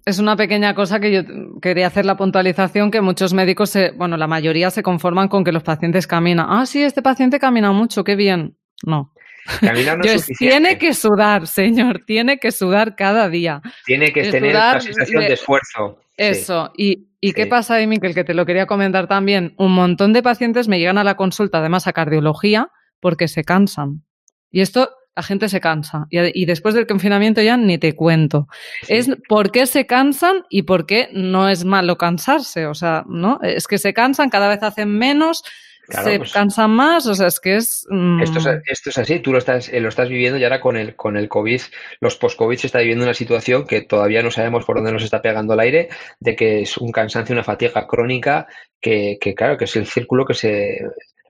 Es 0.05 0.19
una 0.19 0.37
pequeña 0.37 0.75
cosa 0.75 0.99
que 0.99 1.13
yo 1.13 1.23
quería 1.61 1.87
hacer 1.87 2.07
la 2.07 2.17
puntualización 2.17 2.91
que 2.91 3.01
muchos 3.01 3.35
médicos, 3.35 3.71
se, 3.71 3.91
bueno, 3.91 4.17
la 4.17 4.27
mayoría 4.27 4.71
se 4.71 4.83
conforman 4.83 5.29
con 5.29 5.45
que 5.45 5.53
los 5.53 5.63
pacientes 5.63 6.07
caminan. 6.07 6.47
Ah, 6.49 6.67
sí, 6.67 6.83
este 6.83 7.03
paciente 7.03 7.39
camina 7.39 7.73
mucho, 7.73 8.03
qué 8.03 8.17
bien. 8.17 8.57
No. 8.85 9.13
Caminar 9.61 9.99
no 9.99 10.05
es 10.11 10.27
tiene 10.27 10.79
que 10.79 10.95
sudar, 10.95 11.47
señor, 11.47 12.03
tiene 12.07 12.39
que 12.39 12.51
sudar 12.51 12.97
cada 12.97 13.29
día. 13.29 13.61
Tiene 13.85 14.13
que 14.13 14.31
tener 14.31 14.57
esta 14.57 14.81
sensación 14.81 15.23
de 15.23 15.33
esfuerzo. 15.35 16.01
Eso. 16.17 16.73
¿Y, 16.77 17.09
y 17.21 17.33
qué 17.33 17.47
pasa 17.47 17.75
ahí, 17.75 17.87
Miquel? 17.87 18.15
Que 18.15 18.25
te 18.25 18.35
lo 18.35 18.47
quería 18.47 18.67
comentar 18.67 19.07
también. 19.07 19.55
Un 19.59 19.73
montón 19.73 20.13
de 20.13 20.23
pacientes 20.23 20.69
me 20.69 20.79
llegan 20.79 20.99
a 20.99 21.05
la 21.05 21.17
consulta, 21.17 21.59
además 21.59 21.87
a 21.87 21.93
cardiología, 21.93 22.71
porque 23.01 23.29
se 23.29 23.45
cansan. 23.45 24.05
Y 24.51 24.61
esto 24.61 24.91
la 25.21 25.25
gente 25.25 25.51
se 25.51 25.61
cansa. 25.61 26.07
Y, 26.09 26.47
después 26.47 26.75
del 26.75 26.87
confinamiento 26.87 27.43
ya 27.43 27.59
ni 27.59 27.77
te 27.77 27.95
cuento. 27.95 28.49
Es 28.89 29.11
por 29.29 29.53
qué 29.53 29.67
se 29.67 29.85
cansan 29.85 30.47
y 30.49 30.63
por 30.63 30.87
qué 30.87 31.11
no 31.13 31.51
es 31.51 31.67
malo 31.67 31.99
cansarse. 31.99 32.67
O 32.67 32.75
sea, 32.75 33.05
¿no? 33.07 33.39
Es 33.43 33.67
que 33.67 33.77
se 33.77 33.93
cansan, 33.93 34.31
cada 34.31 34.49
vez 34.49 34.63
hacen 34.63 34.89
menos, 34.97 35.45
se 35.91 36.19
pues 36.19 36.33
cansan 36.33 36.71
más, 36.71 37.07
o 37.07 37.15
sea, 37.15 37.27
es 37.27 37.39
que 37.39 37.57
es... 37.57 37.87
Mm. 37.91 38.23
Esto, 38.23 38.39
es 38.39 38.97
así, 38.97 39.19
tú 39.19 39.33
lo 39.33 39.39
estás, 39.39 39.69
eh, 39.69 39.81
lo 39.81 39.91
estás 39.91 40.09
viviendo 40.09 40.39
y 40.39 40.45
ahora 40.45 40.61
con 40.61 40.79
el, 40.79 40.97
con 40.97 41.19
el 41.19 41.29
COVID, 41.29 41.61
los 42.01 42.17
post-COVID 42.17 42.57
se 42.57 42.69
está 42.69 42.79
viviendo 42.79 43.05
una 43.05 43.13
situación 43.13 43.67
que 43.67 43.83
todavía 43.83 44.23
no 44.23 44.31
sabemos 44.31 44.65
por 44.65 44.77
dónde 44.77 44.93
nos 44.93 45.03
está 45.03 45.21
pegando 45.21 45.53
el 45.53 45.61
aire, 45.61 45.89
de 46.19 46.35
que 46.35 46.63
es 46.63 46.79
un 46.79 46.93
cansancio, 46.93 47.35
una 47.35 47.45
fatiga 47.45 47.87
crónica, 47.87 48.47
que, 48.81 49.19
que 49.21 49.35
claro, 49.35 49.59
que 49.59 49.65
es 49.65 49.77
el 49.77 49.87
círculo 49.87 50.25
que 50.25 50.35
se... 50.35 50.79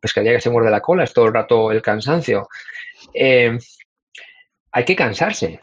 pescaría 0.01 0.33
que 0.33 0.41
se 0.41 0.51
muerde 0.51 0.71
la 0.71 0.81
cola, 0.81 1.03
es 1.03 1.13
todo 1.13 1.27
el 1.27 1.35
rato 1.35 1.73
el 1.73 1.83
cansancio. 1.83 2.47
Eh, 3.15 3.59
hay 4.73 4.85
que 4.85 4.97
cansarse, 4.97 5.61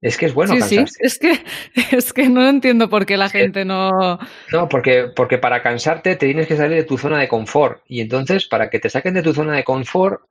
es 0.00 0.16
que 0.16 0.26
es 0.26 0.34
bueno 0.34 0.54
sí, 0.54 0.62
Sí, 0.62 0.84
es 1.00 1.18
que, 1.18 1.38
es 1.96 2.12
que 2.12 2.28
no 2.28 2.48
entiendo 2.48 2.88
por 2.88 3.04
qué 3.04 3.16
la 3.16 3.28
gente 3.28 3.64
no... 3.64 4.18
No, 4.50 4.68
porque, 4.68 5.08
porque 5.14 5.38
para 5.38 5.62
cansarte 5.62 6.16
te 6.16 6.26
tienes 6.26 6.46
que 6.46 6.56
salir 6.56 6.76
de 6.76 6.84
tu 6.84 6.96
zona 6.96 7.18
de 7.18 7.28
confort. 7.28 7.82
Y 7.86 8.00
entonces, 8.00 8.46
para 8.46 8.70
que 8.70 8.78
te 8.78 8.88
saquen 8.88 9.14
de 9.14 9.22
tu 9.22 9.34
zona 9.34 9.54
de 9.54 9.64
confort, 9.64 10.22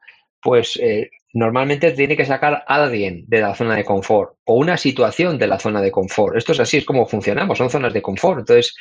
pues 0.41 0.79
eh, 0.81 1.11
normalmente 1.33 1.91
te 1.91 1.97
tiene 1.97 2.17
que 2.17 2.25
sacar 2.25 2.63
alguien 2.67 3.25
de 3.27 3.41
la 3.41 3.53
zona 3.53 3.75
de 3.75 3.83
confort 3.83 4.37
o 4.45 4.55
una 4.55 4.77
situación 4.77 5.37
de 5.37 5.47
la 5.47 5.59
zona 5.59 5.81
de 5.81 5.91
confort. 5.91 6.35
Esto 6.35 6.53
es 6.53 6.59
así, 6.61 6.77
es 6.77 6.85
como 6.85 7.05
funcionamos, 7.05 7.57
son 7.57 7.69
zonas 7.69 7.93
de 7.93 8.01
confort. 8.01 8.39
Entonces, 8.39 8.75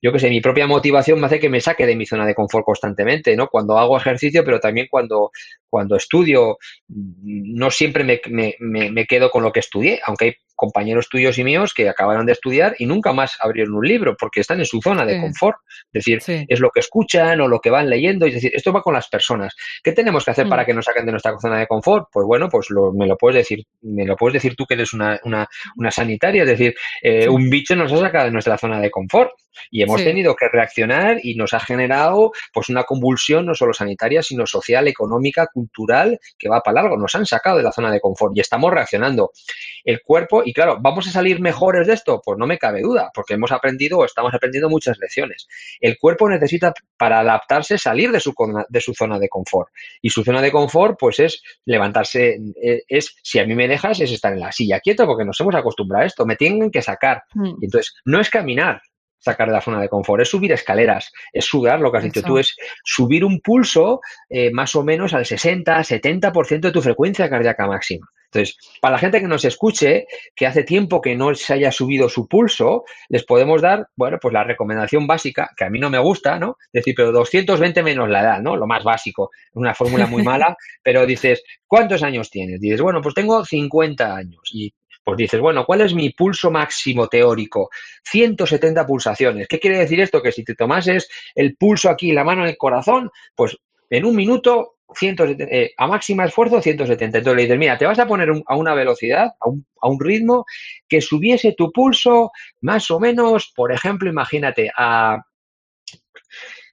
yo 0.00 0.12
que 0.12 0.18
sé, 0.18 0.30
mi 0.30 0.40
propia 0.40 0.66
motivación 0.66 1.20
me 1.20 1.26
hace 1.26 1.40
que 1.40 1.48
me 1.48 1.60
saque 1.60 1.86
de 1.86 1.96
mi 1.96 2.06
zona 2.06 2.26
de 2.26 2.34
confort 2.34 2.64
constantemente, 2.64 3.36
¿no? 3.36 3.48
Cuando 3.48 3.78
hago 3.78 3.96
ejercicio, 3.96 4.44
pero 4.44 4.60
también 4.60 4.86
cuando, 4.90 5.30
cuando 5.68 5.96
estudio, 5.96 6.58
no 6.88 7.70
siempre 7.70 8.04
me, 8.04 8.20
me, 8.28 8.56
me, 8.90 9.06
quedo 9.06 9.30
con 9.30 9.42
lo 9.42 9.52
que 9.52 9.60
estudié, 9.60 10.00
aunque 10.06 10.24
hay 10.24 10.34
compañeros 10.58 11.08
tuyos 11.08 11.38
y 11.38 11.44
míos 11.44 11.72
que 11.72 11.88
acabaron 11.88 12.26
de 12.26 12.32
estudiar 12.32 12.74
y 12.80 12.86
nunca 12.86 13.12
más 13.12 13.36
abrieron 13.40 13.74
un 13.74 13.86
libro 13.86 14.16
porque 14.18 14.40
están 14.40 14.58
en 14.58 14.66
su 14.66 14.82
zona 14.82 15.06
de 15.06 15.20
confort. 15.20 15.58
Es 15.92 16.04
decir, 16.04 16.46
es 16.48 16.58
lo 16.58 16.70
que 16.70 16.80
escuchan 16.80 17.40
o 17.40 17.46
lo 17.46 17.60
que 17.60 17.70
van 17.70 17.88
leyendo. 17.88 18.26
Es 18.26 18.34
decir, 18.34 18.50
esto 18.52 18.72
va 18.72 18.82
con 18.82 18.92
las 18.92 19.08
personas. 19.08 19.54
¿Qué 19.84 19.92
tenemos 19.92 20.24
que 20.24 20.32
hacer 20.32 20.46
mm. 20.46 20.50
para 20.50 20.66
que 20.66 20.74
nos 20.74 20.84
saquen 20.84 21.06
de 21.06 21.12
nuestra 21.12 21.38
zona 21.38 21.60
de 21.60 21.68
confort? 21.68 22.08
Pues 22.12 22.26
bueno, 22.26 22.48
pues 22.48 22.66
me 22.94 23.06
lo 23.06 23.16
puedes 23.16 23.36
decir, 23.36 23.64
me 23.82 24.04
lo 24.04 24.16
puedes 24.16 24.34
decir 24.34 24.56
tú 24.56 24.66
que 24.66 24.74
eres 24.74 24.92
una, 24.92 25.20
una, 25.22 25.46
una 25.76 25.92
sanitaria. 25.92 26.42
Es 26.42 26.48
decir, 26.48 26.74
eh, 27.02 27.28
un 27.28 27.48
bicho 27.48 27.76
nos 27.76 27.92
ha 27.92 27.98
sacado 27.98 28.24
de 28.24 28.32
nuestra 28.32 28.58
zona 28.58 28.80
de 28.80 28.90
confort 28.90 29.30
y 29.70 29.82
hemos 29.82 30.02
tenido 30.02 30.34
que 30.34 30.48
reaccionar 30.48 31.18
y 31.22 31.34
nos 31.34 31.52
ha 31.54 31.60
generado 31.60 32.32
pues 32.52 32.68
una 32.68 32.84
convulsión 32.84 33.46
no 33.46 33.54
solo 33.54 33.72
sanitaria, 33.72 34.22
sino 34.22 34.46
social, 34.46 34.88
económica, 34.88 35.48
cultural, 35.52 36.18
que 36.38 36.48
va 36.48 36.60
para 36.60 36.82
largo. 36.82 36.96
Nos 36.96 37.14
han 37.14 37.26
sacado 37.26 37.58
de 37.58 37.62
la 37.62 37.72
zona 37.72 37.90
de 37.90 38.00
confort 38.00 38.36
y 38.36 38.40
estamos 38.40 38.72
reaccionando. 38.72 39.32
El 39.84 40.00
cuerpo 40.02 40.42
y 40.48 40.52
claro, 40.54 40.78
¿vamos 40.80 41.06
a 41.06 41.10
salir 41.10 41.42
mejores 41.42 41.86
de 41.86 41.92
esto? 41.92 42.22
Pues 42.24 42.38
no 42.38 42.46
me 42.46 42.56
cabe 42.56 42.80
duda, 42.80 43.10
porque 43.12 43.34
hemos 43.34 43.52
aprendido 43.52 43.98
o 43.98 44.06
estamos 44.06 44.32
aprendiendo 44.32 44.70
muchas 44.70 44.98
lecciones. 44.98 45.46
El 45.78 45.98
cuerpo 45.98 46.26
necesita 46.26 46.72
para 46.96 47.20
adaptarse 47.20 47.76
salir 47.76 48.10
de 48.10 48.18
su, 48.18 48.32
de 48.66 48.80
su 48.80 48.94
zona 48.94 49.18
de 49.18 49.28
confort. 49.28 49.68
Y 50.00 50.08
su 50.08 50.24
zona 50.24 50.40
de 50.40 50.50
confort, 50.50 50.98
pues 50.98 51.20
es 51.20 51.42
levantarse, 51.66 52.38
eh, 52.62 52.82
es, 52.88 53.14
si 53.22 53.38
a 53.38 53.44
mí 53.44 53.54
me 53.54 53.68
dejas, 53.68 54.00
es 54.00 54.10
estar 54.10 54.32
en 54.32 54.40
la 54.40 54.50
silla 54.50 54.80
quieto, 54.80 55.04
porque 55.04 55.26
nos 55.26 55.38
hemos 55.38 55.54
acostumbrado 55.54 56.04
a 56.04 56.06
esto, 56.06 56.24
me 56.24 56.36
tienen 56.36 56.70
que 56.70 56.80
sacar. 56.80 57.24
Mm. 57.34 57.56
Y 57.60 57.64
entonces, 57.66 57.94
no 58.06 58.18
es 58.18 58.30
caminar, 58.30 58.80
sacar 59.18 59.48
de 59.48 59.54
la 59.54 59.60
zona 59.60 59.80
de 59.80 59.88
confort, 59.88 60.22
es 60.22 60.28
subir 60.28 60.52
escaleras, 60.52 61.12
es 61.32 61.44
sudar, 61.44 61.80
lo 61.80 61.90
que 61.90 61.98
has 61.98 62.04
dicho 62.04 62.22
tú, 62.22 62.38
es 62.38 62.56
subir 62.84 63.24
un 63.24 63.40
pulso 63.40 64.00
eh, 64.28 64.50
más 64.52 64.74
o 64.74 64.84
menos 64.84 65.14
al 65.14 65.26
60, 65.26 65.78
70% 65.78 66.60
de 66.60 66.72
tu 66.72 66.82
frecuencia 66.82 67.28
cardíaca 67.28 67.66
máxima. 67.66 68.06
Entonces, 68.30 68.58
para 68.82 68.92
la 68.92 68.98
gente 68.98 69.20
que 69.20 69.26
nos 69.26 69.44
escuche, 69.46 70.06
que 70.36 70.46
hace 70.46 70.62
tiempo 70.62 71.00
que 71.00 71.16
no 71.16 71.34
se 71.34 71.54
haya 71.54 71.72
subido 71.72 72.10
su 72.10 72.28
pulso, 72.28 72.84
les 73.08 73.24
podemos 73.24 73.62
dar, 73.62 73.88
bueno, 73.96 74.18
pues 74.20 74.34
la 74.34 74.44
recomendación 74.44 75.06
básica, 75.06 75.50
que 75.56 75.64
a 75.64 75.70
mí 75.70 75.78
no 75.78 75.88
me 75.88 75.98
gusta, 75.98 76.38
¿no? 76.38 76.58
Decir, 76.70 76.94
pero 76.94 77.10
220 77.10 77.82
menos 77.82 78.08
la 78.10 78.20
edad, 78.20 78.40
¿no? 78.42 78.56
Lo 78.56 78.66
más 78.66 78.84
básico, 78.84 79.30
una 79.54 79.74
fórmula 79.74 80.06
muy 80.06 80.22
mala, 80.22 80.56
pero 80.82 81.06
dices, 81.06 81.42
¿cuántos 81.66 82.02
años 82.02 82.30
tienes? 82.30 82.60
Dices, 82.60 82.82
bueno, 82.82 83.00
pues 83.00 83.14
tengo 83.14 83.42
50 83.44 84.14
años 84.14 84.42
y 84.52 84.74
pues 85.08 85.16
dices, 85.16 85.40
bueno, 85.40 85.64
¿cuál 85.64 85.80
es 85.80 85.94
mi 85.94 86.10
pulso 86.10 86.50
máximo 86.50 87.08
teórico? 87.08 87.70
170 88.04 88.86
pulsaciones. 88.86 89.48
¿Qué 89.48 89.58
quiere 89.58 89.78
decir 89.78 89.98
esto? 90.00 90.20
Que 90.20 90.32
si 90.32 90.44
te 90.44 90.54
tomases 90.54 91.08
el 91.34 91.56
pulso 91.56 91.88
aquí, 91.88 92.12
la 92.12 92.24
mano 92.24 92.42
en 92.42 92.50
el 92.50 92.58
corazón, 92.58 93.10
pues 93.34 93.56
en 93.88 94.04
un 94.04 94.14
minuto 94.14 94.74
170, 94.94 95.44
eh, 95.44 95.72
a 95.78 95.86
máxima 95.86 96.26
esfuerzo 96.26 96.60
170. 96.60 97.16
Entonces 97.16 97.36
le 97.36 97.42
dices, 97.44 97.58
mira, 97.58 97.78
te 97.78 97.86
vas 97.86 97.98
a 97.98 98.06
poner 98.06 98.28
a 98.46 98.54
una 98.54 98.74
velocidad, 98.74 99.30
a 99.40 99.48
un, 99.48 99.64
a 99.80 99.88
un, 99.88 99.98
ritmo 99.98 100.44
que 100.86 101.00
subiese 101.00 101.54
tu 101.56 101.72
pulso 101.72 102.30
más 102.60 102.90
o 102.90 103.00
menos, 103.00 103.50
por 103.56 103.72
ejemplo, 103.72 104.10
imagínate, 104.10 104.70
a 104.76 105.22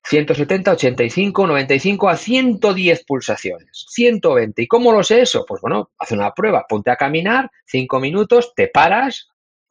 170, 0.08 0.72
85, 0.72 1.48
95 1.48 2.10
a 2.10 2.18
110 2.18 3.06
pulsaciones, 3.06 3.86
120. 3.90 4.62
¿Y 4.62 4.68
cómo 4.68 4.92
lo 4.92 5.04
sé 5.04 5.22
eso? 5.22 5.46
Pues 5.48 5.62
bueno, 5.62 5.92
haz 5.98 6.12
una 6.12 6.32
prueba, 6.34 6.66
ponte 6.68 6.92
a 6.92 6.96
caminar 6.96 7.50
5 7.66 8.00
minutos, 8.00 8.54
te 8.56 8.68
paras 8.68 9.30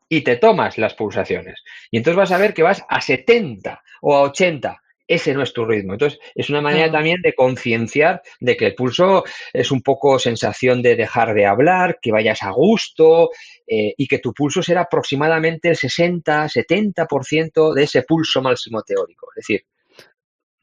y 0.09 0.23
te 0.23 0.37
tomas 0.37 0.77
las 0.77 0.94
pulsaciones. 0.94 1.62
Y 1.90 1.99
entonces 1.99 2.16
vas 2.16 2.33
a 2.33 2.38
ver 2.38 2.53
que 2.53 2.62
vas 2.62 2.85
a 2.88 3.01
70 3.01 3.83
o 4.03 4.16
a 4.16 4.23
80 4.23 4.81
ese 5.07 5.35
no 5.35 5.42
es 5.42 5.53
tu 5.53 5.64
ritmo. 5.64 5.92
Entonces, 5.92 6.18
es 6.35 6.49
una 6.49 6.61
manera 6.61 6.90
también 6.90 7.20
de 7.20 7.35
concienciar 7.35 8.23
de 8.40 8.57
que 8.57 8.66
el 8.66 8.75
pulso 8.75 9.25
es 9.53 9.70
un 9.70 9.83
poco 9.83 10.18
sensación 10.18 10.83
de 10.83 10.97
dejar 10.97 11.35
de 11.35 11.47
hablar, 11.47 11.99
que 12.01 12.11
vayas 12.11 12.42
a 12.42 12.51
gusto 12.51 13.31
eh, 13.66 13.94
y 13.97 14.07
que 14.07 14.18
tu 14.18 14.33
pulso 14.33 14.62
será 14.62 14.83
aproximadamente 14.83 15.68
el 15.68 15.77
60, 15.77 16.47
70% 16.47 17.75
de 17.75 17.83
ese 17.83 18.03
pulso 18.03 18.40
máximo 18.40 18.83
teórico. 18.83 19.29
Es 19.33 19.47
decir, 19.47 19.66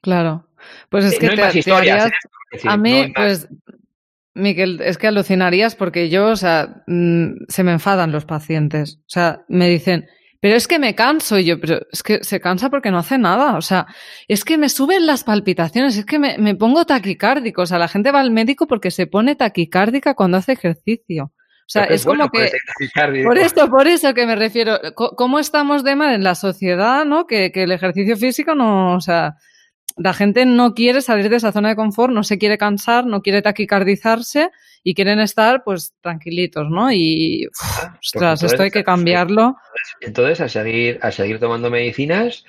claro. 0.01 0.47
Pues 0.89 1.05
es 1.05 1.13
eh, 1.13 1.17
que 1.19 1.25
no 1.27 1.31
hay 1.33 1.37
más 1.39 1.55
historias. 1.55 2.11
a 2.65 2.77
mí, 2.77 3.11
pues, 3.15 3.47
Miquel, 4.33 4.81
es 4.81 4.97
que 4.97 5.07
alucinarías 5.07 5.75
porque 5.75 6.09
yo, 6.09 6.27
o 6.27 6.35
sea, 6.35 6.83
mm, 6.87 7.45
se 7.47 7.63
me 7.63 7.73
enfadan 7.73 8.11
los 8.11 8.25
pacientes. 8.25 8.99
O 9.01 9.09
sea, 9.09 9.43
me 9.47 9.67
dicen, 9.67 10.07
pero 10.41 10.55
es 10.55 10.67
que 10.67 10.79
me 10.79 10.95
canso 10.95 11.37
y 11.37 11.45
yo, 11.45 11.59
pero 11.59 11.81
es 11.91 12.01
que 12.01 12.23
se 12.23 12.39
cansa 12.39 12.69
porque 12.69 12.89
no 12.89 12.97
hace 12.97 13.17
nada. 13.17 13.57
O 13.57 13.61
sea, 13.61 13.87
es 14.27 14.43
que 14.43 14.57
me 14.57 14.69
suben 14.69 15.05
las 15.05 15.23
palpitaciones, 15.23 15.97
es 15.97 16.05
que 16.05 16.17
me, 16.17 16.37
me 16.39 16.55
pongo 16.55 16.85
taquicárdico. 16.85 17.61
O 17.61 17.65
sea, 17.65 17.77
la 17.77 17.87
gente 17.87 18.11
va 18.11 18.21
al 18.21 18.31
médico 18.31 18.67
porque 18.67 18.89
se 18.89 19.05
pone 19.05 19.35
taquicárdica 19.35 20.15
cuando 20.15 20.37
hace 20.37 20.53
ejercicio. 20.53 21.25
O 21.25 21.69
sea, 21.71 21.83
es, 21.85 22.05
como 22.05 22.29
que. 22.29 22.51
Por 23.23 23.37
esto, 23.37 23.69
por 23.69 23.87
eso 23.87 24.13
que 24.13 24.25
me 24.25 24.35
refiero. 24.35 24.79
¿Cómo 24.95 25.39
estamos 25.39 25.83
de 25.83 25.95
mal 25.95 26.13
en 26.13 26.23
la 26.23 26.35
sociedad, 26.35 27.05
no? 27.05 27.27
Que, 27.27 27.51
que 27.51 27.63
el 27.63 27.71
ejercicio 27.71 28.17
físico 28.17 28.55
no. 28.55 28.95
O 28.95 28.99
sea, 28.99 29.35
la 29.97 30.13
gente 30.13 30.45
no 30.45 30.73
quiere 30.73 31.01
salir 31.01 31.29
de 31.29 31.37
esa 31.37 31.51
zona 31.51 31.69
de 31.69 31.75
confort, 31.75 32.13
no 32.13 32.23
se 32.23 32.37
quiere 32.37 32.57
cansar, 32.57 33.05
no 33.05 33.21
quiere 33.21 33.41
taquicardizarse 33.41 34.51
y 34.83 34.93
quieren 34.93 35.19
estar 35.19 35.63
pues 35.63 35.93
tranquilitos, 36.01 36.69
¿no? 36.69 36.91
Y 36.91 37.47
pues 37.47 37.91
ostras, 37.99 38.43
esto 38.43 38.63
hay 38.63 38.71
que 38.71 38.83
cambiarlo. 38.83 39.55
Entonces, 40.01 40.41
a 40.41 40.49
seguir, 40.49 40.99
a 41.01 41.11
seguir 41.11 41.39
tomando 41.39 41.69
medicinas, 41.69 42.45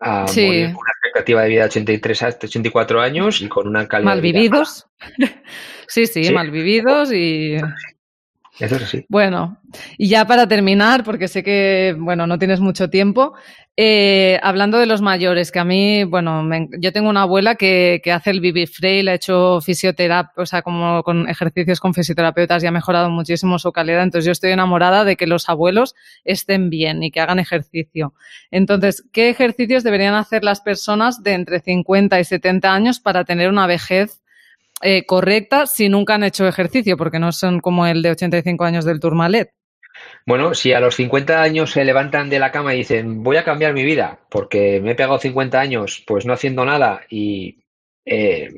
a 0.00 0.26
morir 0.26 0.66
con 0.66 0.76
una 0.76 0.92
expectativa 1.04 1.42
de 1.42 1.48
vida 1.48 1.60
de 1.60 1.66
83 1.66 2.22
a 2.22 2.28
84 2.28 3.00
años 3.00 3.40
y 3.40 3.48
con 3.48 3.68
una 3.68 3.86
calidad 3.86 4.14
Malvividos. 4.14 4.86
sí, 5.88 6.06
sí, 6.06 6.24
sí, 6.24 6.32
malvividos 6.32 7.12
y 7.12 7.56
eso 8.58 8.76
es 8.76 8.82
así. 8.82 9.06
Bueno, 9.08 9.60
y 9.98 10.08
ya 10.08 10.26
para 10.26 10.46
terminar, 10.46 11.04
porque 11.04 11.28
sé 11.28 11.42
que, 11.42 11.96
bueno, 11.98 12.26
no 12.26 12.38
tienes 12.38 12.60
mucho 12.60 12.88
tiempo, 12.88 13.34
eh, 13.76 14.38
hablando 14.44 14.78
de 14.78 14.86
los 14.86 15.02
mayores, 15.02 15.50
que 15.50 15.58
a 15.58 15.64
mí, 15.64 16.04
bueno, 16.04 16.48
yo 16.78 16.92
tengo 16.92 17.10
una 17.10 17.22
abuela 17.22 17.56
que, 17.56 18.00
que 18.04 18.12
hace 18.12 18.30
el 18.30 18.40
Bibi 18.40 18.66
Frail, 18.66 19.08
ha 19.08 19.14
hecho 19.14 19.60
fisioterapia, 19.60 20.32
o 20.36 20.46
sea, 20.46 20.62
como 20.62 21.02
con 21.02 21.28
ejercicios 21.28 21.80
con 21.80 21.92
fisioterapeutas 21.92 22.62
y 22.62 22.68
ha 22.68 22.70
mejorado 22.70 23.10
muchísimo 23.10 23.58
su 23.58 23.72
calidad. 23.72 24.04
Entonces 24.04 24.26
yo 24.26 24.32
estoy 24.32 24.52
enamorada 24.52 25.04
de 25.04 25.16
que 25.16 25.26
los 25.26 25.48
abuelos 25.48 25.96
estén 26.24 26.70
bien 26.70 27.02
y 27.02 27.10
que 27.10 27.20
hagan 27.20 27.40
ejercicio. 27.40 28.14
Entonces, 28.52 29.04
¿qué 29.12 29.28
ejercicios 29.28 29.82
deberían 29.82 30.14
hacer 30.14 30.44
las 30.44 30.60
personas 30.60 31.24
de 31.24 31.32
entre 31.32 31.58
50 31.58 32.20
y 32.20 32.24
70 32.24 32.72
años 32.72 33.00
para 33.00 33.24
tener 33.24 33.48
una 33.48 33.66
vejez 33.66 34.20
eh, 34.84 35.06
correcta 35.06 35.66
si 35.66 35.88
nunca 35.88 36.14
han 36.14 36.24
hecho 36.24 36.46
ejercicio, 36.46 36.98
porque 36.98 37.18
no 37.18 37.32
son 37.32 37.60
como 37.60 37.86
el 37.86 38.02
de 38.02 38.10
85 38.10 38.64
años 38.64 38.84
del 38.84 39.00
Tourmalet. 39.00 39.50
Bueno, 40.26 40.54
si 40.54 40.74
a 40.74 40.80
los 40.80 40.96
50 40.96 41.40
años 41.40 41.70
se 41.70 41.84
levantan 41.84 42.28
de 42.28 42.38
la 42.38 42.52
cama 42.52 42.74
y 42.74 42.78
dicen, 42.78 43.22
voy 43.22 43.38
a 43.38 43.44
cambiar 43.44 43.72
mi 43.72 43.82
vida 43.82 44.20
porque 44.28 44.80
me 44.82 44.90
he 44.90 44.94
pegado 44.94 45.18
50 45.18 45.58
años 45.58 46.04
pues 46.06 46.26
no 46.26 46.34
haciendo 46.34 46.66
nada 46.66 47.02
y 47.08 47.62
eh, 48.04 48.50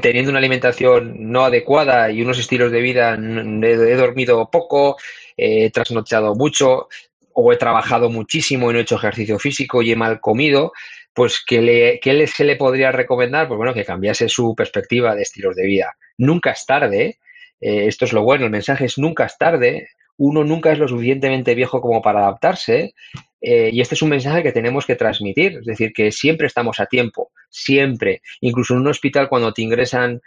teniendo 0.00 0.30
una 0.30 0.38
alimentación 0.38 1.30
no 1.30 1.44
adecuada 1.44 2.10
y 2.10 2.22
unos 2.22 2.38
estilos 2.38 2.70
de 2.70 2.80
vida, 2.80 3.14
he, 3.14 3.94
dormido 3.96 4.48
poco, 4.50 4.96
he 5.36 5.70
trasnochado 5.70 6.34
mucho 6.36 6.88
o 7.32 7.52
he 7.52 7.56
trabajado 7.56 8.10
muchísimo 8.10 8.70
y 8.70 8.74
no 8.74 8.78
he 8.78 8.82
hecho 8.82 8.96
ejercicio 8.96 9.38
físico 9.38 9.82
y 9.82 9.92
he 9.92 9.96
mal 9.96 10.20
comido, 10.20 10.72
pues 11.12 11.42
¿qué, 11.46 11.60
le, 11.60 12.26
se 12.26 12.44
le 12.44 12.56
podría 12.56 12.92
recomendar? 12.92 13.48
Pues 13.48 13.58
bueno, 13.58 13.74
que 13.74 13.84
cambiase 13.84 14.28
su 14.28 14.54
perspectiva 14.54 15.14
de 15.14 15.22
estilos 15.22 15.56
de 15.56 15.66
vida. 15.66 15.96
Nunca 16.18 16.52
es 16.52 16.64
tarde, 16.66 17.18
eh, 17.60 17.86
esto 17.86 18.04
es 18.04 18.12
lo 18.12 18.22
bueno, 18.22 18.44
el 18.44 18.50
mensaje 18.50 18.84
es 18.84 18.98
nunca 18.98 19.24
es 19.26 19.36
tarde, 19.36 19.88
uno 20.16 20.44
nunca 20.44 20.72
es 20.72 20.78
lo 20.78 20.86
suficientemente 20.86 21.54
viejo 21.54 21.80
como 21.80 22.02
para 22.02 22.20
adaptarse 22.20 22.94
eh, 23.40 23.70
y 23.72 23.80
este 23.80 23.94
es 23.94 24.02
un 24.02 24.10
mensaje 24.10 24.42
que 24.42 24.52
tenemos 24.52 24.84
que 24.84 24.96
transmitir, 24.96 25.58
es 25.60 25.64
decir, 25.64 25.92
que 25.94 26.12
siempre 26.12 26.46
estamos 26.46 26.78
a 26.78 26.86
tiempo, 26.86 27.30
siempre. 27.48 28.20
Incluso 28.40 28.74
en 28.74 28.80
un 28.80 28.88
hospital 28.88 29.28
cuando 29.28 29.52
te 29.52 29.62
ingresan 29.62 30.20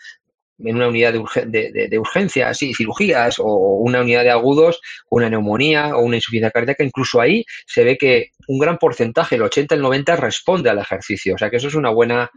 en 0.60 0.76
una 0.76 0.88
unidad 0.88 1.14
de, 1.14 1.88
de, 1.90 2.00
urgencias 2.00 2.62
y 2.62 2.74
cirugías 2.74 3.40
o 3.40 3.46
una 3.46 4.02
unidad 4.02 4.24
de 4.24 4.32
agudos, 4.32 4.80
una 5.10 5.30
neumonía 5.30 5.96
o 5.96 6.02
una 6.02 6.18
insuficiencia 6.18 6.52
cardíaca, 6.52 6.84
incluso 6.84 7.20
ahí 7.20 7.44
se 7.66 7.84
ve 7.84 7.98
que 7.98 8.32
un 8.48 8.60
gran 8.60 8.78
porcentaje, 8.78 9.36
el 9.36 9.44
80, 9.44 9.76
el 9.76 9.82
90, 9.82 10.16
responde 10.16 10.70
al 10.70 10.80
ejercicio. 10.80 11.36
O 11.36 11.38
sea 11.38 11.50
que 11.50 11.58
eso 11.58 11.68
es 11.68 11.76
una 11.76 11.90
buena, 11.90 12.30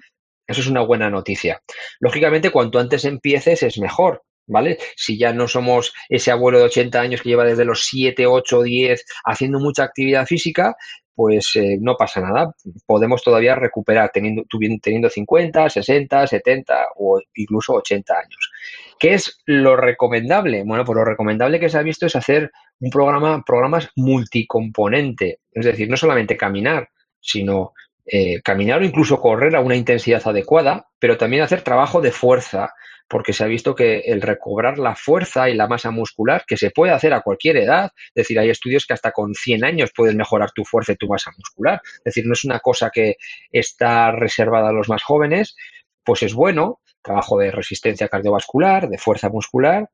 eso 0.46 0.60
es 0.60 0.66
una 0.66 0.82
buena 0.82 1.10
noticia. 1.10 1.60
Lógicamente, 2.00 2.50
cuanto 2.50 2.78
antes 2.78 3.04
empieces 3.04 3.62
es 3.62 3.78
mejor, 3.78 4.22
¿vale? 4.46 4.78
Si 4.96 5.18
ya 5.18 5.32
no 5.32 5.48
somos 5.48 5.92
ese 6.08 6.30
abuelo 6.30 6.58
de 6.58 6.64
80 6.64 7.00
años 7.00 7.22
que 7.22 7.30
lleva 7.30 7.44
desde 7.44 7.64
los 7.64 7.84
7, 7.84 8.26
8, 8.26 8.62
10 8.62 9.04
haciendo 9.24 9.58
mucha 9.58 9.84
actividad 9.84 10.26
física, 10.26 10.76
pues 11.16 11.56
eh, 11.56 11.78
no 11.80 11.96
pasa 11.96 12.20
nada. 12.20 12.54
Podemos 12.84 13.22
todavía 13.22 13.54
recuperar 13.54 14.10
teniendo, 14.12 14.44
teniendo 14.82 15.08
50, 15.08 15.70
60, 15.70 16.26
70 16.26 16.86
o 16.96 17.20
incluso 17.34 17.72
80 17.72 18.14
años. 18.14 18.52
¿Qué 18.98 19.14
es 19.14 19.42
lo 19.46 19.76
recomendable? 19.76 20.62
Bueno, 20.64 20.84
pues 20.84 20.96
lo 20.96 21.04
recomendable 21.04 21.58
que 21.58 21.70
se 21.70 21.78
ha 21.78 21.82
visto 21.82 22.04
es 22.06 22.14
hacer 22.14 22.52
un 22.80 22.90
programa, 22.90 23.42
programas 23.44 23.88
multicomponente. 23.96 25.40
Es 25.50 25.64
decir, 25.64 25.88
no 25.88 25.96
solamente 25.96 26.36
caminar, 26.36 26.90
sino 27.18 27.72
eh, 28.04 28.42
caminar 28.42 28.82
o 28.82 28.84
incluso 28.84 29.18
correr 29.18 29.56
a 29.56 29.60
una 29.60 29.74
intensidad 29.74 30.22
adecuada, 30.26 30.86
pero 30.98 31.16
también 31.16 31.42
hacer 31.42 31.62
trabajo 31.62 32.02
de 32.02 32.12
fuerza, 32.12 32.74
porque 33.08 33.32
se 33.32 33.44
ha 33.44 33.46
visto 33.46 33.74
que 33.74 34.00
el 34.00 34.20
recobrar 34.20 34.78
la 34.78 34.94
fuerza 34.96 35.48
y 35.48 35.54
la 35.54 35.68
masa 35.68 35.90
muscular, 35.90 36.44
que 36.46 36.56
se 36.56 36.70
puede 36.70 36.92
hacer 36.92 37.12
a 37.12 37.20
cualquier 37.20 37.56
edad, 37.58 37.90
es 38.08 38.14
decir, 38.14 38.38
hay 38.38 38.50
estudios 38.50 38.86
que 38.86 38.94
hasta 38.94 39.12
con 39.12 39.34
100 39.34 39.64
años 39.64 39.90
puedes 39.94 40.14
mejorar 40.14 40.50
tu 40.52 40.64
fuerza 40.64 40.92
y 40.92 40.96
tu 40.96 41.08
masa 41.08 41.30
muscular, 41.36 41.80
es 41.98 42.04
decir, 42.04 42.26
no 42.26 42.32
es 42.32 42.44
una 42.44 42.60
cosa 42.60 42.90
que 42.90 43.16
está 43.52 44.10
reservada 44.10 44.70
a 44.70 44.72
los 44.72 44.88
más 44.88 45.02
jóvenes, 45.02 45.56
pues 46.04 46.22
es 46.22 46.34
bueno, 46.34 46.80
trabajo 47.02 47.38
de 47.38 47.50
resistencia 47.50 48.08
cardiovascular, 48.08 48.88
de 48.88 48.98
fuerza 48.98 49.28
muscular, 49.28 49.88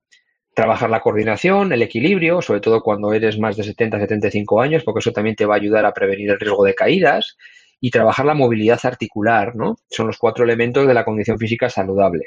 trabajar 0.55 0.91
la 0.91 1.01
coordinación, 1.01 1.73
el 1.73 1.83
equilibrio, 1.83 2.43
sobre 2.43 2.61
todo 2.61 2.83
cuando 2.83 3.13
eres 3.13 3.39
más 3.39 3.57
de 3.57 3.65
70, 3.65 3.99
75 3.99 4.61
años, 4.61 4.83
porque 4.85 5.01
eso 5.01 5.13
también 5.13 5.37
te 5.37 5.47
va 5.47 5.55
a 5.55 5.59
ayudar 5.59 5.87
a 5.87 5.95
prevenir 5.95 6.31
el 6.31 6.41
riesgo 6.41 6.65
de 6.65 6.75
caídas, 6.75 7.37
y 7.85 7.91
trabajar 7.91 8.25
la 8.25 8.35
movilidad 8.35 8.79
articular, 8.85 9.57
¿no? 9.57 9.77
Son 9.91 10.07
los 10.07 10.17
cuatro 10.17 10.45
elementos 10.45 10.87
de 10.87 10.95
la 10.95 11.05
condición 11.05 11.37
física 11.37 11.69
saludable. 11.69 12.27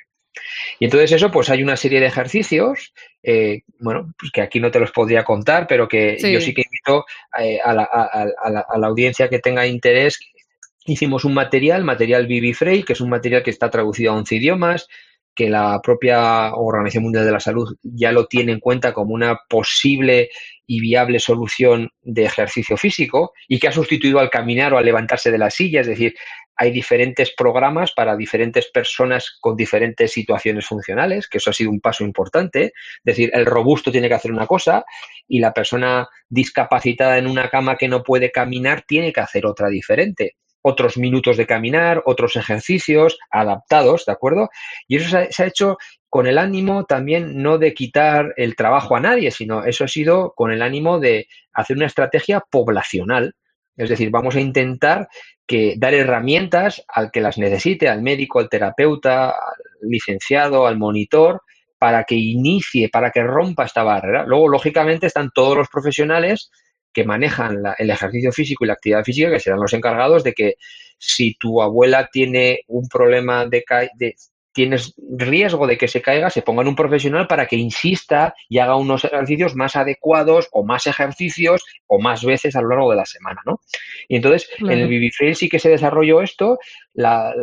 Y 0.80 0.86
entonces 0.86 1.12
eso, 1.12 1.32
pues 1.32 1.50
hay 1.50 1.64
una 1.64 1.78
serie 1.78 2.00
de 2.00 2.08
ejercicios, 2.08 2.94
eh, 3.24 3.62
bueno, 3.80 4.14
pues 4.18 4.32
que 4.32 4.42
aquí 4.42 4.60
no 4.60 4.72
te 4.72 4.80
los 4.80 4.92
podría 4.92 5.24
contar, 5.24 5.68
pero 5.68 5.88
que 5.88 6.18
yo 6.18 6.42
sí 6.42 6.54
que 6.54 6.64
invito 6.64 7.06
eh, 7.40 7.60
a, 7.64 7.74
la, 7.74 8.88
audiencia 8.88 9.30
que 9.30 9.40
tenga 9.40 9.66
interés. 9.66 10.20
Hicimos 10.86 11.26
un 11.26 11.34
material, 11.34 11.84
material 11.84 12.28
Frey, 12.54 12.84
que 12.84 12.94
es 12.94 13.02
un 13.02 13.10
material 13.10 13.42
que 13.42 13.50
está 13.50 13.70
traducido 13.70 14.12
a 14.12 14.16
11 14.16 14.36
idiomas, 14.36 14.88
que 15.36 15.50
la 15.50 15.82
propia 15.84 16.56
Organización 16.56 17.04
Mundial 17.04 17.26
de 17.26 17.32
la 17.32 17.40
Salud 17.40 17.76
ya 17.84 18.12
lo 18.12 18.28
tiene 18.28 18.54
en 18.54 18.60
cuenta 18.60 18.94
como 18.94 19.14
una 19.14 19.40
posible 19.50 20.30
y 20.66 20.80
viable 20.80 21.20
solución 21.20 21.90
de 22.02 22.24
ejercicio 22.24 22.78
físico 22.78 23.34
y 23.48 23.60
que 23.60 23.68
ha 23.68 23.72
sustituido 23.72 24.20
al 24.20 24.30
caminar 24.30 24.74
o 24.74 24.78
al 24.78 24.86
levantarse 24.86 25.32
de 25.32 25.38
la 25.38 25.52
silla, 25.52 25.82
es 25.82 25.88
decir, 25.88 26.16
hay 26.58 26.72
diferentes 26.72 27.34
programas 27.36 27.92
para 27.92 28.16
diferentes 28.16 28.70
personas 28.72 29.38
con 29.42 29.58
diferentes 29.58 30.14
situaciones 30.14 30.66
funcionales, 30.66 31.28
que 31.28 31.40
eso 31.40 31.50
ha 31.50 31.54
sido 31.54 31.70
un 31.70 31.82
paso 31.82 32.04
importante. 32.04 32.66
Es 32.68 33.04
decir, 33.04 33.30
el 33.34 33.46
robusto 33.46 33.92
tiene 33.92 34.08
que 34.08 34.14
hacer 34.14 34.32
una 34.32 34.48
cosa 34.48 34.86
y 35.28 35.40
la 35.40 35.54
persona 35.54 36.08
discapacitada 36.30 37.18
en 37.18 37.28
una 37.28 37.50
cama 37.50 37.76
que 37.76 37.90
no 37.90 38.04
puede 38.04 38.32
caminar 38.32 38.84
tiene 38.88 39.12
que 39.12 39.20
hacer 39.20 39.46
otra 39.46 39.68
diferente. 39.68 40.38
Otros 40.68 40.98
minutos 40.98 41.38
de 41.38 41.46
caminar, 41.46 42.02
otros 42.06 42.36
ejercicios 42.36 43.20
adaptados, 43.30 44.06
¿de 44.06 44.14
acuerdo? 44.14 44.50
Y 44.88 44.96
eso 44.96 45.10
se 45.30 45.44
ha, 45.44 45.46
hecho 45.46 45.78
con 46.10 46.26
el 46.26 46.40
ánimo 46.40 46.86
también 46.86 47.44
no 47.44 47.60
de 47.60 47.76
quitar 47.76 48.34
el 48.36 48.56
trabajo 48.56 48.96
a 48.96 49.00
nadie, 49.00 49.30
sino 49.30 49.64
eso 49.64 49.84
ha 49.84 49.88
sido 49.88 50.34
con 50.36 50.52
el 50.52 50.64
ánimo 50.64 51.00
de 51.00 51.28
hacer 51.54 51.78
una 51.78 51.86
estrategia 51.86 52.40
poblacional. 52.40 53.36
Es 53.78 53.90
decir, 53.90 54.10
vamos 54.10 54.36
a 54.36 54.42
intentar 54.42 55.08
que 55.46 55.76
dar 55.78 55.94
herramientas 55.94 56.84
al 56.88 57.12
que 57.12 57.22
las 57.22 57.38
necesite, 57.38 57.88
al 57.88 58.02
médico, 58.02 58.40
al 58.40 58.50
terapeuta, 58.50 59.30
al 59.30 59.56
licenciado, 59.84 60.66
al 60.66 60.80
monitor, 60.80 61.42
para 61.78 62.06
que 62.06 62.16
inicie, 62.16 62.90
para 62.90 63.12
que 63.12 63.22
rompa 63.22 63.66
esta 63.66 63.84
barrera. 63.84 64.26
Luego, 64.26 64.48
lógicamente, 64.48 65.06
están 65.06 65.30
todos 65.32 65.56
los 65.56 65.68
profesionales 65.68 66.50
que 66.96 67.04
manejan 67.04 67.62
el 67.78 67.90
ejercicio 67.90 68.32
físico 68.32 68.64
y 68.64 68.68
la 68.68 68.74
actividad 68.74 69.04
física, 69.04 69.30
que 69.30 69.42
serán 69.42 69.60
los 69.60 69.74
encargados 69.74 70.24
de 70.24 70.34
que 70.34 70.56
si 70.98 71.36
tu 71.36 71.62
abuela 71.62 72.08
tiene 72.10 72.62
un 72.68 72.88
problema 72.88 73.46
de, 73.46 73.66
de 73.96 74.16
tienes 74.56 74.96
riesgo 74.98 75.68
de 75.68 75.78
que 75.78 75.90
se 75.90 76.02
caiga, 76.02 76.30
se 76.30 76.42
ponga 76.42 76.62
en 76.62 76.70
un 76.70 76.78
profesional 76.78 77.28
para 77.28 77.46
que 77.46 77.58
insista 77.58 78.34
y 78.48 78.60
haga 78.60 78.78
unos 78.78 79.04
ejercicios 79.04 79.54
más 79.54 79.76
adecuados 79.76 80.48
o 80.54 80.66
más 80.66 80.88
ejercicios 80.88 81.62
o 81.88 82.00
más 82.00 82.24
veces 82.24 82.56
a 82.56 82.62
lo 82.62 82.70
largo 82.70 82.90
de 82.90 82.96
la 82.96 83.06
semana, 83.06 83.42
¿no? 83.46 83.60
Y 84.08 84.16
entonces, 84.16 84.50
en 84.60 84.72
el 84.72 84.88
Vivifrail 84.88 85.36
sí 85.36 85.50
que 85.50 85.60
se 85.60 85.68
desarrolló 85.68 86.22
esto, 86.22 86.58
la, 86.94 87.34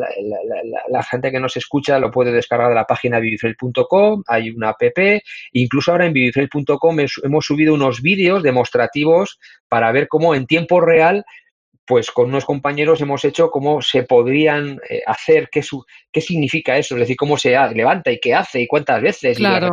gente 1.10 1.30
que 1.30 1.38
nos 1.38 1.54
escucha 1.58 1.98
lo 1.98 2.10
puede 2.10 2.32
descargar 2.32 2.70
de 2.70 2.76
la 2.76 2.86
página 2.86 3.20
vivifrail.com, 3.20 4.22
hay 4.26 4.48
una 4.48 4.70
app, 4.70 4.82
incluso 5.52 5.92
ahora 5.92 6.06
en 6.06 6.14
vivifrail.com 6.14 6.96
hemos 7.24 7.44
subido 7.44 7.74
unos 7.74 8.00
vídeos 8.00 8.42
demostrativos 8.42 9.38
para 9.68 9.92
ver 9.92 10.08
cómo 10.08 10.34
en 10.34 10.46
tiempo 10.46 10.80
real 10.80 11.26
pues 11.92 12.10
con 12.10 12.30
unos 12.30 12.46
compañeros 12.46 13.02
hemos 13.02 13.22
hecho 13.22 13.50
cómo 13.50 13.82
se 13.82 14.04
podrían 14.04 14.80
eh, 14.88 15.02
hacer, 15.06 15.50
qué, 15.52 15.62
su, 15.62 15.84
qué 16.10 16.22
significa 16.22 16.78
eso, 16.78 16.94
es 16.94 17.00
decir, 17.00 17.16
cómo 17.16 17.36
se 17.36 17.50
levanta 17.74 18.10
y 18.10 18.18
qué 18.18 18.32
hace 18.32 18.62
y 18.62 18.66
cuántas 18.66 19.02
veces. 19.02 19.36
Claro. 19.36 19.68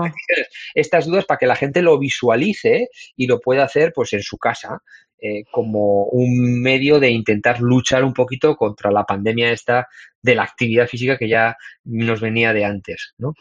estas 0.75 1.05
dudas 1.05 1.23
para 1.23 1.37
que 1.37 1.47
la 1.47 1.55
gente 1.55 1.81
lo 1.81 1.97
visualice 1.97 2.89
y 3.15 3.25
lo 3.25 3.39
pueda 3.39 3.63
hacer 3.63 3.93
pues 3.95 4.11
en 4.11 4.21
su 4.21 4.37
casa. 4.37 4.79
Eh, 5.21 5.45
como 5.49 6.07
un 6.07 6.61
medio 6.61 6.99
de 6.99 7.09
intentar 7.09 7.61
luchar 7.61 8.03
un 8.03 8.13
poquito 8.13 8.57
contra 8.57 8.91
la 8.91 9.05
pandemia 9.05 9.51
esta 9.53 9.87
de 10.21 10.35
la 10.35 10.43
actividad 10.43 10.87
física 10.87 11.17
que 11.17 11.29
ya 11.29 11.55
nos 11.85 12.19
venía 12.19 12.51
de 12.51 12.65
antes, 12.65 13.13
¿no? 13.17 13.33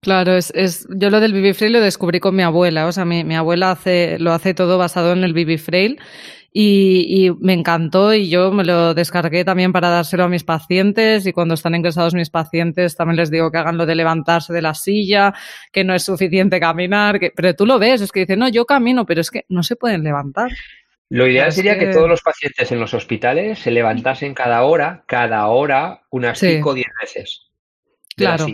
Claro, 0.00 0.34
es, 0.34 0.50
es, 0.54 0.86
yo 0.96 1.10
lo 1.10 1.20
del 1.20 1.34
Vivifrail 1.34 1.74
lo 1.74 1.80
descubrí 1.80 2.20
con 2.20 2.36
mi 2.36 2.42
abuela. 2.42 2.86
O 2.86 2.92
sea, 2.92 3.04
mi, 3.04 3.22
mi 3.22 3.36
abuela 3.36 3.70
hace, 3.70 4.18
lo 4.18 4.32
hace 4.32 4.54
todo 4.54 4.78
basado 4.78 5.12
en 5.12 5.24
el 5.24 5.34
Vivifrail 5.34 5.98
y, 6.56 7.26
y, 7.26 7.30
me 7.40 7.52
encantó 7.52 8.14
y 8.14 8.28
yo 8.28 8.52
me 8.52 8.62
lo 8.62 8.94
descargué 8.94 9.44
también 9.44 9.72
para 9.72 9.88
dárselo 9.88 10.22
a 10.22 10.28
mis 10.28 10.44
pacientes 10.44 11.26
y 11.26 11.32
cuando 11.32 11.54
están 11.54 11.74
ingresados 11.74 12.14
mis 12.14 12.30
pacientes 12.30 12.94
también 12.94 13.16
les 13.16 13.32
digo 13.32 13.50
que 13.50 13.58
hagan 13.58 13.76
lo 13.76 13.86
de 13.86 13.96
levantarse 13.96 14.52
de 14.52 14.62
la 14.62 14.72
silla, 14.74 15.34
que 15.72 15.82
no 15.82 15.96
es 15.96 16.04
suficiente 16.04 16.60
caminar, 16.60 17.18
que, 17.18 17.32
pero 17.34 17.54
tú 17.54 17.66
lo 17.66 17.80
ves, 17.80 18.02
es 18.02 18.12
que 18.12 18.20
dicen, 18.20 18.38
no, 18.38 18.48
yo 18.48 18.66
camino, 18.66 19.04
pero 19.04 19.20
es 19.20 19.32
que 19.32 19.44
no 19.48 19.64
se 19.64 19.74
pueden 19.74 20.04
levantar. 20.04 20.52
Lo 21.08 21.26
ideal 21.26 21.50
sería 21.50 21.76
que... 21.76 21.88
todos 21.88 22.08
los 22.08 22.22
pacientes 22.22 22.70
en 22.70 22.78
los 22.78 22.94
hospitales 22.94 23.58
se 23.58 23.72
levantasen 23.72 24.32
cada 24.32 24.62
hora, 24.62 25.02
cada 25.08 25.48
hora, 25.48 26.02
unas 26.10 26.38
5 26.38 26.70
o 26.70 26.74
10 26.74 26.86
veces. 27.02 27.50
claro. 28.16 28.46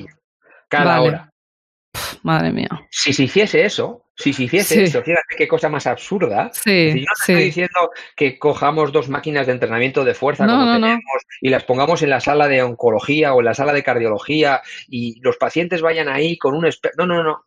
Cada 0.71 1.03
hora. 1.03 1.30
Madre 2.23 2.53
mía. 2.53 2.69
Si 2.91 3.13
se 3.13 3.25
hiciese 3.25 3.65
eso, 3.65 4.05
si 4.17 4.33
se 4.33 4.45
hiciese 4.45 4.83
eso, 4.83 5.03
fíjate 5.03 5.37
qué 5.37 5.49
cosa 5.49 5.69
más 5.69 5.87
absurda. 5.87 6.51
Sí, 6.53 6.89
yo 6.89 6.95
no 6.95 7.13
estoy 7.19 7.45
diciendo 7.45 7.91
que 8.17 8.39
cojamos 8.39 8.93
dos 8.93 9.09
máquinas 9.09 9.47
de 9.47 9.53
entrenamiento 9.53 10.05
de 10.05 10.15
fuerza 10.15 10.47
como 10.47 10.73
tenemos 10.73 11.23
y 11.41 11.49
las 11.49 11.65
pongamos 11.65 12.03
en 12.03 12.11
la 12.11 12.21
sala 12.21 12.49
de 12.49 12.63
oncología 12.63 13.33
o 13.35 13.41
en 13.41 13.47
la 13.47 13.55
sala 13.55 13.73
de 13.73 13.83
cardiología 13.83 14.61
y 14.89 15.21
los 15.21 15.37
pacientes 15.37 15.83
vayan 15.83 16.09
ahí 16.09 16.37
con 16.37 16.55
un 16.55 16.67
experto. 16.67 17.07
No, 17.07 17.15
no, 17.15 17.23
no. 17.23 17.45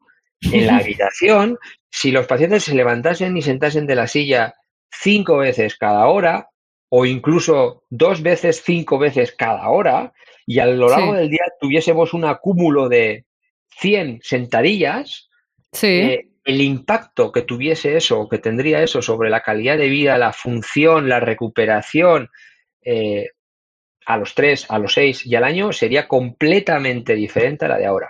En 0.52 0.68
la 0.68 0.78
habitación, 0.80 1.58
si 1.90 2.12
los 2.12 2.26
pacientes 2.26 2.64
se 2.64 2.76
levantasen 2.76 3.38
y 3.38 3.42
sentasen 3.42 3.86
de 3.86 3.96
la 3.96 4.08
silla 4.08 4.56
cinco 4.92 5.38
veces 5.38 5.78
cada 5.78 6.08
hora 6.08 6.50
o 6.90 7.06
incluso 7.06 7.84
dos 7.90 8.22
veces, 8.22 8.62
cinco 8.64 9.00
veces 9.00 9.34
cada 9.36 9.68
hora 9.70 10.14
y 10.46 10.60
a 10.60 10.66
lo 10.66 10.90
largo 10.90 11.14
del 11.14 11.30
día 11.30 11.46
tuviésemos 11.60 12.14
un 12.14 12.26
acúmulo 12.26 12.90
de 12.90 13.26
100 13.78 14.20
sentadillas, 14.22 15.30
sí. 15.72 15.88
Eh, 15.88 16.30
el 16.46 16.62
impacto 16.62 17.32
que 17.32 17.44
tuviese 17.44 17.96
eso, 17.96 18.28
que 18.28 18.38
tendría 18.38 18.84
eso 18.84 19.02
sobre 19.02 19.30
la 19.30 19.42
calidad 19.42 19.78
de 19.78 19.88
vida, 19.88 20.18
la 20.18 20.34
función, 20.34 21.08
la 21.08 21.20
recuperación, 21.20 22.30
eh, 22.82 23.30
a 24.06 24.18
los 24.18 24.36
tres, 24.36 24.66
a 24.70 24.78
los 24.80 24.94
seis 24.94 25.26
y 25.26 25.36
al 25.36 25.46
año 25.46 25.72
sería 25.72 26.08
completamente 26.08 27.16
diferente 27.16 27.66
a 27.66 27.70
la 27.70 27.78
de 27.78 27.86
ahora. 27.86 28.10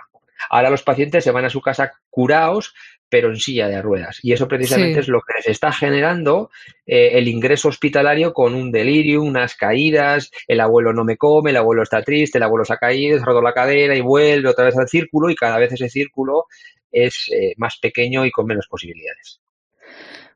Ahora 0.50 0.70
los 0.70 0.82
pacientes 0.82 1.22
se 1.22 1.30
van 1.30 1.44
a 1.44 1.50
su 1.50 1.60
casa 1.60 1.92
curados, 2.10 2.74
pero 3.14 3.28
en 3.28 3.36
silla 3.36 3.68
de 3.68 3.80
ruedas. 3.80 4.18
Y 4.24 4.32
eso 4.32 4.48
precisamente 4.48 4.98
es 4.98 5.06
lo 5.06 5.20
que 5.20 5.34
les 5.36 5.46
está 5.46 5.70
generando 5.70 6.50
eh, 6.84 7.10
el 7.12 7.28
ingreso 7.28 7.68
hospitalario 7.68 8.32
con 8.32 8.56
un 8.56 8.72
delirio, 8.72 9.22
unas 9.22 9.54
caídas, 9.54 10.32
el 10.48 10.58
abuelo 10.58 10.92
no 10.92 11.04
me 11.04 11.16
come, 11.16 11.50
el 11.50 11.56
abuelo 11.56 11.84
está 11.84 12.02
triste, 12.02 12.38
el 12.38 12.42
abuelo 12.42 12.64
se 12.64 12.72
ha 12.72 12.76
caído, 12.76 13.16
se 13.16 13.22
ha 13.22 13.26
roto 13.26 13.40
la 13.40 13.54
cadera 13.54 13.94
y 13.94 14.00
vuelve 14.00 14.48
otra 14.48 14.64
vez 14.64 14.76
al 14.76 14.88
círculo 14.88 15.30
y 15.30 15.36
cada 15.36 15.58
vez 15.58 15.70
ese 15.70 15.88
círculo 15.88 16.46
es 16.90 17.30
eh, 17.32 17.54
más 17.56 17.78
pequeño 17.80 18.26
y 18.26 18.32
con 18.32 18.46
menos 18.46 18.66
posibilidades. 18.66 19.40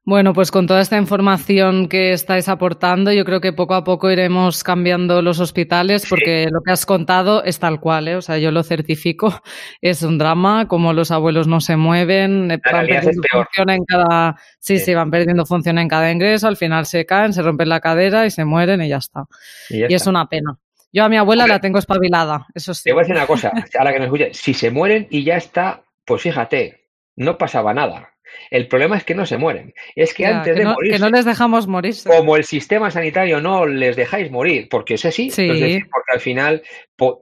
Bueno, 0.09 0.33
pues 0.33 0.51
con 0.51 0.67
toda 0.67 0.81
esta 0.81 0.97
información 0.97 1.87
que 1.87 2.15
estáis 2.15 2.49
aportando, 2.49 3.13
yo 3.13 3.27
creo 3.27 3.43
que 3.43 3.53
poco 3.53 3.75
a 3.75 3.85
poco 3.85 4.11
iremos 4.11 4.65
cambiando 4.65 5.21
los 5.21 5.39
hospitales 5.39 6.07
porque 6.09 6.49
lo 6.51 6.63
que 6.63 6.71
has 6.73 6.87
contado 6.87 7.45
es 7.45 7.59
tal 7.59 7.79
cual, 7.79 8.09
¿eh? 8.09 8.17
o 8.17 8.23
sea, 8.23 8.39
yo 8.39 8.51
lo 8.51 8.63
certifico, 8.63 9.43
es 9.83 10.03
un 10.03 10.17
drama, 10.17 10.67
como 10.67 10.95
los 10.95 11.11
abuelos 11.11 11.47
no 11.47 11.61
se 11.61 11.77
mueven, 11.77 12.49
van 12.49 12.87
perdiendo 12.87 13.21
función 13.31 13.69
en 13.69 13.85
cada, 13.85 14.37
sí, 14.59 14.79
sí, 14.79 14.95
van 14.95 15.11
perdiendo 15.11 15.45
función 15.45 15.77
en 15.77 15.89
cada 15.89 16.11
ingreso, 16.11 16.49
al 16.49 16.57
final 16.57 16.87
se 16.87 17.05
caen, 17.05 17.35
se 17.35 17.43
rompen 17.43 17.69
la 17.69 17.81
cadera 17.81 18.25
y 18.25 18.31
se 18.31 18.47
mueren 18.47 18.81
y 18.81 18.89
ya 18.89 18.97
está. 18.97 19.27
Y, 19.69 19.93
es 19.93 20.07
una 20.07 20.27
pena. 20.27 20.57
Yo 20.91 21.05
a 21.05 21.11
mi 21.11 21.19
abuela 21.19 21.47
la 21.47 21.61
tengo 21.61 21.79
espabilada, 21.79 22.47
eso 22.55 22.73
sí. 22.73 22.85
Te 22.85 22.93
voy 22.95 23.01
a 23.01 23.03
decir 23.03 23.15
una 23.15 23.27
cosa, 23.27 23.53
a 23.79 23.85
la 23.85 23.93
que 23.93 23.99
me 23.99 24.07
escuche, 24.07 24.33
si 24.33 24.55
se 24.55 24.71
mueren 24.71 25.07
y 25.11 25.23
ya 25.23 25.37
está, 25.37 25.83
pues 26.07 26.23
fíjate, 26.23 26.87
no 27.15 27.37
pasaba 27.37 27.75
nada. 27.75 28.15
El 28.51 28.69
problema 28.69 28.97
es 28.97 29.05
que 29.05 29.15
no 29.15 29.27
se 29.27 29.39
mueren. 29.39 29.75
Es 29.95 30.15
que 30.15 30.27
antes 30.27 30.57
de 30.57 30.65
morir. 30.65 30.93
Que 30.93 30.99
no 30.99 31.11
les 31.11 31.25
dejamos 31.25 31.67
morir. 31.67 31.95
Como 32.07 32.37
el 32.37 32.45
sistema 32.45 32.91
sanitario 32.91 33.41
no 33.41 33.67
les 33.67 33.97
dejáis 33.97 34.31
morir, 34.31 34.69
porque 34.71 34.95
es 34.95 35.05
así, 35.05 35.31
porque 35.31 36.13
al 36.13 36.21
final 36.21 36.63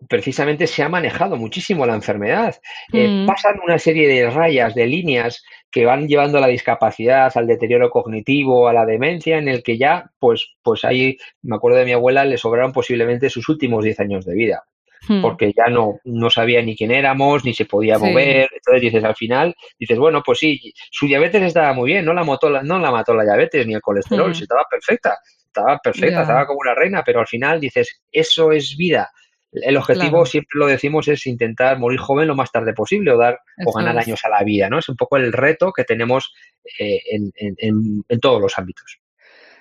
precisamente 0.08 0.66
se 0.66 0.82
ha 0.82 0.88
manejado 0.88 1.36
muchísimo 1.36 1.86
la 1.86 1.94
enfermedad. 1.94 2.56
Eh, 2.92 3.08
mm. 3.08 3.26
pasan 3.26 3.60
una 3.64 3.78
serie 3.78 4.08
de 4.08 4.30
rayas, 4.30 4.74
de 4.74 4.86
líneas 4.86 5.42
que 5.70 5.84
van 5.84 6.08
llevando 6.08 6.38
a 6.38 6.40
la 6.40 6.46
discapacidad, 6.46 7.30
al 7.34 7.46
deterioro 7.46 7.90
cognitivo, 7.90 8.68
a 8.68 8.72
la 8.72 8.86
demencia, 8.86 9.36
en 9.38 9.48
el 9.48 9.62
que 9.62 9.76
ya, 9.76 10.10
pues, 10.18 10.54
pues 10.62 10.84
ahí, 10.84 11.18
me 11.42 11.56
acuerdo 11.56 11.78
de 11.78 11.84
mi 11.84 11.92
abuela, 11.92 12.24
le 12.24 12.38
sobraron 12.38 12.72
posiblemente 12.72 13.28
sus 13.28 13.48
últimos 13.48 13.84
10 13.84 14.00
años 14.00 14.24
de 14.24 14.34
vida. 14.34 14.64
Hmm. 15.08 15.22
porque 15.22 15.52
ya 15.56 15.66
no, 15.68 16.00
no 16.04 16.30
sabía 16.30 16.62
ni 16.62 16.76
quién 16.76 16.90
éramos, 16.90 17.44
ni 17.44 17.54
se 17.54 17.64
podía 17.64 17.98
mover. 17.98 18.48
Entonces 18.52 18.80
dices, 18.80 19.04
al 19.04 19.14
final, 19.14 19.54
dices, 19.78 19.98
bueno, 19.98 20.22
pues 20.24 20.38
sí, 20.38 20.72
su 20.90 21.06
diabetes 21.06 21.42
estaba 21.42 21.72
muy 21.74 21.92
bien, 21.92 22.04
no 22.04 22.12
la 22.12 22.24
mató 22.24 22.50
la, 22.50 22.62
no 22.62 22.78
la, 22.78 22.90
mató 22.90 23.14
la 23.14 23.24
diabetes 23.24 23.66
ni 23.66 23.74
el 23.74 23.80
colesterol, 23.80 24.30
hmm. 24.30 24.42
estaba 24.42 24.64
perfecta, 24.70 25.18
estaba 25.46 25.78
perfecta, 25.78 26.22
estaba 26.22 26.46
como 26.46 26.60
una 26.60 26.74
reina, 26.74 27.02
pero 27.04 27.20
al 27.20 27.26
final 27.26 27.60
dices, 27.60 28.02
eso 28.10 28.52
es 28.52 28.76
vida. 28.76 29.10
El 29.52 29.76
objetivo, 29.76 30.26
siempre 30.26 30.58
lo 30.58 30.66
decimos, 30.66 31.08
es 31.08 31.26
intentar 31.26 31.78
morir 31.78 31.98
joven 31.98 32.28
lo 32.28 32.34
más 32.34 32.50
tarde 32.52 32.74
posible 32.74 33.12
o 33.12 33.16
dar 33.16 33.38
o 33.64 33.72
ganar 33.72 33.96
años 33.96 34.22
a 34.24 34.28
la 34.28 34.42
vida, 34.42 34.68
¿no? 34.68 34.78
Es 34.78 34.88
un 34.88 34.96
poco 34.96 35.16
el 35.16 35.32
reto 35.32 35.72
que 35.72 35.84
tenemos 35.84 36.34
eh, 36.78 37.00
en, 37.10 37.32
en, 37.36 38.04
en 38.06 38.20
todos 38.20 38.40
los 38.42 38.58
ámbitos. 38.58 38.98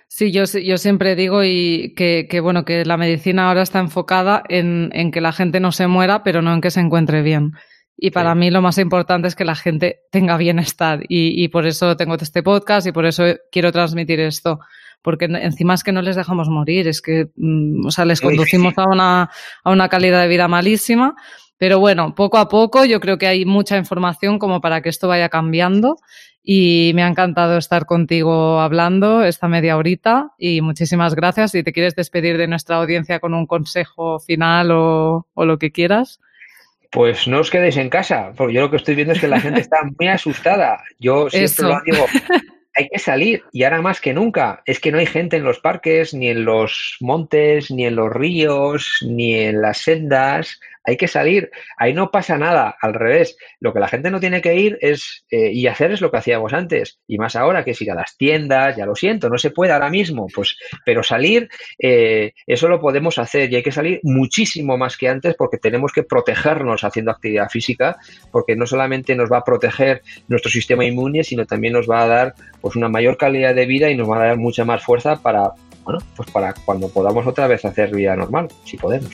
Sí, 0.08 0.32
yo, 0.32 0.44
yo 0.46 0.78
siempre 0.78 1.16
digo 1.16 1.44
y 1.44 1.94
que, 1.96 2.28
que, 2.30 2.40
bueno, 2.40 2.64
que 2.64 2.86
la 2.86 2.98
medicina 2.98 3.48
ahora 3.48 3.64
está 3.64 3.80
enfocada 3.80 4.44
en, 4.48 4.90
en, 4.94 5.12
que 5.12 5.20
la 5.20 5.34
gente 5.34 5.60
no 5.60 5.72
se 5.72 5.88
muera, 5.88 6.24
pero 6.24 6.42
no 6.42 6.54
en 6.54 6.62
que 6.62 6.72
se 6.72 6.80
encuentre 6.80 7.22
bien. 7.22 7.54
Y 7.98 8.12
para 8.12 8.36
mí 8.36 8.52
lo 8.52 8.62
más 8.62 8.78
importante 8.78 9.28
es 9.28 9.36
que 9.36 9.46
la 9.46 9.56
gente 9.56 10.02
tenga 10.12 10.38
bienestar 10.38 11.04
y, 11.08 11.44
y, 11.44 11.48
por 11.48 11.66
eso 11.66 11.96
tengo 11.96 12.16
este 12.16 12.44
podcast 12.44 12.88
y 12.88 12.92
por 12.92 13.06
eso 13.06 13.24
quiero 13.52 13.72
transmitir 13.72 14.20
esto. 14.20 14.60
Porque 15.02 15.26
encima 15.26 15.76
es 15.76 15.84
que 15.84 15.92
no 15.92 16.02
les 16.02 16.16
dejamos 16.16 16.50
morir, 16.50 16.88
es 16.88 17.02
que, 17.02 17.30
mm, 17.36 17.86
o 17.86 17.92
sea, 17.92 18.06
les 18.06 18.22
conducimos 18.22 18.74
a 18.78 18.86
una, 18.86 19.30
a 19.64 19.72
una 19.72 19.88
calidad 19.88 20.22
de 20.22 20.28
vida 20.28 20.48
malísima. 20.48 21.16
Pero 21.58 21.80
bueno, 21.80 22.16
poco 22.16 22.38
a 22.38 22.50
poco 22.50 22.84
yo 22.84 23.00
creo 23.00 23.18
que 23.18 23.28
hay 23.28 23.46
mucha 23.46 23.78
información 23.78 24.40
como 24.40 24.60
para 24.60 24.82
que 24.82 24.90
esto 24.90 25.08
vaya 25.08 25.30
cambiando 25.30 25.98
y 26.48 26.92
me 26.94 27.02
ha 27.02 27.08
encantado 27.08 27.58
estar 27.58 27.88
contigo 27.88 28.60
hablando 28.60 29.24
esta 29.24 29.48
media 29.48 29.78
horita 29.78 30.32
y 30.38 30.62
muchísimas 30.62 31.16
gracias. 31.16 31.52
Si 31.52 31.64
te 31.64 31.74
quieres 31.74 31.96
despedir 31.96 32.38
de 32.38 32.48
nuestra 32.48 32.76
audiencia 32.76 33.20
con 33.20 33.34
un 33.34 33.48
consejo 33.48 34.20
final 34.20 34.70
o, 34.72 35.26
lo 35.36 35.58
que 35.58 35.72
quieras. 35.72 36.22
Pues 36.92 37.28
no 37.28 37.40
os 37.40 37.50
quedéis 37.50 37.78
en 37.78 37.90
casa, 37.90 38.32
porque 38.38 38.54
yo 38.54 38.62
lo 38.62 38.70
que 38.70 38.78
estoy 38.78 38.94
viendo 38.94 39.14
es 39.14 39.20
que 39.20 39.28
la 39.28 39.42
gente 39.42 39.60
está 39.60 39.78
muy 39.98 40.08
asustada. 40.08 40.84
Yo 41.00 41.30
siempre 41.32 41.66
lo 41.68 41.82
digo, 41.84 42.06
hay 42.76 42.90
que 42.90 43.00
salir 43.00 43.44
y 43.52 43.64
ahora 43.64 43.82
más 43.82 44.00
que 44.00 44.14
nunca. 44.14 44.62
Es 44.66 44.80
que 44.80 44.92
no 44.92 45.00
hay 45.00 45.08
gente 45.08 45.38
en 45.38 45.44
los 45.44 45.60
parques, 45.60 46.14
ni 46.14 46.30
en 46.30 46.46
los 46.46 46.98
montes, 47.02 47.72
ni 47.72 47.88
en 47.88 47.96
los 47.96 48.14
ríos, 48.14 48.88
ni 49.02 49.34
en 49.34 49.62
las 49.64 49.80
sendas 49.80 50.60
hay 50.86 50.98
que 50.98 51.08
salir, 51.08 51.50
ahí 51.78 51.94
no 51.94 52.12
pasa 52.12 52.38
nada, 52.38 52.76
al 52.82 52.94
revés, 52.94 53.38
lo 53.60 53.74
que 53.74 53.80
la 53.80 53.88
gente 53.88 54.12
no 54.12 54.20
tiene 54.20 54.42
que 54.42 54.56
ir 54.56 54.78
es 54.82 55.26
eh, 55.32 55.52
y 55.52 55.68
hacer 55.68 55.92
es 55.92 56.02
lo 56.02 56.12
que 56.12 56.18
hacíamos 56.18 56.54
antes, 56.54 57.00
y 57.08 57.18
más 57.18 57.36
ahora 57.36 57.64
que 57.64 57.72
es 57.72 57.82
ir 57.82 57.92
a 57.92 57.96
las 57.96 58.18
tiendas, 58.18 58.76
ya 58.76 58.86
lo 58.86 58.96
siento, 58.96 59.30
no 59.30 59.38
se 59.38 59.52
puede 59.52 59.74
ahora 59.74 59.90
mismo, 59.90 60.28
pues, 60.34 60.58
pero 60.86 61.04
salir, 61.04 61.50
eh, 61.80 62.34
eso 62.46 62.68
lo 62.68 62.80
podemos 62.80 63.18
hacer 63.18 63.52
y 63.52 63.56
hay 63.56 63.64
que 63.64 63.72
salir 63.72 64.00
muchísimo 64.04 64.78
más 64.78 64.98
que 64.98 65.10
antes 65.10 65.36
porque 65.36 65.58
tenemos 65.58 65.92
que 65.92 66.04
protegernos 66.04 66.84
haciendo 66.84 67.12
actividad 67.12 67.50
física, 67.50 67.98
porque 68.32 68.56
no 68.56 68.66
solamente 68.66 69.16
nos 69.16 69.32
va 69.32 69.40
a 69.40 69.44
proteger 69.44 70.02
nuestro 70.28 70.52
sistema 70.52 70.86
inmune, 70.86 71.24
sino 71.24 71.46
también 71.46 71.74
nos 71.74 71.90
va 71.90 72.04
a 72.04 72.08
dar 72.08 72.36
pues 72.62 72.76
una 72.76 72.90
mayor 72.90 73.18
calidad 73.18 73.56
de 73.56 73.66
vida 73.66 73.90
y 73.90 73.96
nos 73.96 74.10
va 74.10 74.18
a 74.18 74.28
dar 74.28 74.38
mucha 74.38 74.66
más 74.66 74.84
fuerza 74.84 75.22
para, 75.22 75.52
bueno, 75.84 76.00
pues 76.16 76.30
para 76.32 76.54
cuando 76.66 76.90
podamos 76.90 77.26
otra 77.28 77.48
vez 77.48 77.66
hacer 77.66 77.94
vida 77.94 78.16
normal, 78.16 78.48
si 78.64 78.78
podemos. 78.78 79.12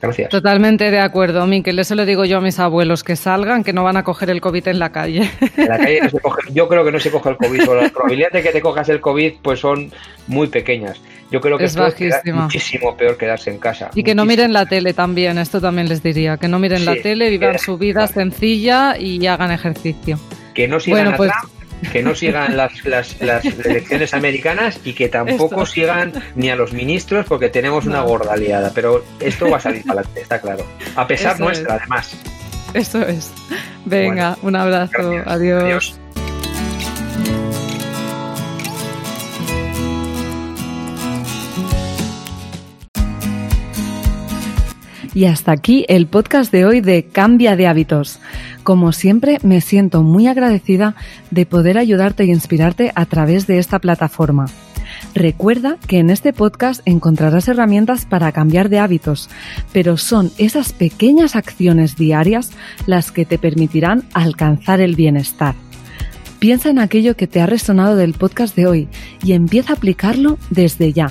Gracias. 0.00 0.30
Totalmente 0.30 0.90
de 0.90 0.98
acuerdo, 0.98 1.46
Miquel. 1.46 1.78
Eso 1.78 1.94
le 1.94 2.06
digo 2.06 2.24
yo 2.24 2.38
a 2.38 2.40
mis 2.40 2.58
abuelos, 2.58 3.04
que 3.04 3.16
salgan, 3.16 3.62
que 3.62 3.72
no 3.72 3.84
van 3.84 3.96
a 3.96 4.04
coger 4.04 4.30
el 4.30 4.40
COVID 4.40 4.68
en 4.68 4.78
la 4.78 4.92
calle. 4.92 5.30
En 5.56 5.68
la 5.68 5.78
calle 5.78 6.00
no 6.02 6.10
se 6.10 6.20
coge, 6.20 6.42
yo 6.52 6.68
creo 6.68 6.84
que 6.84 6.92
no 6.92 6.98
se 6.98 7.10
coge 7.10 7.30
el 7.30 7.36
COVID. 7.36 7.60
Las 7.60 7.90
probabilidades 7.92 8.32
de 8.32 8.42
que 8.42 8.52
te 8.52 8.60
cojas 8.62 8.88
el 8.88 9.00
COVID 9.00 9.34
pues 9.42 9.60
son 9.60 9.92
muy 10.26 10.46
pequeñas. 10.48 11.00
Yo 11.30 11.40
creo 11.40 11.58
que 11.58 11.64
es, 11.64 11.76
muchísimo 12.32 12.96
peor 12.96 13.16
quedarse 13.16 13.50
en 13.50 13.58
casa. 13.58 13.90
Y 13.94 14.02
que 14.02 14.14
no 14.14 14.24
miren 14.24 14.52
la 14.52 14.66
tele 14.66 14.94
también, 14.94 15.38
esto 15.38 15.60
también 15.60 15.88
les 15.88 16.02
diría. 16.02 16.38
Que 16.38 16.48
no 16.48 16.58
miren 16.58 16.84
la 16.84 16.96
tele, 16.96 17.30
vivan 17.30 17.58
su 17.58 17.78
vida 17.78 18.06
sencilla 18.08 18.96
y 18.98 19.24
hagan 19.26 19.52
ejercicio. 19.52 20.18
Que 20.54 20.66
no 20.66 20.80
sigan 20.80 21.04
bueno, 21.04 21.16
pues, 21.16 21.30
que 21.92 22.02
no 22.02 22.14
sigan 22.14 22.56
las, 22.56 22.84
las, 22.84 23.20
las 23.20 23.44
elecciones 23.44 24.14
americanas 24.14 24.80
y 24.84 24.92
que 24.92 25.08
tampoco 25.08 25.66
sigan 25.66 26.12
ni 26.34 26.50
a 26.50 26.56
los 26.56 26.72
ministros 26.72 27.26
porque 27.26 27.48
tenemos 27.48 27.86
una 27.86 28.02
gorda 28.02 28.34
aliada. 28.34 28.72
Pero 28.74 29.04
esto 29.20 29.50
va 29.50 29.58
a 29.58 29.60
salir 29.60 29.84
para 29.84 30.00
adelante, 30.00 30.22
está 30.22 30.40
claro. 30.40 30.64
A 30.96 31.06
pesar 31.06 31.38
nuestra, 31.40 31.74
además. 31.74 32.16
Eso 32.74 33.02
es. 33.06 33.32
Venga, 33.84 34.36
un 34.42 34.56
abrazo. 34.56 35.12
Adiós. 35.26 35.98
Y 45.12 45.24
hasta 45.24 45.52
aquí 45.52 45.84
el 45.88 46.06
podcast 46.06 46.52
de 46.52 46.64
hoy 46.64 46.80
de 46.80 47.04
Cambia 47.04 47.56
de 47.56 47.66
hábitos. 47.66 48.20
Como 48.70 48.92
siempre, 48.92 49.38
me 49.42 49.60
siento 49.60 50.04
muy 50.04 50.28
agradecida 50.28 50.94
de 51.32 51.44
poder 51.44 51.76
ayudarte 51.76 52.24
y 52.24 52.30
inspirarte 52.30 52.92
a 52.94 53.04
través 53.04 53.48
de 53.48 53.58
esta 53.58 53.80
plataforma. 53.80 54.46
Recuerda 55.12 55.76
que 55.88 55.98
en 55.98 56.08
este 56.08 56.32
podcast 56.32 56.80
encontrarás 56.84 57.48
herramientas 57.48 58.06
para 58.06 58.30
cambiar 58.30 58.68
de 58.68 58.78
hábitos, 58.78 59.28
pero 59.72 59.96
son 59.96 60.30
esas 60.38 60.72
pequeñas 60.72 61.34
acciones 61.34 61.96
diarias 61.96 62.52
las 62.86 63.10
que 63.10 63.24
te 63.24 63.38
permitirán 63.38 64.04
alcanzar 64.14 64.80
el 64.80 64.94
bienestar. 64.94 65.56
Piensa 66.38 66.70
en 66.70 66.78
aquello 66.78 67.16
que 67.16 67.26
te 67.26 67.40
ha 67.40 67.46
resonado 67.46 67.96
del 67.96 68.14
podcast 68.14 68.54
de 68.54 68.68
hoy 68.68 68.88
y 69.24 69.32
empieza 69.32 69.72
a 69.72 69.76
aplicarlo 69.78 70.38
desde 70.50 70.92
ya. 70.92 71.10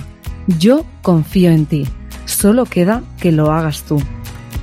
Yo 0.60 0.86
confío 1.01 1.51
en 1.51 1.66
ti. 1.66 1.86
Solo 2.24 2.64
queda 2.64 3.03
que 3.20 3.34
lo 3.34 3.51
hagas 3.51 3.84
tú. 3.84 4.01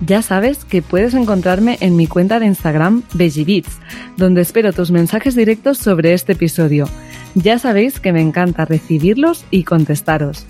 Ya 0.04 0.20
sabes 0.20 0.64
que 0.64 0.82
puedes 0.82 1.14
encontrarme 1.14 1.78
en 1.80 1.96
mi 1.96 2.06
cuenta 2.06 2.38
de 2.38 2.46
Instagram 2.46 3.02
BegiBeats, 3.14 3.78
donde 4.16 4.42
espero 4.42 4.72
tus 4.72 4.90
mensajes 4.90 5.34
directos 5.34 5.78
sobre 5.78 6.12
este 6.12 6.32
episodio. 6.32 6.86
Ya 7.34 7.58
sabéis 7.58 7.98
que 7.98 8.12
me 8.12 8.20
encanta 8.20 8.66
recibirlos 8.66 9.44
y 9.50 9.64
contestaros. 9.64 10.46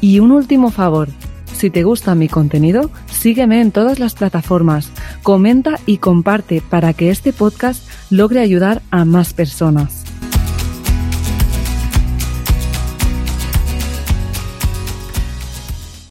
Y 0.00 0.20
un 0.20 0.32
último 0.32 0.70
favor, 0.70 1.08
si 1.52 1.70
te 1.70 1.84
gusta 1.84 2.14
mi 2.14 2.28
contenido, 2.28 2.90
sígueme 3.10 3.60
en 3.60 3.70
todas 3.70 3.98
las 3.98 4.14
plataformas, 4.14 4.90
comenta 5.22 5.78
y 5.84 5.98
comparte 5.98 6.62
para 6.62 6.92
que 6.94 7.10
este 7.10 7.32
podcast 7.32 7.86
logre 8.10 8.40
ayudar 8.40 8.82
a 8.90 9.04
más 9.04 9.34
personas. 9.34 10.05